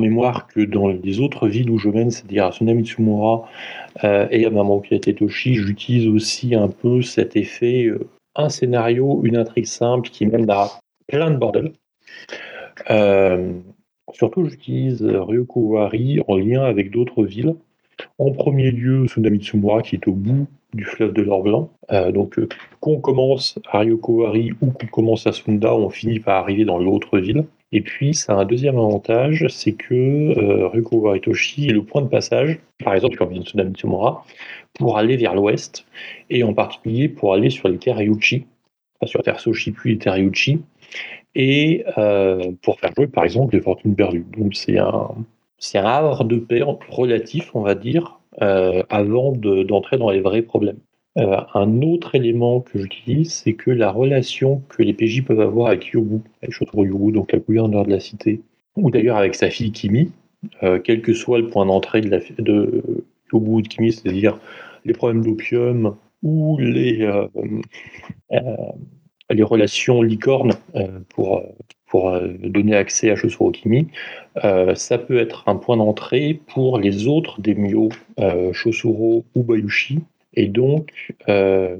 mémoire 0.00 0.46
que 0.46 0.60
dans 0.60 0.88
les 0.88 1.20
autres 1.20 1.48
villes 1.48 1.68
où 1.68 1.76
je 1.76 1.90
mène, 1.90 2.10
c'est-à-dire 2.10 2.46
à 2.46 2.52
Tsunamitsumura 2.52 3.46
et 4.02 4.46
à 4.46 4.50
Mamoki 4.50 4.98
Tetoshi, 4.98 5.56
j'utilise 5.56 6.08
aussi 6.08 6.54
un 6.54 6.68
peu 6.68 7.02
cet 7.02 7.36
effet, 7.36 7.90
un 8.34 8.48
scénario, 8.48 9.20
une 9.24 9.36
intrigue 9.36 9.66
simple 9.66 10.08
qui 10.08 10.24
mène 10.24 10.48
à 10.48 10.70
plein 11.08 11.30
de 11.30 11.36
bordel. 11.36 11.72
Euh, 12.90 13.52
surtout, 14.12 14.46
j'utilise 14.48 15.02
Ryokowari 15.02 16.20
en 16.26 16.36
lien 16.36 16.62
avec 16.62 16.90
d'autres 16.90 17.24
villes. 17.24 17.54
En 18.18 18.30
premier 18.32 18.70
lieu, 18.70 19.06
Tsunamitsumura, 19.06 19.82
qui 19.82 19.96
est 19.96 20.08
au 20.08 20.12
bout 20.12 20.46
du 20.74 20.84
fleuve 20.84 21.12
de 21.12 21.22
l'or 21.22 21.42
blanc. 21.42 21.70
Euh, 21.90 22.12
donc, 22.12 22.38
euh, 22.38 22.48
qu'on 22.80 23.00
commence 23.00 23.58
à 23.70 23.80
Ryokowari 23.80 24.52
ou 24.60 24.70
qu'on 24.70 24.86
commence 24.86 25.26
à 25.26 25.32
Sunda, 25.32 25.74
on 25.74 25.90
finit 25.90 26.20
par 26.20 26.42
arriver 26.42 26.64
dans 26.64 26.78
l'autre 26.78 27.18
ville. 27.18 27.44
Et 27.72 27.80
puis, 27.80 28.14
ça 28.14 28.34
a 28.34 28.36
un 28.36 28.44
deuxième 28.44 28.76
avantage, 28.76 29.46
c'est 29.48 29.72
que 29.72 29.94
euh, 29.94 30.68
Ryuko 30.68 30.98
Waritoshi 30.98 31.68
est 31.68 31.72
le 31.72 31.82
point 31.82 32.02
de 32.02 32.08
passage, 32.08 32.58
par 32.84 32.94
exemple, 32.94 33.16
comme 33.16 33.34
Tsunami 33.34 33.72
Tsumura, 33.72 34.24
pour 34.74 34.98
aller 34.98 35.16
vers 35.16 35.34
l'ouest, 35.34 35.86
et 36.28 36.44
en 36.44 36.52
particulier 36.52 37.08
pour 37.08 37.32
aller 37.32 37.48
sur 37.48 37.68
les 37.68 37.78
terres 37.78 38.02
Yuchi, 38.02 38.44
enfin, 39.00 39.08
sur 39.08 39.20
les 39.20 39.24
terres 39.24 39.40
Soshi 39.40 39.72
puis 39.72 39.92
les 39.92 39.98
terres 39.98 40.18
Yuchi, 40.18 40.60
et 41.34 41.84
euh, 41.98 42.52
pour 42.62 42.78
faire 42.78 42.92
jouer, 42.96 43.06
par 43.06 43.24
exemple, 43.24 43.54
les 43.54 43.62
fortunes 43.62 43.94
perdues. 43.94 44.26
Donc, 44.36 44.54
c'est 44.54 44.78
un, 44.78 45.10
c'est 45.58 45.78
un 45.78 45.84
havre 45.84 46.24
de 46.24 46.36
paix 46.36 46.62
relatif, 46.88 47.54
on 47.54 47.62
va 47.62 47.74
dire, 47.74 48.20
euh, 48.42 48.82
avant 48.90 49.32
d'entrer 49.32 49.98
dans 49.98 50.10
les 50.10 50.20
vrais 50.20 50.42
problèmes. 50.42 50.78
Euh, 51.18 51.36
un 51.54 51.82
autre 51.82 52.14
élément 52.14 52.60
que 52.60 52.78
j'utilise, 52.78 53.32
c'est 53.32 53.52
que 53.52 53.70
la 53.70 53.90
relation 53.90 54.62
que 54.68 54.82
les 54.82 54.94
PJ 54.94 55.22
peuvent 55.24 55.40
avoir 55.40 55.68
avec 55.68 55.86
Yobu, 55.88 56.20
avec 56.42 56.54
Shotaro 56.54 56.84
Yobu, 56.84 57.12
donc 57.12 57.32
la 57.32 57.38
gouverneur 57.38 57.84
de 57.84 57.90
la 57.90 58.00
cité, 58.00 58.40
ou 58.76 58.90
d'ailleurs 58.90 59.18
avec 59.18 59.34
sa 59.34 59.50
fille 59.50 59.72
Kimi, 59.72 60.10
quel 60.84 61.02
que 61.02 61.12
soit 61.12 61.38
le 61.38 61.48
point 61.48 61.66
d'entrée 61.66 62.00
de, 62.00 62.18
de 62.38 62.82
Yobu 63.30 63.50
ou 63.50 63.62
de 63.62 63.68
Kimi, 63.68 63.92
c'est-à-dire 63.92 64.38
les 64.86 64.94
problèmes 64.94 65.22
d'opium 65.22 65.96
ou 66.22 66.56
les, 66.58 67.06
les 69.32 69.42
relations 69.42 70.02
licornes 70.02 70.54
pour, 71.10 71.42
pour 71.86 72.18
donner 72.42 72.74
accès 72.74 73.10
à 73.10 73.16
Shotaro 73.16 73.50
Kimi, 73.50 73.88
ça 74.74 74.98
peut 74.98 75.18
être 75.18 75.44
un 75.46 75.56
point 75.56 75.76
d'entrée 75.76 76.40
pour 76.48 76.78
les 76.78 77.06
autres 77.06 77.40
des 77.40 77.54
Mio, 77.54 77.88
Shosuro 78.52 79.24
ou 79.34 79.42
Bayushi, 79.42 80.00
et 80.34 80.48
donc, 80.48 80.90
euh, 81.28 81.76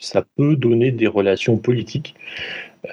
ça 0.00 0.24
peut 0.36 0.56
donner 0.56 0.90
des 0.90 1.06
relations 1.06 1.56
politiques. 1.58 2.14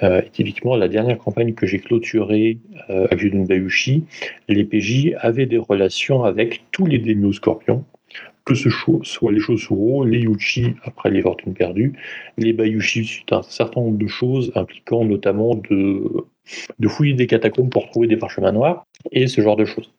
Euh, 0.02 0.22
typiquement, 0.32 0.76
la 0.76 0.88
dernière 0.88 1.18
campagne 1.18 1.54
que 1.54 1.66
j'ai 1.66 1.78
clôturée 1.78 2.58
euh, 2.90 3.06
avec 3.06 3.18
Judun 3.18 3.44
Bayushi, 3.44 4.04
les 4.48 4.64
PJ 4.64 5.14
avaient 5.18 5.46
des 5.46 5.58
relations 5.58 6.22
avec 6.24 6.62
tous 6.70 6.86
les 6.86 6.98
Daimyo 6.98 7.32
Scorpions, 7.32 7.84
que 8.44 8.54
ce 8.54 8.70
soit 9.02 9.32
les 9.32 9.40
Shosuro, 9.40 10.04
les 10.04 10.20
Yuchi 10.20 10.74
après 10.84 11.10
les 11.10 11.22
Fortunes 11.22 11.54
perdues, 11.54 11.94
les 12.38 12.52
Bayushi 12.52 13.04
suite 13.04 13.32
un 13.32 13.42
certain 13.42 13.80
nombre 13.80 13.98
de 13.98 14.06
choses 14.06 14.52
impliquant 14.54 15.04
notamment 15.04 15.54
de, 15.54 16.02
fouiller 16.88 17.14
des 17.14 17.26
catacombes 17.26 17.70
pour 17.70 17.88
trouver 17.90 18.08
des 18.08 18.16
parchemins 18.16 18.52
noirs 18.52 18.84
et 19.12 19.26
ce 19.26 19.40
genre 19.40 19.56
de 19.56 19.64
choses. 19.64 19.92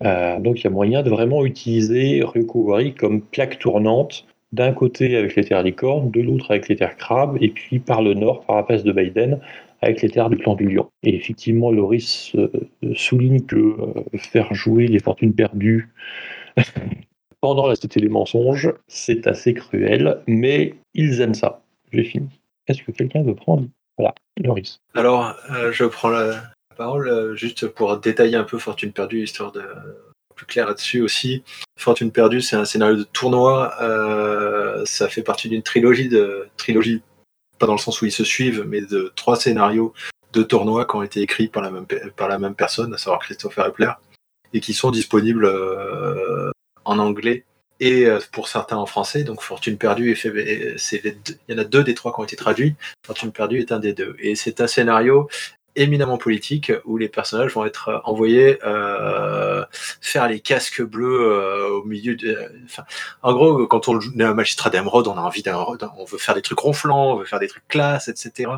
donc 0.00 0.60
il 0.60 0.64
y 0.64 0.66
a 0.66 0.70
moyen 0.70 1.02
de 1.02 1.10
vraiment 1.10 1.44
utiliser 1.44 2.22
Ryukowari 2.24 2.94
comme 2.94 3.20
plaque 3.20 3.58
tournante 3.58 4.26
d'un 4.52 4.72
côté 4.72 5.16
avec 5.16 5.36
les 5.36 5.44
terres 5.44 5.62
licornes, 5.62 6.10
de 6.10 6.20
l'autre 6.20 6.50
avec 6.50 6.68
les 6.68 6.76
terres 6.76 6.96
crabes, 6.96 7.38
et 7.40 7.48
puis 7.48 7.78
par 7.78 8.02
le 8.02 8.14
nord, 8.14 8.44
par 8.44 8.56
la 8.56 8.62
passe 8.62 8.82
de 8.82 8.92
Biden, 8.92 9.38
avec 9.82 10.02
les 10.02 10.10
terres 10.10 10.28
du 10.28 10.36
clan 10.36 10.54
du 10.54 10.68
lion. 10.68 10.90
Et 11.02 11.14
effectivement, 11.14 11.70
Loris 11.70 12.32
euh, 12.34 12.48
souligne 12.94 13.40
que 13.40 13.56
euh, 13.56 14.04
faire 14.16 14.52
jouer 14.52 14.86
les 14.86 14.98
fortunes 14.98 15.34
perdues 15.34 15.88
pendant 17.40 17.66
la 17.66 17.74
cité 17.74 18.00
des 18.00 18.08
mensonges, 18.08 18.72
c'est 18.88 19.26
assez 19.26 19.54
cruel, 19.54 20.22
mais 20.26 20.74
ils 20.94 21.20
aiment 21.20 21.34
ça. 21.34 21.62
J'ai 21.92 22.04
fini. 22.04 22.28
Est-ce 22.66 22.82
que 22.82 22.92
quelqu'un 22.92 23.22
veut 23.22 23.34
prendre 23.34 23.66
Voilà, 23.98 24.14
Loris? 24.42 24.80
Alors, 24.94 25.34
euh, 25.50 25.72
je 25.72 25.84
prends 25.84 26.10
la 26.10 26.42
parole 26.76 27.34
juste 27.36 27.66
pour 27.66 27.98
détailler 27.98 28.36
un 28.36 28.44
peu 28.44 28.58
Fortune 28.58 28.92
perdue, 28.92 29.22
histoire 29.22 29.52
de 29.52 29.62
clair 30.46 30.66
là-dessus 30.66 31.00
aussi. 31.00 31.42
Fortune 31.76 32.12
perdue, 32.12 32.40
c'est 32.40 32.56
un 32.56 32.64
scénario 32.64 32.96
de 32.96 33.04
tournoi. 33.04 33.74
Euh, 33.80 34.82
ça 34.84 35.08
fait 35.08 35.22
partie 35.22 35.48
d'une 35.48 35.62
trilogie 35.62 36.08
de 36.08 36.48
trilogie, 36.56 37.02
pas 37.58 37.66
dans 37.66 37.74
le 37.74 37.78
sens 37.78 38.00
où 38.00 38.06
ils 38.06 38.12
se 38.12 38.24
suivent, 38.24 38.64
mais 38.66 38.80
de 38.82 39.12
trois 39.16 39.36
scénarios 39.36 39.92
de 40.32 40.42
tournois 40.42 40.84
qui 40.84 40.96
ont 40.96 41.02
été 41.02 41.20
écrits 41.20 41.48
par 41.48 41.62
la 41.62 41.70
même 41.70 41.86
par 42.16 42.28
la 42.28 42.38
même 42.38 42.54
personne, 42.54 42.94
à 42.94 42.98
savoir 42.98 43.20
Christopher 43.20 43.66
Epler, 43.66 43.90
et 44.52 44.60
qui 44.60 44.74
sont 44.74 44.90
disponibles 44.90 45.46
euh, 45.46 46.49
en 46.90 46.98
anglais 46.98 47.44
et 47.80 48.04
euh, 48.06 48.18
pour 48.32 48.48
certains 48.48 48.76
en 48.76 48.86
français. 48.86 49.24
Donc 49.24 49.42
Fortune 49.42 49.78
perdue, 49.78 50.16
c'est 50.16 51.02
il 51.48 51.54
y 51.54 51.54
en 51.54 51.58
a 51.58 51.64
deux 51.64 51.84
des 51.84 51.94
trois 51.94 52.12
qui 52.12 52.20
ont 52.20 52.24
été 52.24 52.36
traduits. 52.36 52.74
Fortune 53.06 53.32
perdue 53.32 53.60
est 53.60 53.72
un 53.72 53.78
des 53.78 53.92
deux, 53.92 54.16
et 54.18 54.34
c'est 54.34 54.60
un 54.60 54.66
scénario 54.66 55.28
éminemment 55.76 56.18
politique 56.18 56.72
où 56.84 56.96
les 56.96 57.08
personnages 57.08 57.52
vont 57.54 57.64
être 57.64 57.88
euh, 57.88 57.98
envoyés 58.04 58.58
euh, 58.64 59.64
faire 60.00 60.28
les 60.28 60.40
casques 60.40 60.82
bleus 60.82 61.20
euh, 61.20 61.68
au 61.70 61.84
milieu 61.84 62.16
de. 62.16 62.38
En 63.22 63.32
gros, 63.32 63.66
quand 63.66 63.88
on 63.88 64.00
est 64.00 64.22
un 64.22 64.34
magistrat 64.34 64.70
d'émeraude, 64.70 65.08
on 65.08 65.16
a 65.16 65.20
envie 65.20 65.42
d'un, 65.42 65.64
on 65.96 66.04
veut 66.04 66.18
faire 66.18 66.34
des 66.34 66.42
trucs 66.42 66.58
ronflants, 66.58 67.12
on 67.12 67.16
veut 67.16 67.24
faire 67.24 67.40
des 67.40 67.48
trucs 67.48 67.66
classe, 67.68 68.08
etc. 68.08 68.50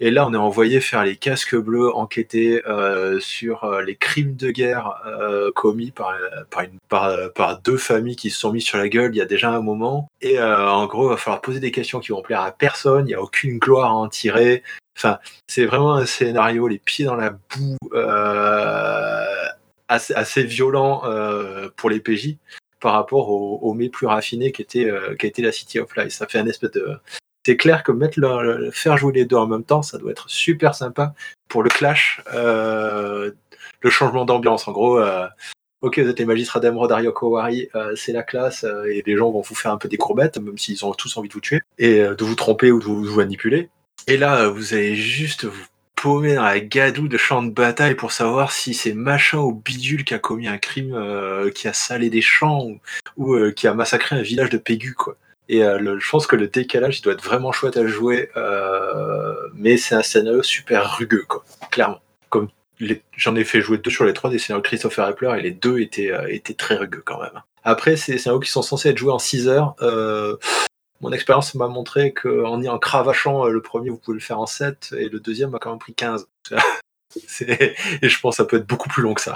Et 0.00 0.10
là, 0.10 0.26
on 0.26 0.34
est 0.34 0.36
envoyé 0.36 0.80
faire 0.80 1.04
les 1.04 1.16
casques 1.16 1.54
bleus, 1.54 1.94
enquêter 1.94 2.66
euh, 2.66 3.20
sur 3.20 3.62
euh, 3.62 3.80
les 3.82 3.94
crimes 3.94 4.34
de 4.34 4.50
guerre 4.50 5.00
euh, 5.06 5.52
commis 5.52 5.92
par, 5.92 6.16
par, 6.50 6.62
une, 6.64 6.78
par, 6.88 7.32
par, 7.32 7.60
deux 7.60 7.76
familles 7.76 8.16
qui 8.16 8.30
se 8.30 8.40
sont 8.40 8.52
mis 8.52 8.60
sur 8.60 8.76
la 8.76 8.88
gueule 8.88 9.14
il 9.14 9.18
y 9.18 9.22
a 9.22 9.26
déjà 9.26 9.52
un 9.52 9.60
moment. 9.60 10.10
Et 10.20 10.40
en 10.42 10.86
gros, 10.86 11.06
il 11.06 11.10
va 11.10 11.16
falloir 11.16 11.40
poser 11.40 11.60
des 11.60 11.70
questions 11.70 12.00
qui 12.00 12.10
vont 12.10 12.22
plaire 12.22 12.40
à 12.40 12.50
personne. 12.50 13.06
Il 13.06 13.10
n'y 13.10 13.14
a 13.14 13.22
aucune 13.22 13.58
gloire 13.58 13.90
à 13.90 13.94
en 13.94 14.08
tirer. 14.08 14.64
Enfin, 14.96 15.18
c'est 15.46 15.64
vraiment 15.64 15.94
un 15.94 16.06
scénario, 16.06 16.66
les 16.66 16.78
pieds 16.78 17.04
dans 17.04 17.16
la 17.16 17.30
boue, 17.30 17.78
assez, 19.88 20.14
assez, 20.14 20.42
violent 20.42 21.02
pour 21.76 21.88
les 21.88 22.00
PJ 22.00 22.36
par 22.80 22.94
rapport 22.94 23.30
au, 23.30 23.60
au 23.62 23.88
plus 23.90 24.06
raffiné 24.06 24.50
qu'était 24.50 24.90
était 25.22 25.42
la 25.42 25.52
City 25.52 25.78
of 25.78 25.94
Lies. 25.96 26.10
Ça 26.10 26.26
fait 26.26 26.38
un 26.38 26.46
espèce 26.46 26.72
de 26.72 26.98
c'est 27.44 27.56
clair 27.56 27.82
que 27.82 27.92
mettre 27.92 28.18
le, 28.18 28.70
faire 28.72 28.96
jouer 28.96 29.12
les 29.12 29.24
deux 29.24 29.36
en 29.36 29.46
même 29.46 29.64
temps, 29.64 29.82
ça 29.82 29.98
doit 29.98 30.10
être 30.10 30.28
super 30.28 30.74
sympa 30.74 31.14
pour 31.48 31.62
le 31.62 31.68
clash, 31.68 32.22
euh, 32.32 33.30
le 33.80 33.90
changement 33.90 34.24
d'ambiance. 34.24 34.66
En 34.66 34.72
gros, 34.72 34.98
euh, 34.98 35.26
ok, 35.82 35.98
vous 35.98 36.08
êtes 36.08 36.18
les 36.18 36.24
magistrats 36.24 36.60
d'Emerald, 36.60 36.92
Ryoko 36.92 37.28
Wari, 37.28 37.68
euh, 37.74 37.94
c'est 37.96 38.12
la 38.12 38.22
classe, 38.22 38.64
et 38.88 39.02
les 39.06 39.16
gens 39.16 39.30
vont 39.30 39.42
vous 39.42 39.54
faire 39.54 39.72
un 39.72 39.76
peu 39.76 39.88
des 39.88 39.98
courbettes, 39.98 40.38
même 40.38 40.56
s'ils 40.56 40.84
ont 40.84 40.92
tous 40.92 41.16
envie 41.16 41.28
de 41.28 41.34
vous 41.34 41.40
tuer, 41.40 41.60
et 41.78 42.00
de 42.00 42.24
vous 42.24 42.34
tromper 42.34 42.70
ou 42.72 42.78
de 42.78 42.84
vous, 42.84 43.16
manipuler. 43.16 43.68
Et 44.06 44.16
là, 44.16 44.48
vous 44.48 44.74
allez 44.74 44.96
juste 44.96 45.44
vous 45.44 45.64
paumer 45.96 46.34
dans 46.34 46.42
la 46.42 46.60
gadoue 46.60 47.08
de 47.08 47.16
champ 47.16 47.42
de 47.42 47.50
bataille 47.50 47.94
pour 47.94 48.12
savoir 48.12 48.52
si 48.52 48.74
c'est 48.74 48.92
machin 48.92 49.38
ou 49.38 49.52
bidule 49.52 50.04
qui 50.04 50.12
a 50.12 50.18
commis 50.18 50.48
un 50.48 50.58
crime, 50.58 50.98
qui 51.54 51.68
a 51.68 51.72
salé 51.74 52.08
des 52.08 52.22
champs, 52.22 52.64
ou, 52.64 52.80
ou 53.16 53.52
qui 53.52 53.66
a 53.66 53.74
massacré 53.74 54.16
un 54.16 54.22
village 54.22 54.50
de 54.50 54.58
Pégu, 54.58 54.94
quoi. 54.94 55.16
Et 55.48 55.62
euh, 55.62 55.98
je 55.98 56.10
pense 56.10 56.26
que 56.26 56.36
le 56.36 56.48
décalage, 56.48 57.02
doit 57.02 57.12
être 57.12 57.24
vraiment 57.24 57.52
chouette 57.52 57.76
à 57.76 57.86
jouer, 57.86 58.30
euh, 58.36 59.34
mais 59.54 59.76
c'est 59.76 59.94
un 59.94 60.02
scénario 60.02 60.42
super 60.42 60.96
rugueux, 60.96 61.24
quoi, 61.28 61.44
clairement. 61.70 62.00
Comme 62.30 62.48
j'en 63.16 63.36
ai 63.36 63.44
fait 63.44 63.60
jouer 63.60 63.78
deux 63.78 63.90
sur 63.90 64.04
les 64.04 64.14
trois 64.14 64.30
des 64.30 64.38
scénarios 64.38 64.62
de 64.62 64.66
Christopher 64.66 65.06
Appler, 65.06 65.34
et 65.38 65.42
les 65.42 65.50
deux 65.50 65.80
étaient, 65.80 66.10
euh, 66.10 66.26
étaient 66.28 66.54
très 66.54 66.76
rugueux 66.76 67.02
quand 67.04 67.20
même. 67.20 67.42
Après, 67.62 67.96
c'est 67.96 68.12
des 68.12 68.18
scénarios 68.18 68.40
qui 68.40 68.50
sont 68.50 68.62
censés 68.62 68.88
être 68.90 68.98
joués 68.98 69.12
en 69.12 69.18
6 69.18 69.48
heures. 69.48 69.76
mon 71.00 71.12
expérience 71.12 71.54
m'a 71.54 71.68
montré 71.68 72.14
qu'en 72.14 72.62
y 72.62 72.68
en 72.68 72.78
cravachant 72.78 73.44
le 73.44 73.60
premier, 73.60 73.90
vous 73.90 73.98
pouvez 73.98 74.14
le 74.14 74.22
faire 74.22 74.40
en 74.40 74.46
7, 74.46 74.94
et 74.96 75.08
le 75.08 75.20
deuxième 75.20 75.50
m'a 75.50 75.58
quand 75.58 75.70
même 75.70 75.78
pris 75.78 75.94
15. 75.94 76.26
et 77.40 78.08
je 78.08 78.20
pense 78.20 78.36
que 78.36 78.42
ça 78.42 78.44
peut 78.46 78.56
être 78.56 78.66
beaucoup 78.66 78.88
plus 78.88 79.02
long 79.02 79.14
que 79.14 79.20
ça. 79.20 79.34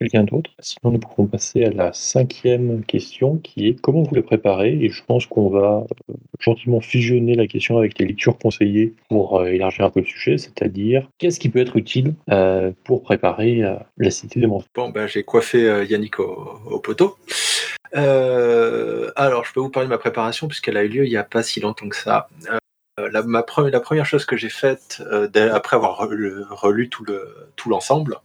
Quelqu'un 0.00 0.24
d'autre 0.24 0.50
Sinon, 0.60 0.92
nous 0.92 0.98
pouvons 0.98 1.26
passer 1.28 1.62
à 1.62 1.70
la 1.70 1.92
cinquième 1.92 2.82
question 2.84 3.36
qui 3.36 3.68
est 3.68 3.78
comment 3.78 4.02
vous 4.02 4.14
le 4.14 4.22
préparez 4.22 4.72
Et 4.72 4.88
je 4.88 5.04
pense 5.04 5.26
qu'on 5.26 5.50
va 5.50 5.84
euh, 6.08 6.14
gentiment 6.38 6.80
fusionner 6.80 7.34
la 7.34 7.46
question 7.46 7.76
avec 7.76 7.98
les 7.98 8.06
lectures 8.06 8.38
conseillées 8.38 8.94
pour 9.10 9.38
euh, 9.38 9.48
élargir 9.48 9.84
un 9.84 9.90
peu 9.90 10.00
le 10.00 10.06
sujet, 10.06 10.38
c'est-à-dire 10.38 11.06
qu'est-ce 11.18 11.38
qui 11.38 11.50
peut 11.50 11.58
être 11.58 11.76
utile 11.76 12.14
euh, 12.30 12.72
pour 12.84 13.02
préparer 13.02 13.62
la 13.98 14.10
cité 14.10 14.40
des 14.40 14.46
monstres 14.46 14.70
Bon, 14.74 14.88
ben, 14.88 15.06
j'ai 15.06 15.22
coiffé 15.22 15.84
Yannick 15.86 16.18
au, 16.18 16.80
poteau. 16.82 17.18
alors, 17.92 19.44
je 19.44 19.52
peux 19.52 19.60
vous 19.60 19.68
parler 19.68 19.86
de 19.86 19.92
ma 19.92 19.98
préparation 19.98 20.48
puisqu'elle 20.48 20.78
a 20.78 20.84
eu 20.84 20.88
lieu 20.88 21.04
il 21.04 21.10
n'y 21.10 21.18
a 21.18 21.24
pas 21.24 21.42
si 21.42 21.60
longtemps 21.60 21.90
que 21.90 21.96
ça. 21.96 22.28
La, 22.96 23.22
ma 23.22 23.44
la, 23.70 23.80
première 23.80 24.06
chose 24.06 24.24
que 24.24 24.36
j'ai 24.38 24.48
faite 24.48 25.02
après 25.34 25.76
avoir 25.76 25.98
relu, 25.98 26.88
tout 26.88 27.68
l'ensemble, 27.68 28.16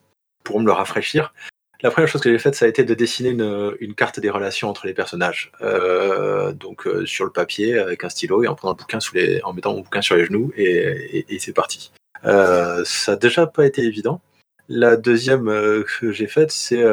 pour 0.44 0.62
me 0.62 0.66
le 0.66 0.72
rafraîchir, 0.72 1.34
la 1.82 1.92
première 1.92 2.08
chose 2.08 2.22
que 2.22 2.32
j'ai 2.32 2.40
faite, 2.40 2.56
ça 2.56 2.66
a 2.66 2.68
été 2.68 2.84
de 2.84 2.94
dessiner 2.94 3.30
une, 3.30 3.96
carte 3.96 4.20
des 4.20 4.30
relations 4.30 4.70
entre 4.70 4.88
les 4.88 4.94
personnages. 4.94 5.52
Euh, 5.62 6.52
donc 6.52 6.88
euh, 6.88 7.06
sur 7.06 7.26
le 7.26 7.32
papier 7.32 7.78
avec 7.78 8.04
un 8.04 8.10
stylo 8.10 8.44
et 8.44 8.48
en 8.48 8.56
prenant 8.56 8.74
le 8.74 8.78
bouquin 8.78 9.00
en 9.44 9.54
mettant 9.54 9.74
mon 9.74 9.82
bouquin 9.82 10.02
sur 10.02 10.16
les 10.16 10.26
genoux 10.26 10.52
et, 10.56 11.26
c'est 11.40 11.54
parti. 11.54 11.92
Euh, 12.26 12.84
ça 12.86 13.14
n'a 13.14 13.18
déjà 13.18 13.46
pas 13.46 13.66
été 13.66 13.84
évident. 13.84 14.22
La 14.68 14.98
deuxième 14.98 15.46
que 15.46 16.12
j'ai 16.12 16.28
faite, 16.28 16.52
c'est 16.52 16.84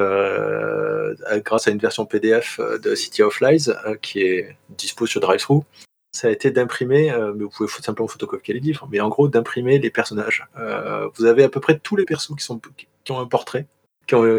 grâce 1.45 1.69
à 1.69 1.71
une 1.71 1.79
version 1.79 2.05
PDF 2.05 2.61
de 2.61 2.95
City 2.95 3.23
of 3.23 3.41
Lies 3.41 3.71
qui 4.03 4.21
est 4.21 4.57
dispo 4.71 5.07
sur 5.07 5.21
DriveThru. 5.21 5.61
Ça 6.15 6.29
a 6.29 6.31
été 6.31 6.51
d'imprimer, 6.51 7.11
mais 7.35 7.45
vous 7.45 7.49
pouvez 7.49 7.71
simplement 7.71 8.09
photocopier 8.09 8.53
les 8.53 8.61
livres, 8.61 8.87
mais 8.93 9.01
en 9.01 9.09
gros 9.09 9.27
d'imprimer 9.29 9.79
les 9.79 9.91
personnages. 9.91 10.47
vous 11.15 11.25
avez 11.25 11.45
à 11.45 11.49
peu 11.49 11.61
près 11.61 11.79
tous 11.79 11.97
les 11.97 12.05
persos 12.05 12.35
qui 12.37 13.13
ont 13.13 13.21
un 13.21 13.27
portrait 13.27 13.67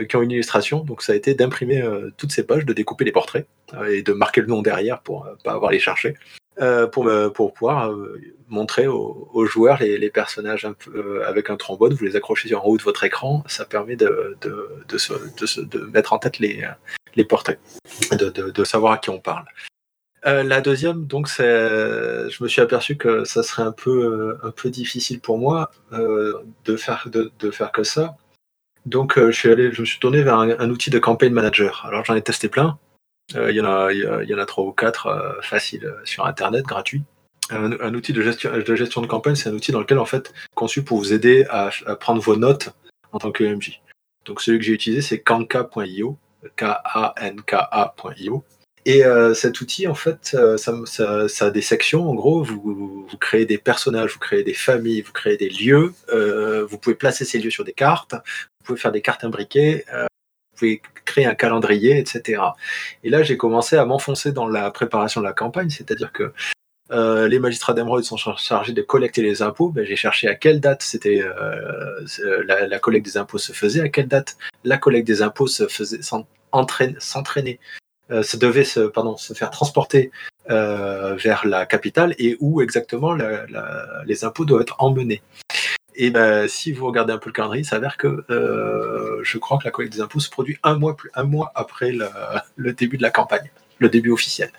qui 0.06 0.16
ont, 0.16 0.22
une 0.22 0.32
illustration. 0.32 0.84
Donc 0.84 1.02
ça 1.02 1.14
a 1.14 1.16
été 1.16 1.34
d'imprimer 1.34 1.82
euh, 1.82 2.12
toutes 2.18 2.32
ces 2.32 2.46
pages, 2.46 2.66
de 2.66 2.74
découper 2.74 3.06
les 3.06 3.12
portraits 3.12 3.48
euh, 3.74 3.86
et 3.86 4.04
de 4.04 4.14
marquer 4.14 4.42
le 4.42 4.48
nom 4.48 4.62
derrière 4.62 5.02
pour 5.02 5.26
euh, 5.26 5.36
pas 5.44 5.54
avoir 5.54 5.72
les 5.72 5.80
chercher. 5.80 6.16
pour, 6.92 7.10
pour 7.34 7.54
pouvoir 7.54 7.92
montrer 8.48 8.86
aux, 8.86 9.46
joueurs 9.48 9.80
les, 9.82 10.12
personnages 10.12 10.68
avec 11.26 11.50
un 11.50 11.58
trombone. 11.58 11.94
Vous 11.96 12.06
les 12.06 12.16
accrochez 12.16 12.54
en 12.54 12.64
haut 12.64 12.78
de 12.78 12.84
votre 12.84 13.04
écran. 13.04 13.44
Ça 13.48 13.66
permet 13.66 13.96
de, 13.96 14.38
de, 14.42 14.70
de, 15.64 15.80
mettre 15.92 16.14
en 16.14 16.20
tête 16.20 16.38
les, 16.38 16.64
les 17.16 17.26
portraits, 17.26 17.60
de, 18.12 18.64
savoir 18.64 18.94
à 18.94 18.98
qui 19.00 19.10
on 19.10 19.20
parle. 19.20 19.46
la 20.24 20.62
deuxième, 20.62 21.08
donc, 21.08 21.28
je 21.28 22.44
me 22.44 22.48
suis 22.48 22.62
aperçu 22.62 22.98
que 22.98 23.24
ça 23.26 23.42
serait 23.42 23.64
un 23.64 23.72
peu, 23.72 24.38
un 24.44 24.52
peu 24.52 24.70
difficile 24.70 25.20
pour 25.22 25.40
moi 25.40 25.72
de, 25.92 26.76
faire, 26.78 27.08
de, 27.10 27.50
faire 27.50 27.72
que 27.72 27.84
ça. 27.84 28.16
Donc, 28.86 29.18
je 29.18 29.32
suis 29.32 29.50
allé, 29.50 29.72
je 29.72 29.82
me 29.82 29.86
suis 29.86 30.00
tourné 30.00 30.24
vers 30.24 30.38
un 30.40 30.70
outil 30.70 30.90
de 30.90 31.00
campaign 31.00 31.34
manager. 31.34 31.86
Alors, 31.88 32.04
j'en 32.04 32.16
ai 32.16 32.22
testé 32.22 32.50
plein. 32.50 32.78
Euh, 33.36 33.52
il 33.52 33.56
y, 33.56 33.62
en 33.62 33.66
a, 33.66 33.92
y 33.92 34.34
en 34.34 34.38
a 34.38 34.46
trois 34.46 34.64
ou 34.66 34.72
quatre 34.72 35.08
euh, 35.08 35.42
faciles 35.42 35.86
euh, 35.86 36.00
sur 36.04 36.26
Internet, 36.26 36.66
gratuits. 36.66 37.04
Un, 37.50 37.94
outil 37.94 38.14
de 38.14 38.22
gestion, 38.22 38.52
de 38.52 38.76
gestion 38.76 39.02
de 39.02 39.08
campagne, 39.08 39.36
c'est 39.36 39.50
un 39.50 39.54
outil 39.54 39.72
dans 39.72 39.82
lequel, 39.82 40.00
en 40.00 40.06
fait, 40.06 40.34
conçu 40.56 40.84
pour 40.84 40.98
vous 40.98 41.12
aider 41.14 41.46
à, 41.50 41.70
prendre 41.98 42.22
vos 42.22 42.38
notes 42.38 42.70
en 43.12 43.20
tant 43.20 43.32
que 43.32 43.44
MJ. 43.44 43.82
Donc 44.26 44.42
celui 44.42 44.60
que 44.60 44.66
j'ai 44.66 44.72
utilisé, 44.72 45.02
c'est 45.02 45.20
kanka.io, 45.20 46.18
K-A-N-K-A.io. 46.56 48.44
Et 48.86 49.04
cet 49.34 49.62
outil, 49.62 49.88
en 49.88 49.96
fait, 49.96 50.36
ça, 50.58 51.46
a 51.46 51.50
des 51.50 51.62
sections. 51.62 52.10
En 52.10 52.16
gros, 52.16 52.44
vous, 52.44 53.06
vous, 53.10 53.18
créez 53.18 53.46
des 53.46 53.58
personnages, 53.58 54.14
vous 54.14 54.20
créez 54.20 54.44
des 54.44 54.54
familles, 54.54 55.02
vous 55.02 55.14
créez 55.14 55.38
des 55.38 55.50
lieux. 55.50 55.94
vous 56.12 56.78
pouvez 56.78 56.96
placer 56.96 57.24
ces 57.24 57.40
lieux 57.40 57.52
sur 57.52 57.64
des 57.64 57.74
cartes. 57.74 58.14
Vous 58.14 58.66
pouvez 58.66 58.80
faire 58.80 58.92
des 58.92 59.02
cartes 59.02 59.24
imbriquées 59.24 59.86
vous 60.54 60.60
pouvez 60.60 60.82
créer 61.06 61.26
un 61.26 61.36
calendrier, 61.36 61.98
etc. 61.98 62.42
Et 63.04 63.10
là, 63.10 63.24
j'ai 63.24 63.38
commencé 63.38 63.76
à 63.76 63.86
m'enfoncer 63.86 64.32
dans 64.32 64.48
la 64.48 64.70
préparation 64.70 65.20
de 65.22 65.26
la 65.26 65.34
campagne, 65.34 65.70
c'est-à-dire 65.70 66.12
que 66.12 66.32
euh, 66.92 67.28
les 67.28 67.40
magistrats 67.40 67.74
d'émeraude 67.74 68.04
sont 68.04 68.18
chargés 68.18 68.74
de 68.74 68.82
collecter 68.82 69.24
les 69.24 69.42
impôts. 69.42 69.70
Ben, 69.70 69.84
j'ai 69.84 69.96
cherché 69.96 70.28
à 70.28 70.36
quelle 70.36 70.60
date 70.60 70.84
c'était 70.84 71.24
euh, 71.24 72.44
la, 72.46 72.80
collecte 72.80 73.06
des 73.06 73.18
impôts 73.18 73.40
se 73.40 73.52
faisait, 73.52 73.82
à 73.82 73.90
quelle 73.90 74.08
date 74.08 74.38
la 74.64 74.78
collecte 74.78 75.08
des 75.08 75.22
impôts 75.24 75.48
se 75.48 75.68
faisait 75.68 76.02
s'entraîner, 76.02 77.60
euh, 77.60 77.83
se 78.22 78.38
devait 78.38 78.64
se, 78.64 78.82
pardon, 78.82 79.18
se 79.18 79.34
faire 79.34 79.50
transporter 79.50 80.12
vers 80.48 81.44
la 81.46 81.66
capitale 81.66 82.16
et 82.20 82.38
où 82.40 82.62
exactement 82.62 83.16
les 84.06 84.26
impôts 84.26 84.46
doivent 84.46 84.62
être 84.62 84.76
emmenés. 84.80 85.22
Et 85.96 86.10
ben, 86.10 86.48
si 86.48 86.72
vous 86.72 86.88
regardez 86.88 87.14
un 87.14 87.18
peu 87.18 87.30
le 87.30 87.34
calendrier, 87.34 87.64
il 87.64 87.68
s'avère 87.68 87.98
que 87.98 88.26
euh, 88.30 89.20
je 89.24 89.38
crois 89.38 89.58
que 89.58 89.66
la 89.66 89.72
collecte 89.72 89.94
des 89.94 90.02
impôts 90.02 90.20
se 90.20 90.30
produit 90.30 90.58
un 90.64 90.76
mois, 90.76 90.96
plus, 90.96 91.12
un 91.14 91.24
mois 91.24 91.52
après 91.56 91.94
le 92.56 92.74
début 92.74 92.98
de 92.98 93.04
la 93.04 93.12
campagne, 93.12 93.52
le 93.80 93.90
début 93.90 94.12
officiel. 94.12 94.52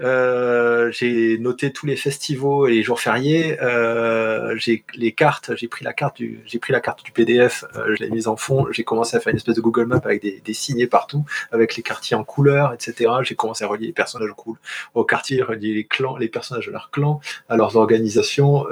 Euh, 0.00 0.92
j'ai 0.92 1.38
noté 1.38 1.72
tous 1.72 1.86
les 1.86 1.96
festivals 1.96 2.70
et 2.70 2.74
les 2.74 2.82
jours 2.82 3.00
fériés. 3.00 3.60
Euh, 3.60 4.54
j'ai 4.56 4.84
les 4.94 5.12
cartes. 5.12 5.52
J'ai 5.56 5.68
pris 5.68 5.84
la 5.84 5.92
carte 5.92 6.16
du, 6.16 6.40
j'ai 6.46 6.58
pris 6.58 6.72
la 6.72 6.80
carte 6.80 7.04
du 7.04 7.12
PDF. 7.12 7.64
Euh, 7.76 7.94
je 7.96 8.04
l'ai 8.04 8.10
mise 8.10 8.28
en 8.28 8.36
fond. 8.36 8.66
J'ai 8.70 8.84
commencé 8.84 9.16
à 9.16 9.20
faire 9.20 9.30
une 9.30 9.36
espèce 9.36 9.56
de 9.56 9.60
Google 9.60 9.86
Map 9.86 10.00
avec 10.04 10.22
des, 10.22 10.40
des 10.44 10.54
signés 10.54 10.86
partout, 10.86 11.24
avec 11.50 11.76
les 11.76 11.82
quartiers 11.82 12.16
en 12.16 12.24
couleur, 12.24 12.72
etc. 12.72 13.10
J'ai 13.22 13.34
commencé 13.34 13.64
à 13.64 13.68
relier 13.68 13.86
les 13.86 13.92
personnages 13.92 14.30
au, 14.30 14.56
au 14.94 15.04
quartier, 15.04 15.42
relier 15.42 15.74
les 15.74 15.84
clans, 15.84 16.16
les 16.16 16.28
personnages 16.28 16.66
de 16.66 16.72
leur 16.72 16.90
clan, 16.90 17.20
à 17.48 17.56
leurs 17.56 17.76
organisations, 17.76 18.66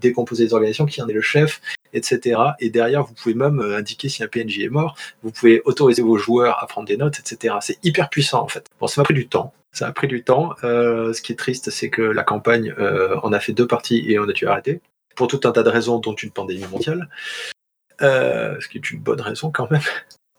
décomposer 0.00 0.44
les 0.44 0.54
organisations, 0.54 0.86
qui 0.86 1.02
en 1.02 1.08
est 1.08 1.12
le 1.12 1.20
chef, 1.20 1.60
etc. 1.92 2.40
Et 2.60 2.70
derrière, 2.70 3.04
vous 3.04 3.14
pouvez 3.14 3.34
même 3.34 3.60
indiquer 3.60 4.08
si 4.08 4.22
un 4.22 4.28
PNJ 4.28 4.60
est 4.60 4.68
mort. 4.68 4.96
Vous 5.22 5.30
pouvez 5.30 5.62
autoriser 5.64 6.02
vos 6.02 6.16
joueurs 6.16 6.62
à 6.62 6.66
prendre 6.66 6.86
des 6.86 6.96
notes, 6.96 7.18
etc. 7.18 7.56
C'est 7.60 7.78
hyper 7.84 8.08
puissant 8.08 8.42
en 8.42 8.48
fait. 8.48 8.66
Bon, 8.80 8.86
ça 8.86 9.00
m'a 9.00 9.04
pris 9.04 9.14
du 9.14 9.28
temps. 9.28 9.52
Ça 9.76 9.86
a 9.86 9.92
pris 9.92 10.08
du 10.08 10.24
temps. 10.24 10.54
Euh, 10.64 11.12
ce 11.12 11.20
qui 11.20 11.32
est 11.32 11.36
triste, 11.36 11.68
c'est 11.68 11.90
que 11.90 12.00
la 12.00 12.24
campagne, 12.24 12.74
euh, 12.78 13.20
on 13.22 13.34
a 13.34 13.40
fait 13.40 13.52
deux 13.52 13.66
parties 13.66 14.10
et 14.10 14.18
on 14.18 14.26
a 14.26 14.32
dû 14.32 14.46
arrêter. 14.46 14.80
Pour 15.16 15.28
tout 15.28 15.40
un 15.44 15.52
tas 15.52 15.62
de 15.62 15.68
raisons, 15.68 15.98
dont 15.98 16.14
une 16.14 16.30
pandémie 16.30 16.66
mondiale. 16.66 17.10
ce 18.00 18.68
qui 18.68 18.78
est 18.78 18.90
une 18.90 19.00
bonne 19.00 19.20
raison 19.20 19.50
quand 19.50 19.70
même. 19.70 19.82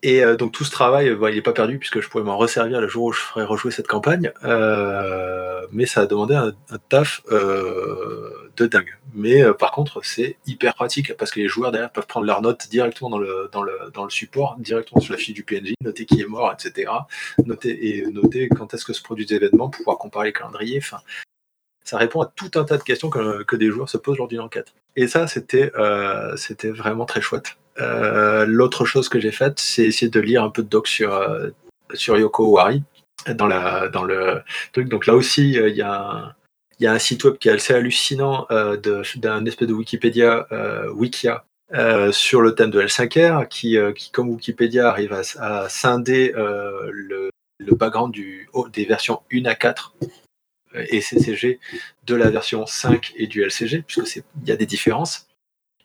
Et 0.03 0.23
euh, 0.23 0.35
donc 0.35 0.51
tout 0.51 0.63
ce 0.63 0.69
travail, 0.69 1.15
bah, 1.15 1.31
il 1.31 1.35
n'est 1.35 1.41
pas 1.41 1.53
perdu 1.53 1.79
puisque 1.79 2.01
je 2.01 2.09
pourrais 2.09 2.23
m'en 2.23 2.37
resservir 2.37 2.79
le 2.79 2.87
jour 2.87 3.05
où 3.05 3.11
je 3.11 3.19
ferai 3.19 3.43
rejouer 3.43 3.71
cette 3.71 3.87
campagne. 3.87 4.31
Euh, 4.43 5.65
mais 5.71 5.85
ça 5.85 6.01
a 6.01 6.05
demandé 6.05 6.35
un, 6.35 6.53
taf 6.89 7.21
euh, 7.31 8.51
de 8.55 8.67
dingue. 8.67 8.95
Mais 9.13 9.41
par 9.53 9.71
contre, 9.71 10.01
c'est 10.03 10.37
hyper 10.45 10.75
pratique 10.75 11.15
parce 11.17 11.31
que 11.31 11.39
les 11.39 11.47
joueurs 11.47 11.71
derrière 11.71 11.91
peuvent 11.91 12.05
prendre 12.05 12.27
leurs 12.27 12.41
notes 12.41 12.67
directement 12.69 13.09
dans 13.09 13.17
le, 13.17 13.49
dans 13.51 13.63
le, 13.63 13.73
dans 13.93 14.03
le 14.03 14.09
support, 14.11 14.55
directement 14.59 15.01
sur 15.01 15.13
la 15.13 15.19
fiche 15.19 15.33
du 15.33 15.43
PNJ, 15.43 15.73
noter 15.81 16.05
qui 16.05 16.21
est 16.21 16.27
mort, 16.27 16.53
etc. 16.53 16.91
Noter, 17.43 17.87
et 17.87 18.05
noter 18.05 18.49
quand 18.49 18.73
est-ce 18.73 18.85
que 18.85 18.93
se 18.93 19.01
produit 19.01 19.25
des 19.25 19.35
événements 19.35 19.69
pouvoir 19.69 19.97
comparer 19.97 20.27
les 20.27 20.33
calendriers. 20.33 20.81
Ça 21.83 21.97
répond 21.97 22.21
à 22.21 22.31
tout 22.35 22.51
un 22.55 22.65
tas 22.65 22.77
de 22.77 22.83
questions 22.83 23.09
que, 23.09 23.43
que 23.43 23.55
des 23.55 23.71
joueurs 23.71 23.89
se 23.89 23.97
posent 23.97 24.17
lors 24.17 24.27
d'une 24.27 24.41
enquête. 24.41 24.73
Et 24.95 25.07
ça, 25.07 25.25
c'était 25.25 25.71
c'était 26.35 26.69
vraiment 26.69 27.05
très 27.05 27.21
chouette. 27.21 27.57
Euh, 27.79 28.45
l'autre 28.45 28.85
chose 28.85 29.09
que 29.09 29.19
j'ai 29.19 29.31
faite, 29.31 29.59
c'est 29.59 29.83
essayer 29.83 30.09
de 30.09 30.19
lire 30.19 30.43
un 30.43 30.49
peu 30.49 30.63
de 30.63 30.67
doc 30.69 30.87
sur, 30.87 31.13
euh, 31.13 31.49
sur 31.93 32.17
Yoko 32.17 32.45
Owari 32.45 32.83
dans, 33.35 33.47
la, 33.47 33.87
dans 33.89 34.03
le 34.03 34.41
truc. 34.73 34.89
Donc 34.89 35.05
là 35.05 35.15
aussi, 35.15 35.59
euh, 35.59 35.69
il 35.69 35.75
y 35.75 35.81
a 35.81 36.35
il 36.79 36.83
y 36.83 36.87
a 36.87 36.93
un 36.93 36.99
site 36.99 37.23
web 37.23 37.37
qui 37.39 37.49
est 37.49 37.53
assez 37.53 37.73
hallucinant 37.73 38.45
d'un 38.51 39.45
espèce 39.47 39.67
de 39.67 39.73
Wikipédia, 39.73 40.45
Wikia, 40.93 41.43
sur 42.11 42.39
le 42.39 42.53
thème 42.53 42.69
de 42.69 42.79
L5R, 42.79 43.47
qui, 43.47 43.79
qui 43.95 44.11
comme 44.11 44.29
Wikipédia, 44.29 44.87
arrive 44.87 45.11
à, 45.39 45.69
scinder 45.69 46.33
le, 46.35 47.31
le, 47.57 47.75
background 47.75 48.13
du, 48.13 48.47
des 48.73 48.85
versions 48.85 49.23
1 49.33 49.45
à 49.45 49.55
4 49.55 49.95
et 50.75 51.01
CCG 51.01 51.59
de 52.05 52.13
la 52.13 52.29
version 52.29 52.67
5 52.67 53.13
et 53.15 53.25
du 53.25 53.41
LCG, 53.41 53.81
puisque 53.81 54.17
il 54.17 54.47
y 54.47 54.51
a 54.51 54.55
des 54.55 54.67
différences 54.67 55.26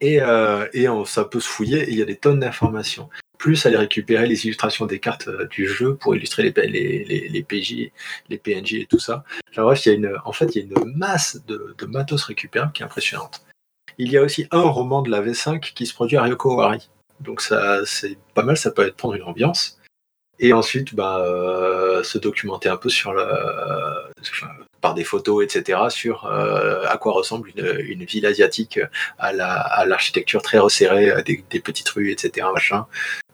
et, 0.02 0.20
euh, 0.20 1.04
ça 1.06 1.24
peut 1.24 1.40
se 1.40 1.48
fouiller 1.48 1.84
et 1.84 1.90
il 1.90 1.96
y 1.96 2.02
a 2.02 2.04
des 2.04 2.16
tonnes 2.16 2.40
d'informations. 2.40 3.08
Plus 3.38 3.64
aller 3.66 3.76
récupérer 3.76 4.26
les 4.26 4.44
illustrations 4.44 4.86
des 4.86 4.98
cartes 4.98 5.28
euh, 5.28 5.46
du 5.46 5.66
jeu 5.66 5.96
pour 5.96 6.14
illustrer 6.14 6.42
les, 6.42 7.42
PJ, 7.42 7.90
les 8.28 8.38
PNJ 8.38 8.74
et 8.74 8.86
tout 8.86 8.98
ça. 8.98 9.24
bref, 9.56 9.86
il 9.86 9.88
y 9.88 9.92
a 9.92 9.94
une, 9.94 10.16
en 10.24 10.32
fait, 10.32 10.54
il 10.54 10.58
y 10.58 10.74
a 10.74 10.80
une 10.80 10.96
masse 10.96 11.40
de, 11.46 11.74
de 11.78 11.86
matos 11.86 12.24
récupérable 12.24 12.72
qui 12.72 12.82
est 12.82 12.84
impressionnante. 12.84 13.44
Il 13.98 14.10
y 14.10 14.16
a 14.16 14.22
aussi 14.22 14.46
un 14.50 14.62
roman 14.62 15.02
de 15.02 15.10
la 15.10 15.22
V5 15.22 15.72
qui 15.72 15.86
se 15.86 15.94
produit 15.94 16.16
à 16.16 16.22
Ryoko 16.22 16.52
Owari. 16.52 16.90
Donc 17.20 17.40
ça, 17.40 17.84
c'est 17.86 18.18
pas 18.34 18.42
mal, 18.42 18.56
ça 18.56 18.70
peut 18.70 18.86
être 18.86 18.96
prendre 18.96 19.14
une 19.14 19.22
ambiance. 19.22 19.78
Et 20.42 20.52
ensuite, 20.52 20.94
bah, 20.94 21.20
euh, 21.20 22.02
se 22.02 22.18
documenter 22.18 22.68
un 22.68 22.76
peu 22.76 22.88
sur 22.88 23.12
le, 23.12 23.24
par 24.80 24.92
des 24.92 25.04
photos, 25.04 25.44
etc., 25.44 25.82
sur 25.88 26.26
euh, 26.26 26.84
à 26.88 26.98
quoi 26.98 27.12
ressemble 27.12 27.50
une, 27.56 28.04
ville 28.04 28.26
asiatique 28.26 28.80
à 29.18 29.32
l'architecture 29.86 30.42
très 30.42 30.58
resserrée, 30.58 31.22
des, 31.24 31.44
des, 31.48 31.60
petites 31.60 31.88
rues, 31.90 32.10
etc., 32.10 32.48
machin. 32.52 32.86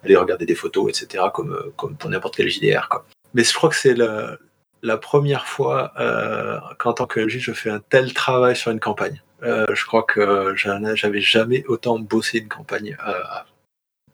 Aller 0.04 0.16
regarder 0.16 0.44
des 0.44 0.54
photos, 0.54 0.90
etc., 0.90 1.24
comme, 1.32 1.72
comme 1.76 1.96
pour 1.96 2.11
n'importe 2.11 2.36
quel 2.36 2.48
JDR. 2.48 2.88
Mais 3.32 3.42
je 3.42 3.54
crois 3.54 3.70
que 3.70 3.76
c'est 3.76 3.94
la, 3.94 4.96
première 4.98 5.46
fois 5.46 5.92
euh, 5.98 6.61
qu'en 6.78 6.92
tant 6.92 7.06
que 7.06 7.20
LG, 7.20 7.38
je 7.38 7.52
fais 7.52 7.70
un 7.70 7.80
tel 7.80 8.12
travail 8.12 8.54
sur 8.54 8.70
une 8.70 8.80
campagne. 8.80 9.22
Euh, 9.42 9.64
je 9.72 9.86
crois 9.86 10.02
que 10.02 10.52
j'avais 10.56 11.20
jamais 11.22 11.64
autant 11.68 11.98
bossé 11.98 12.38
une 12.38 12.48
campagne. 12.48 12.98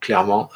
Clairement, 0.05 0.51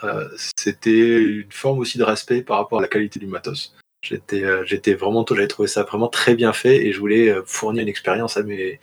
c'était 0.56 1.22
une 1.22 1.50
forme 1.50 1.78
aussi 1.78 1.98
de 1.98 2.04
respect 2.04 2.42
par 2.42 2.58
rapport 2.58 2.78
à 2.78 2.82
la 2.82 2.88
qualité 2.88 3.18
du 3.18 3.26
matos. 3.26 3.74
J'étais, 4.00 4.44
euh, 4.44 4.64
j'étais 4.64 4.94
vraiment, 4.94 5.24
j'avais 5.28 5.48
trouvé 5.48 5.66
ça 5.66 5.82
vraiment 5.82 6.08
très 6.08 6.36
bien 6.36 6.52
fait 6.52 6.86
et 6.86 6.92
je 6.92 7.00
voulais 7.00 7.30
euh, 7.30 7.42
fournir 7.44 7.82
une 7.82 7.88
expérience 7.88 8.36
à 8.36 8.42
mes, 8.44 8.78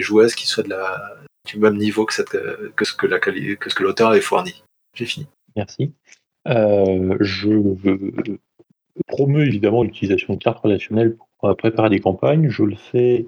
joueuses 0.00 0.34
qui 0.34 0.46
soit 0.46 0.64
de 0.64 0.70
la, 0.70 1.16
du 1.46 1.58
même 1.58 1.76
niveau 1.76 2.04
que, 2.04 2.12
ce 2.12 2.22
que, 2.22 3.82
l'auteur 3.82 4.08
avait 4.08 4.20
fourni. 4.20 4.64
J'ai 4.94 5.06
fini. 5.06 5.26
Merci. 5.54 5.92
Euh, 6.48 7.16
je 7.20 7.48
promeus 9.06 9.46
évidemment 9.46 9.84
l'utilisation 9.84 10.34
de 10.34 10.38
cartes 10.38 10.58
relationnelles 10.58 11.16
pour 11.16 11.56
préparer 11.56 11.90
des 11.90 12.00
campagnes. 12.00 12.50
Je 12.50 12.64
le 12.64 12.76
fais 12.76 13.26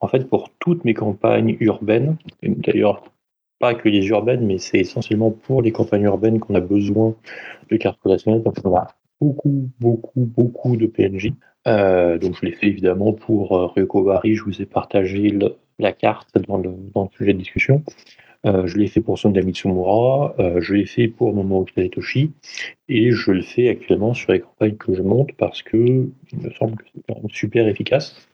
en 0.00 0.08
fait 0.08 0.28
pour 0.28 0.50
toutes 0.58 0.84
mes 0.84 0.94
campagnes 0.94 1.58
urbaines. 1.60 2.16
D'ailleurs, 2.42 3.02
pas 3.58 3.74
que 3.74 3.88
les 3.88 4.06
urbaines, 4.06 4.46
mais 4.46 4.58
c'est 4.58 4.78
essentiellement 4.78 5.30
pour 5.30 5.62
les 5.62 5.72
campagnes 5.72 6.04
urbaines 6.04 6.38
qu'on 6.40 6.54
a 6.54 6.60
besoin 6.60 7.14
de 7.70 7.76
cartes 7.76 7.98
relationnelles. 8.02 8.42
Donc 8.42 8.54
on 8.64 8.70
va 8.70 8.88
beaucoup, 9.20 9.68
beaucoup, 9.80 10.24
beaucoup 10.24 10.76
de 10.76 10.86
PNJ. 10.86 11.32
Euh, 11.66 12.18
donc 12.18 12.36
je 12.40 12.46
l'ai 12.46 12.52
fait 12.52 12.66
évidemment 12.66 13.12
pour 13.12 13.56
euh, 13.56 13.66
Ryoko 13.66 14.10
je 14.24 14.42
vous 14.42 14.62
ai 14.62 14.66
partagé 14.66 15.36
la 15.78 15.92
carte 15.92 16.38
dans 16.46 16.56
le, 16.56 16.70
dans 16.94 17.04
le, 17.04 17.08
sujet 17.16 17.32
de 17.32 17.38
discussion. 17.38 17.82
Euh, 18.46 18.66
je 18.68 18.78
l'ai 18.78 18.86
fait 18.86 19.00
pour 19.00 19.18
Sonda 19.18 19.42
Mitsumura, 19.42 20.36
euh, 20.38 20.60
je 20.60 20.74
l'ai 20.74 20.86
fait 20.86 21.08
pour 21.08 21.34
Momo 21.34 21.64
Kiritoshi, 21.64 22.30
et 22.88 23.10
je 23.10 23.32
le 23.32 23.42
fais 23.42 23.68
actuellement 23.68 24.14
sur 24.14 24.30
les 24.30 24.40
campagnes 24.40 24.76
que 24.76 24.94
je 24.94 25.02
monte 25.02 25.32
parce 25.32 25.62
que 25.62 25.76
il 26.32 26.38
me 26.38 26.50
semble 26.52 26.76
que 26.76 26.84
c'est 26.94 27.32
super 27.32 27.66
efficace. 27.66 28.28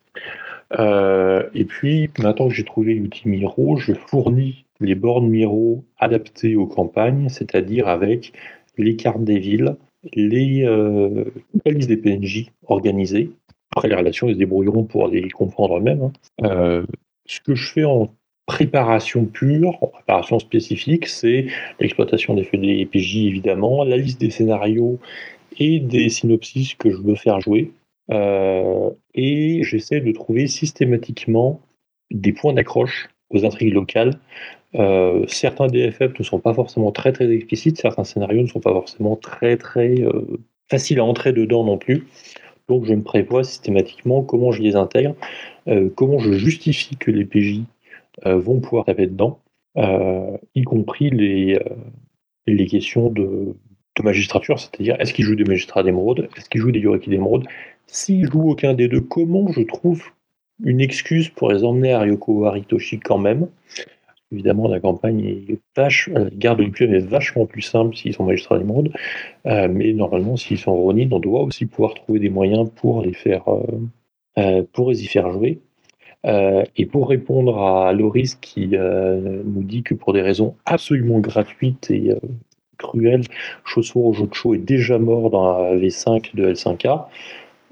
Et 0.72 1.64
puis, 1.64 2.10
maintenant 2.18 2.48
que 2.48 2.54
j'ai 2.54 2.64
trouvé 2.64 2.94
l'outil 2.94 3.28
Miro, 3.28 3.76
je 3.76 3.94
fournis 3.94 4.63
les 4.80 4.94
bornes 4.94 5.28
Miro 5.28 5.84
adaptées 5.98 6.56
aux 6.56 6.66
campagnes, 6.66 7.28
c'est-à-dire 7.28 7.88
avec 7.88 8.32
les 8.76 8.96
cartes 8.96 9.24
des 9.24 9.38
villes, 9.38 9.76
les, 10.14 10.64
euh, 10.64 11.24
liste 11.66 11.88
des 11.88 11.96
PNJ 11.96 12.50
organisées, 12.66 13.30
après, 13.76 13.88
les 13.88 13.96
relations, 13.96 14.28
ils 14.28 14.34
se 14.34 14.38
débrouilleront 14.38 14.84
pour 14.84 15.08
les 15.08 15.28
comprendre 15.30 15.78
eux-mêmes. 15.78 16.12
Hein. 16.42 16.84
ce 17.26 17.40
que 17.40 17.54
je 17.54 17.72
fais 17.72 17.84
en 17.84 18.14
préparation 18.46 19.24
pure, 19.24 19.82
en 19.82 19.88
préparation 19.88 20.38
spécifique, 20.38 21.06
c'est 21.06 21.46
l'exploitation 21.80 22.34
des 22.34 22.44
feux 22.44 22.58
des 22.58 22.86
PJ 22.86 23.26
évidemment, 23.26 23.82
la 23.84 23.96
liste 23.96 24.20
des 24.20 24.30
scénarios 24.30 24.98
et 25.58 25.80
des 25.80 26.08
synopsis 26.08 26.74
que 26.74 26.90
je 26.90 26.98
veux 26.98 27.14
faire 27.14 27.40
jouer. 27.40 27.72
Euh, 28.10 28.90
et 29.14 29.62
j'essaie 29.62 30.00
de 30.00 30.12
trouver 30.12 30.46
systématiquement 30.46 31.60
des 32.10 32.32
points 32.32 32.52
d'accroche 32.52 33.08
aux 33.30 33.44
intrigues 33.44 33.72
locales. 33.72 34.18
Euh, 34.74 35.24
certains 35.28 35.66
DFF 35.66 36.18
ne 36.18 36.24
sont 36.24 36.40
pas 36.40 36.54
forcément 36.54 36.92
très 36.92 37.12
très 37.12 37.30
explicites, 37.30 37.78
certains 37.78 38.04
scénarios 38.04 38.42
ne 38.42 38.46
sont 38.48 38.60
pas 38.60 38.72
forcément 38.72 39.16
très 39.16 39.56
très 39.56 40.00
euh, 40.00 40.38
faciles 40.70 40.98
à 40.98 41.04
entrer 41.04 41.32
dedans 41.32 41.64
non 41.64 41.78
plus. 41.78 42.06
Donc 42.68 42.84
je 42.86 42.94
me 42.94 43.02
prévois 43.02 43.44
systématiquement 43.44 44.22
comment 44.22 44.50
je 44.50 44.62
les 44.62 44.74
intègre, 44.74 45.14
comment 45.96 46.18
je 46.18 46.32
justifie 46.32 46.96
que 46.96 47.10
les 47.10 47.26
PJ 47.26 47.60
vont 48.24 48.60
pouvoir 48.60 48.86
taper 48.86 49.06
dedans, 49.06 49.38
y 49.76 50.62
compris 50.62 51.10
les, 51.10 51.58
les 52.46 52.64
questions 52.64 53.10
de, 53.10 53.54
de 53.96 54.02
magistrature, 54.02 54.58
c'est-à-dire 54.58 54.96
est-ce 55.00 55.12
qu'ils 55.14 55.24
jouent 55.24 55.36
des 55.36 55.44
magistrats 55.44 55.82
d'émeraude, 55.82 56.28
est-ce 56.36 56.48
qu'ils 56.48 56.60
jouent 56.60 56.72
des 56.72 56.80
Yoriki 56.80 57.10
d'émeraude? 57.10 57.46
S'ils 57.86 58.30
jouent 58.30 58.50
aucun 58.50 58.74
des 58.74 58.88
deux, 58.88 59.00
comment 59.00 59.50
je 59.52 59.62
trouve 59.62 60.02
une 60.62 60.80
excuse 60.80 61.28
pour 61.28 61.50
les 61.50 61.64
emmener 61.64 61.92
à 61.92 62.00
Ryoko 62.00 62.44
Aritoshi 62.44 63.00
quand 63.00 63.18
même 63.18 63.48
Évidemment, 64.34 64.66
la 64.66 64.80
campagne 64.80 65.24
est 65.24 65.60
la 65.76 66.28
garde 66.32 66.60
du 66.60 66.84
est 66.84 67.06
vachement 67.06 67.46
plus 67.46 67.62
simple 67.62 67.94
s'ils 67.94 68.14
sont 68.14 68.24
magistrats 68.24 68.58
d'émeraude, 68.58 68.92
euh, 69.46 69.68
mais 69.70 69.92
normalement, 69.92 70.36
s'ils 70.36 70.58
sont 70.58 70.74
Ronin, 70.74 71.08
on 71.12 71.20
doit 71.20 71.42
aussi 71.42 71.66
pouvoir 71.66 71.94
trouver 71.94 72.18
des 72.18 72.30
moyens 72.30 72.68
pour 72.74 73.02
les 73.02 73.12
faire, 73.12 73.44
euh, 73.48 73.62
euh, 74.38 74.92
y 74.92 75.06
faire 75.06 75.30
jouer. 75.30 75.60
et 76.24 76.86
pour 76.86 77.08
répondre 77.08 77.58
à 77.62 77.92
Loris 77.92 78.34
qui 78.34 78.68
nous 78.68 79.62
dit 79.62 79.82
que 79.82 79.94
pour 79.94 80.12
des 80.12 80.22
raisons 80.22 80.56
absolument 80.64 81.20
gratuites 81.20 81.90
et 81.90 82.12
cruel, 82.78 83.22
Chosuro 83.64 84.14
Jocho 84.14 84.54
est 84.54 84.64
déjà 84.74 84.98
mort 84.98 85.30
dans 85.30 85.62
la 85.62 85.76
V5 85.76 86.34
de 86.34 86.52
L5A. 86.54 87.06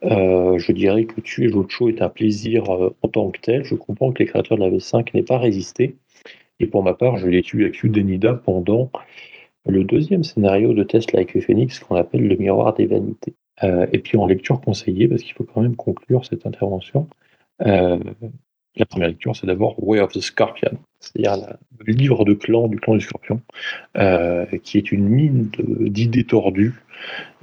Euh, 0.05 0.59
je 0.59 0.73
dirais 0.73 1.05
que 1.05 1.21
tuer 1.21 1.49
Jocho 1.49 1.89
est 1.89 2.03
un 2.03 2.09
plaisir 2.09 2.71
euh, 2.71 2.95
en 3.03 3.09
tant 3.09 3.31
que 3.31 3.41
tel. 3.41 3.65
Je 3.65 3.75
comprends 3.75 4.13
que 4.13 4.19
les 4.19 4.27
créateurs 4.27 4.59
de 4.59 4.65
la 4.65 4.71
V5 4.71 5.15
n'aient 5.15 5.23
pas 5.23 5.39
résisté. 5.39 5.97
Et 6.59 6.67
pour 6.67 6.83
ma 6.83 6.95
part, 6.95 7.17
je 7.17 7.29
l'ai 7.29 7.43
tué 7.43 7.65
avec 7.65 7.83
Udenida 7.83 8.35
pendant 8.35 8.91
le 9.67 9.85
deuxième 9.85 10.25
scénario 10.25 10.75
de 10.75 10.83
Test 10.83 11.13
Like 11.13 11.41
Phoenix 11.41 11.79
qu'on 11.79 11.97
appelle 11.97 12.27
le 12.27 12.37
miroir 12.37 12.75
des 12.75 12.87
vanités. 12.87 13.35
Euh, 13.63 13.87
et 13.93 13.99
puis 13.99 14.19
en 14.19 14.27
lecture 14.27 14.61
conseillée, 14.61 15.07
parce 15.07 15.23
qu'il 15.23 15.35
faut 15.35 15.45
quand 15.45 15.61
même 15.61 15.77
conclure 15.77 16.25
cette 16.25 16.47
intervention, 16.47 17.09
la 17.61 18.87
première 18.87 19.09
lecture, 19.09 19.37
c'est 19.37 19.47
d'abord 19.47 19.77
Way 19.87 20.01
of 20.01 20.13
the 20.13 20.21
Scorpion, 20.21 20.79
c'est-à-dire 20.99 21.57
le 21.79 21.93
livre 21.93 22.25
de 22.25 22.33
clan 22.33 22.67
du 22.67 22.81
clan 22.81 22.95
du 22.95 23.01
scorpion, 23.03 23.41
qui 24.65 24.79
est 24.79 24.91
une 24.91 25.09
mine 25.09 25.51
d'idées 25.59 26.25
tordues 26.25 26.83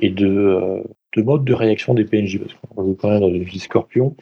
et 0.01 0.09
de, 0.09 0.83
de 1.15 1.21
modes 1.21 1.43
de 1.43 1.53
réaction 1.53 1.93
des 1.93 2.05
PNJ, 2.05 2.39
parce 2.39 2.53
qu'on 2.53 2.83
joue 2.83 2.95
quand 2.95 3.09
même 3.09 3.21
dans 3.21 3.29
une 3.29 3.43
vie 3.43 3.59
scorpion, 3.59 4.15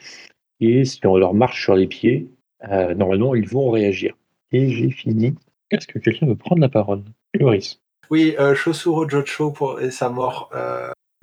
et 0.60 0.84
si 0.84 1.04
on 1.06 1.16
leur 1.16 1.34
marche 1.34 1.62
sur 1.62 1.74
les 1.74 1.86
pieds, 1.86 2.28
euh, 2.70 2.94
normalement, 2.94 3.34
ils 3.34 3.48
vont 3.48 3.70
réagir. 3.70 4.14
Et 4.50 4.70
j'ai 4.70 4.90
fini. 4.90 5.34
Est-ce 5.70 5.86
que 5.86 5.98
quelqu'un 5.98 6.26
veut 6.26 6.36
prendre 6.36 6.60
la 6.60 6.68
parole? 6.68 7.02
Loris. 7.34 7.80
Oui, 8.10 8.34
euh, 8.38 8.54
Shosuro 8.54 9.08
Jocho 9.08 9.50
pour, 9.50 9.80
et 9.80 9.90
sa 9.90 10.08
mort 10.08 10.50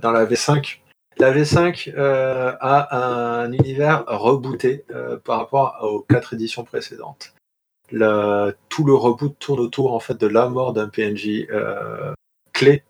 dans 0.01 0.11
la 0.11 0.26
V5 0.26 0.80
la 1.18 1.32
V5 1.32 1.93
euh, 1.95 2.53
a 2.59 3.43
un 3.43 3.51
univers 3.51 4.03
rebooté 4.07 4.84
euh, 4.91 5.18
par 5.18 5.39
rapport 5.39 5.78
aux 5.82 6.01
quatre 6.01 6.34
éditions 6.34 6.63
précédentes. 6.63 7.34
tout 7.89 8.84
le 8.84 8.93
reboot 8.93 9.38
tourne 9.39 9.59
autour 9.61 9.93
en 9.93 9.99
fait 9.99 10.20
de 10.20 10.28
la 10.28 10.49
mort 10.49 10.74
d'un 10.74 10.89
PNJ 10.89 11.47
euh, 11.51 12.13
clé 12.53 12.84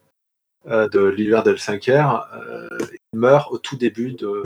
de 0.66 1.00
l'univers 1.06 1.44
de 1.44 1.54
L5R. 1.54 2.26
il 2.82 3.20
meurt 3.20 3.52
au 3.52 3.58
tout 3.58 3.76
début 3.78 4.14
de. 4.14 4.44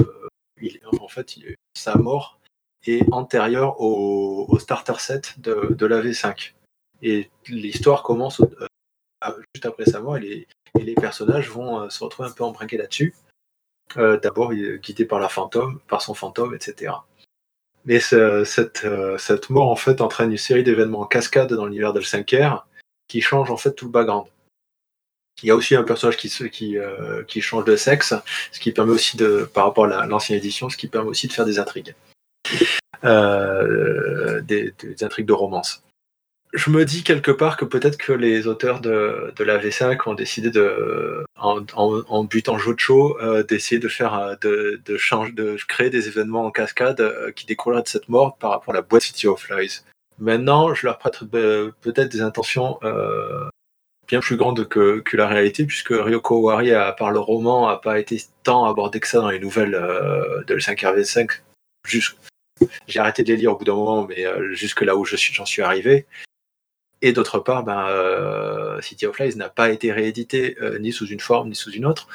en 0.99 1.07
fait, 1.07 1.35
sa 1.75 1.95
mort 1.95 2.39
est 2.85 3.03
antérieure 3.11 3.79
au, 3.81 4.57
starter 4.59 4.99
set 4.99 5.39
de, 5.39 5.85
la 5.85 6.01
V5. 6.01 6.53
Et 7.01 7.29
l'histoire 7.47 8.03
commence 8.03 8.41
juste 9.53 9.65
après 9.65 9.85
sa 9.85 10.01
mort 10.01 10.17
et 10.17 10.47
les, 10.75 10.93
personnages 10.95 11.49
vont 11.49 11.89
se 11.89 12.03
retrouver 12.03 12.29
un 12.29 12.31
peu 12.33 12.43
embrinqués 12.43 12.77
là-dessus. 12.77 13.13
Euh, 13.97 14.19
d'abord 14.19 14.53
guidé 14.53 15.05
par 15.05 15.19
la 15.19 15.29
fantôme, 15.29 15.79
par 15.87 16.01
son 16.01 16.13
fantôme, 16.13 16.53
etc. 16.53 16.93
Mais 17.85 17.99
cette, 17.99 18.85
euh, 18.85 19.17
mort 19.49 19.69
en 19.69 19.75
fait 19.75 20.01
entraîne 20.01 20.31
une 20.31 20.37
série 20.37 20.63
d'événements 20.63 21.01
en 21.01 21.05
cascade 21.05 21.51
dans 21.53 21.65
l'univers 21.65 21.93
de 21.93 22.01
5R 22.01 22.65
qui 23.07 23.21
change 23.21 23.49
en 23.49 23.57
fait 23.57 23.73
tout 23.73 23.85
le 23.85 23.91
background. 23.91 24.27
Il 25.43 25.47
y 25.47 25.51
a 25.51 25.55
aussi 25.55 25.75
un 25.75 25.83
personnage 25.83 26.17
qui, 26.17 26.29
qui, 26.49 26.77
euh, 26.77 27.23
qui 27.23 27.41
change 27.41 27.65
de 27.65 27.75
sexe, 27.75 28.13
ce 28.51 28.59
qui 28.59 28.71
permet 28.71 28.91
aussi 28.91 29.17
de, 29.17 29.49
par 29.53 29.65
rapport 29.65 29.85
à 29.85 30.05
l'ancienne 30.05 30.37
édition, 30.37 30.69
ce 30.69 30.77
qui 30.77 30.87
permet 30.87 31.09
aussi 31.09 31.27
de 31.27 31.33
faire 31.33 31.45
des 31.45 31.59
intrigues, 31.59 31.95
des, 33.03 34.73
intrigues 35.01 35.27
de 35.27 35.33
romance 35.33 35.83
je 36.53 36.71
me 36.71 36.83
dis 36.83 37.03
quelque 37.03 37.31
part 37.31 37.57
que 37.57 37.65
peut-être 37.65 37.97
que 37.97 38.11
les 38.11 38.47
auteurs 38.47 38.81
de, 38.81 39.31
de, 39.35 39.43
la 39.43 39.59
V5 39.59 40.09
ont 40.09 40.15
décidé 40.15 40.49
de, 40.49 41.23
en, 41.35 41.63
en, 41.75 42.01
en 42.07 42.23
butant 42.23 42.57
Jocho, 42.57 43.19
euh, 43.21 43.43
d'essayer 43.43 43.79
de 43.79 43.87
faire, 43.87 44.15
euh, 44.15 44.35
de, 44.41 44.81
de, 44.83 44.97
changer, 44.97 45.31
de 45.31 45.55
créer 45.67 45.89
des 45.89 46.07
événements 46.07 46.45
en 46.45 46.51
cascade 46.51 47.01
euh, 47.01 47.31
qui 47.31 47.45
découleraient 47.45 47.83
de 47.83 47.87
cette 47.87 48.09
mort 48.09 48.37
par 48.37 48.51
rapport 48.51 48.73
à 48.73 48.77
la 48.77 48.81
boîte 48.81 49.03
City 49.03 49.27
of 49.27 49.47
Lies. 49.49 49.81
Maintenant, 50.19 50.73
je 50.73 50.85
leur 50.85 50.97
prête 50.97 51.19
euh, 51.33 51.71
peut-être 51.81 52.11
des 52.11 52.21
intentions 52.21 52.77
euh, 52.83 53.47
plus 54.17 54.37
grandes 54.37 54.67
que, 54.67 55.03
la 55.13 55.27
réalité, 55.27 55.65
puisque 55.65 55.91
Ryoko 55.91 56.37
Owari, 56.37 56.71
à 56.71 56.91
part 56.91 57.11
le 57.11 57.19
roman, 57.19 57.67
a 57.67 57.77
pas 57.77 57.99
été 57.99 58.19
tant 58.43 58.65
abordé 58.65 58.99
que 58.99 59.07
ça 59.07 59.19
dans 59.19 59.29
les 59.29 59.39
nouvelles 59.39 59.71
de 59.71 60.55
L5RV5. 60.55 61.41
J'ai 62.87 62.99
arrêté 62.99 63.23
de 63.23 63.31
les 63.31 63.37
lire 63.37 63.51
au 63.51 63.57
bout 63.57 63.65
d'un 63.65 63.75
moment, 63.75 64.07
mais 64.07 64.25
jusque 64.53 64.81
là 64.81 64.95
où 64.95 65.05
j'en 65.05 65.45
suis 65.45 65.61
arrivé. 65.61 66.07
Et 67.01 67.13
d'autre 67.13 67.39
part, 67.39 67.63
ben, 67.63 67.87
euh, 67.87 68.81
City 68.81 69.05
of 69.05 69.19
Lies 69.19 69.35
n'a 69.35 69.49
pas 69.49 69.69
été 69.69 69.91
réédité 69.91 70.57
euh, 70.61 70.79
ni 70.79 70.91
sous 70.91 71.07
une 71.07 71.19
forme 71.19 71.49
ni 71.49 71.55
sous 71.55 71.71
une 71.71 71.85
autre. 71.85 72.07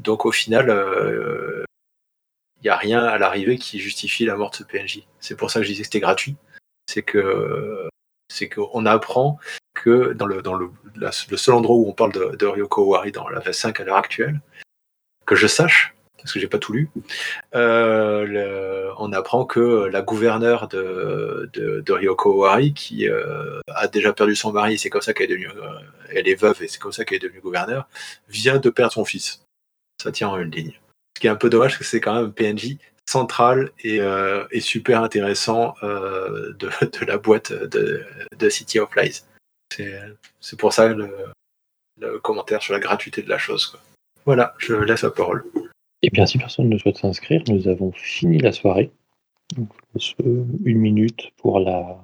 Donc 0.00 0.26
au 0.26 0.32
final, 0.32 0.66
il 0.66 0.70
euh, 0.70 1.64
n'y 2.64 2.68
a 2.68 2.76
rien 2.76 3.04
à 3.04 3.18
l'arrivée 3.18 3.56
qui 3.56 3.78
justifie 3.78 4.24
la 4.24 4.36
mort 4.36 4.50
de 4.50 4.56
ce 4.56 4.64
PNJ. 4.64 5.06
C'est 5.20 5.36
pour 5.36 5.50
ça 5.50 5.60
que 5.60 5.66
je 5.66 5.70
disais 5.70 5.82
que 5.82 5.86
c'était 5.86 6.00
gratuit. 6.00 6.34
C'est 6.88 7.02
que 7.02 7.88
c'est 8.32 8.48
qu'on 8.48 8.86
apprend 8.86 9.38
que 9.74 10.12
dans 10.12 10.26
le 10.26 10.42
seul 11.36 11.54
endroit 11.54 11.76
où 11.76 11.88
on 11.88 11.92
parle 11.92 12.12
de, 12.12 12.46
Ryoko 12.46 12.82
Owari 12.84 13.12
dans 13.12 13.28
la 13.28 13.40
V5 13.40 13.80
à 13.80 13.84
l'heure 13.84 13.96
actuelle, 13.96 14.40
que 15.26 15.36
je 15.36 15.46
sache, 15.46 15.94
parce 16.18 16.32
que 16.32 16.40
j'ai 16.40 16.48
pas 16.48 16.58
tout 16.58 16.72
lu, 16.72 16.88
euh, 17.54 18.92
on 18.98 19.12
apprend 19.12 19.44
que 19.44 19.86
la 19.86 20.02
gouverneure 20.02 20.68
de, 20.68 21.84
Ryoko 21.88 22.34
Owari, 22.34 22.74
qui 22.74 23.08
euh, 23.08 23.60
a 23.68 23.88
déjà 23.88 24.12
perdu 24.12 24.34
son 24.34 24.52
mari, 24.52 24.78
c'est 24.78 24.90
comme 24.90 25.02
ça 25.02 25.12
qu'elle 25.12 25.30
est 25.30 25.34
devenue, 25.34 25.48
euh, 25.48 25.78
elle 26.10 26.28
est 26.28 26.40
veuve 26.40 26.62
et 26.62 26.68
c'est 26.68 26.78
comme 26.78 26.92
ça 26.92 27.04
qu'elle 27.04 27.16
est 27.16 27.26
devenue 27.26 27.40
gouverneure, 27.40 27.88
vient 28.28 28.58
de 28.58 28.70
perdre 28.70 28.92
son 28.92 29.04
fils. 29.04 29.44
Ça 30.02 30.12
tient 30.12 30.28
en 30.28 30.38
une 30.38 30.50
ligne. 30.50 30.78
Ce 31.16 31.20
qui 31.20 31.26
est 31.26 31.30
un 31.30 31.36
peu 31.36 31.50
dommage, 31.50 31.72
parce 31.72 31.78
que 31.78 31.84
c'est 31.84 32.00
quand 32.00 32.14
même 32.14 32.32
PNJ 32.32 32.78
central 33.08 33.70
et, 33.84 34.00
et 34.50 34.60
super 34.60 35.02
intéressant 35.02 35.74
de, 35.82 36.52
de, 37.00 37.04
la 37.06 37.18
boîte 37.18 37.52
de, 37.52 38.48
City 38.48 38.78
of 38.78 38.94
Lies. 38.96 39.22
C'est 40.40 40.58
pour 40.58 40.72
ça 40.72 40.88
le, 40.88 41.10
commentaire 42.22 42.62
sur 42.62 42.72
la 42.72 42.80
gratuité 42.80 43.22
de 43.22 43.28
la 43.28 43.38
chose. 43.38 43.78
Voilà, 44.24 44.54
je 44.58 44.74
laisse 44.74 45.02
la 45.02 45.10
parole. 45.10 45.44
Eh 46.02 46.10
bien, 46.10 46.26
si 46.26 46.38
personne 46.38 46.68
ne 46.68 46.78
souhaite 46.78 46.98
s'inscrire, 46.98 47.42
nous 47.48 47.68
avons 47.68 47.92
fini 47.92 48.38
la 48.38 48.52
soirée. 48.52 48.90
Donc, 49.56 49.68
une 50.64 50.78
minute 50.78 51.30
pour 51.36 51.60
la 51.60 51.98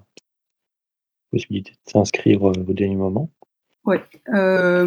possibilité 1.30 1.72
de 1.72 1.90
s'inscrire 1.90 2.42
au 2.42 2.53
dernier 2.53 2.96
moment. 2.96 3.30
Ouais. 3.84 4.02
Euh, 4.34 4.86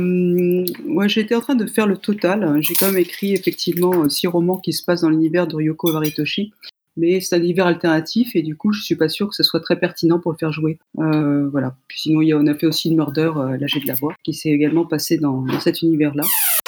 moi, 0.85 1.07
j'étais 1.07 1.33
en 1.35 1.41
train 1.41 1.55
de 1.55 1.65
faire 1.65 1.87
le 1.87 1.97
total. 1.97 2.61
J'ai 2.61 2.75
quand 2.75 2.87
même 2.87 2.97
écrit 2.97 3.33
effectivement 3.33 4.07
six 4.09 4.27
romans 4.27 4.57
qui 4.57 4.73
se 4.73 4.83
passent 4.83 5.01
dans 5.01 5.09
l'univers 5.09 5.47
de 5.47 5.55
Ryoko 5.55 5.91
Varitoshi 5.91 6.53
mais 6.97 7.21
c'est 7.21 7.35
un 7.35 7.39
univers 7.39 7.67
alternatif 7.67 8.35
et 8.35 8.41
du 8.41 8.55
coup, 8.55 8.73
je 8.73 8.81
suis 8.81 8.95
pas 8.95 9.09
sûr 9.09 9.29
que 9.29 9.35
ce 9.35 9.43
soit 9.43 9.59
très 9.59 9.79
pertinent 9.79 10.19
pour 10.19 10.31
le 10.31 10.37
faire 10.37 10.51
jouer. 10.51 10.77
Euh, 10.99 11.49
voilà. 11.49 11.75
Puis 11.87 12.01
sinon, 12.01 12.21
il 12.21 12.29
y 12.29 12.33
a, 12.33 12.37
on 12.37 12.47
a 12.47 12.55
fait 12.55 12.67
aussi 12.67 12.89
une 12.89 12.95
murder, 12.95 13.31
euh, 13.35 13.57
l'âge 13.57 13.73
de 13.73 13.87
la 13.87 13.93
voix, 13.93 14.13
qui 14.23 14.33
s'est 14.33 14.49
également 14.49 14.85
passé 14.85 15.17
dans, 15.17 15.45
cet 15.59 15.81
univers-là. 15.81 16.23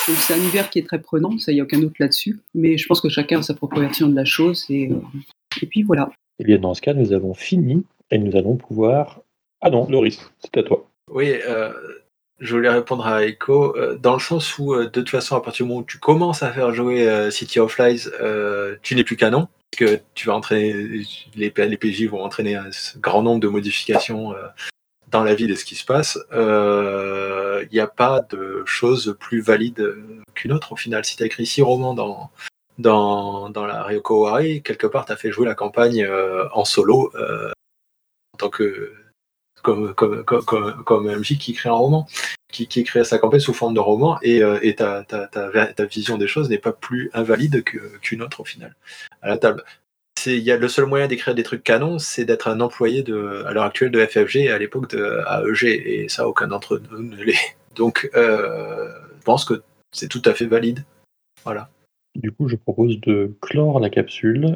Donc 0.08 0.18
c'est 0.18 0.34
un 0.34 0.38
univers 0.38 0.70
qui 0.70 0.80
est 0.80 0.88
très 0.88 1.02
prenant, 1.02 1.38
ça, 1.38 1.52
il 1.52 1.56
n'y 1.56 1.62
a 1.62 1.64
aucun 1.64 1.80
doute 1.80 2.00
là-dessus. 2.00 2.40
Mais 2.54 2.78
je 2.78 2.88
pense 2.88 3.02
que 3.02 3.10
chacun 3.10 3.40
a 3.40 3.42
sa 3.42 3.54
propre 3.54 3.80
version 3.80 4.08
de 4.08 4.16
la 4.16 4.26
chose 4.26 4.66
et, 4.70 4.90
euh, 4.92 4.96
et 5.62 5.66
puis 5.66 5.84
voilà. 5.84 6.10
Et 6.40 6.44
eh 6.44 6.44
bien, 6.46 6.58
dans 6.58 6.74
ce 6.74 6.82
cas, 6.82 6.94
nous 6.94 7.14
avons 7.14 7.34
fini 7.34 7.84
et 8.10 8.18
nous 8.18 8.36
allons 8.36 8.56
pouvoir. 8.56 9.22
Ah 9.62 9.70
non, 9.70 9.88
Loris, 9.90 10.20
c'est 10.40 10.58
à 10.58 10.64
toi. 10.64 10.90
Oui, 11.12 11.32
euh, 11.48 11.72
je 12.44 12.56
voulais 12.56 12.70
répondre 12.70 13.08
à 13.08 13.26
Echo, 13.26 13.76
euh, 13.78 13.96
dans 13.96 14.14
le 14.14 14.20
sens 14.20 14.60
où, 14.60 14.74
euh, 14.74 14.84
de 14.84 14.90
toute 14.90 15.10
façon, 15.10 15.38
à 15.38 15.42
partir 15.42 15.66
du 15.66 15.70
moment 15.70 15.82
où 15.82 15.86
tu 15.86 15.98
commences 15.98 16.44
à 16.44 16.52
faire 16.52 16.74
jouer 16.74 17.08
euh, 17.08 17.32
City 17.32 17.60
of 17.60 17.78
Lies, 17.80 18.10
tu 18.82 18.96
n'es 18.96 19.06
plus 19.06 19.16
canon, 19.16 19.48
que 19.76 20.02
tu 20.14 20.28
vas 20.28 20.36
entraîner, 20.36 21.06
les, 21.36 21.50
PJ 21.50 22.04
vont 22.04 22.22
entraîner 22.22 22.56
un 22.56 22.70
grand 22.98 23.24
nombre 23.24 23.40
de 23.40 23.48
modifications 23.48 24.36
dans 25.10 25.24
la 25.24 25.36
ville 25.36 25.52
et 25.52 25.56
ce 25.56 25.64
qui 25.64 25.76
se 25.76 25.86
passe. 25.86 26.20
Il 26.32 27.70
n'y 27.72 27.80
a 27.80 27.88
pas 27.88 28.20
de 28.30 28.64
chose 28.66 29.16
plus 29.20 29.40
valide 29.40 29.96
qu'une 30.36 30.52
autre 30.52 30.74
au 30.74 30.76
final. 30.76 31.06
Si 31.06 31.16
tu 31.16 31.24
as 31.24 31.28
écrit 31.28 31.46
six 31.46 31.62
romans 31.62 31.94
dans, 31.94 32.30
dans, 32.78 33.50
dans 33.50 33.66
la 33.66 33.84
Ryoko 33.84 34.26
Wari, 34.26 34.62
quelque 34.62 34.86
part, 34.86 35.06
tu 35.06 35.16
fait 35.16 35.32
jouer 35.32 35.48
la 35.48 35.56
campagne 35.56 36.08
en 36.54 36.66
solo 36.66 37.12
en 37.16 38.38
tant 38.38 38.50
que 38.50 38.92
comme, 39.64 39.94
comme, 39.96 41.08
MJ 41.08 41.38
qui 41.38 41.52
écrit 41.52 41.70
un 41.70 41.74
roman, 41.74 42.08
qui, 42.52 42.68
écrit 42.76 43.06
sa 43.06 43.18
campagne 43.18 43.40
sous 43.40 43.54
forme 43.54 43.74
de 43.74 43.80
roman, 43.80 44.20
et, 44.22 44.44
euh, 44.44 44.60
et 44.62 44.76
ta, 44.76 45.06
vision 45.90 46.18
des 46.18 46.28
choses 46.28 46.50
n'est 46.50 46.60
pas 46.60 46.74
plus 46.74 47.10
invalide 47.14 47.64
qu'une 47.64 48.22
autre 48.22 48.42
au 48.42 48.46
final. 48.46 48.76
À 49.22 49.30
la 49.30 49.38
table. 49.38 49.64
Y 50.26 50.52
a 50.52 50.58
le 50.58 50.68
seul 50.70 50.86
moyen 50.86 51.08
d'écrire 51.08 51.36
des 51.36 51.44
trucs 51.44 51.64
canons, 51.64 52.00
c'est 52.00 52.24
d'être 52.24 52.48
un 52.48 52.62
employé 52.62 53.04
à 53.46 53.52
l'heure 53.52 53.64
actuelle 53.64 53.92
de 53.92 54.06
FFG 54.06 54.38
et 54.38 54.52
à 54.52 54.58
l'époque 54.58 54.90
de 54.92 55.20
AEG, 55.28 55.64
et 55.66 56.08
ça, 56.08 56.28
aucun 56.28 56.48
d'entre 56.48 56.80
nous 56.92 57.02
ne 57.02 57.24
l'est. 57.24 57.58
Donc, 57.76 58.10
euh, 58.16 58.90
je 59.20 59.24
pense 59.24 59.46
que 59.46 59.64
c'est 59.92 60.08
tout 60.08 60.22
à 60.26 60.34
fait 60.34 60.46
valide. 60.46 60.84
Voilà. 61.44 61.70
Du 62.16 62.32
coup, 62.32 62.48
je 62.48 62.56
propose 62.56 63.00
de 63.02 63.34
clore 63.42 63.80
la 63.80 63.90
capsule 63.90 64.52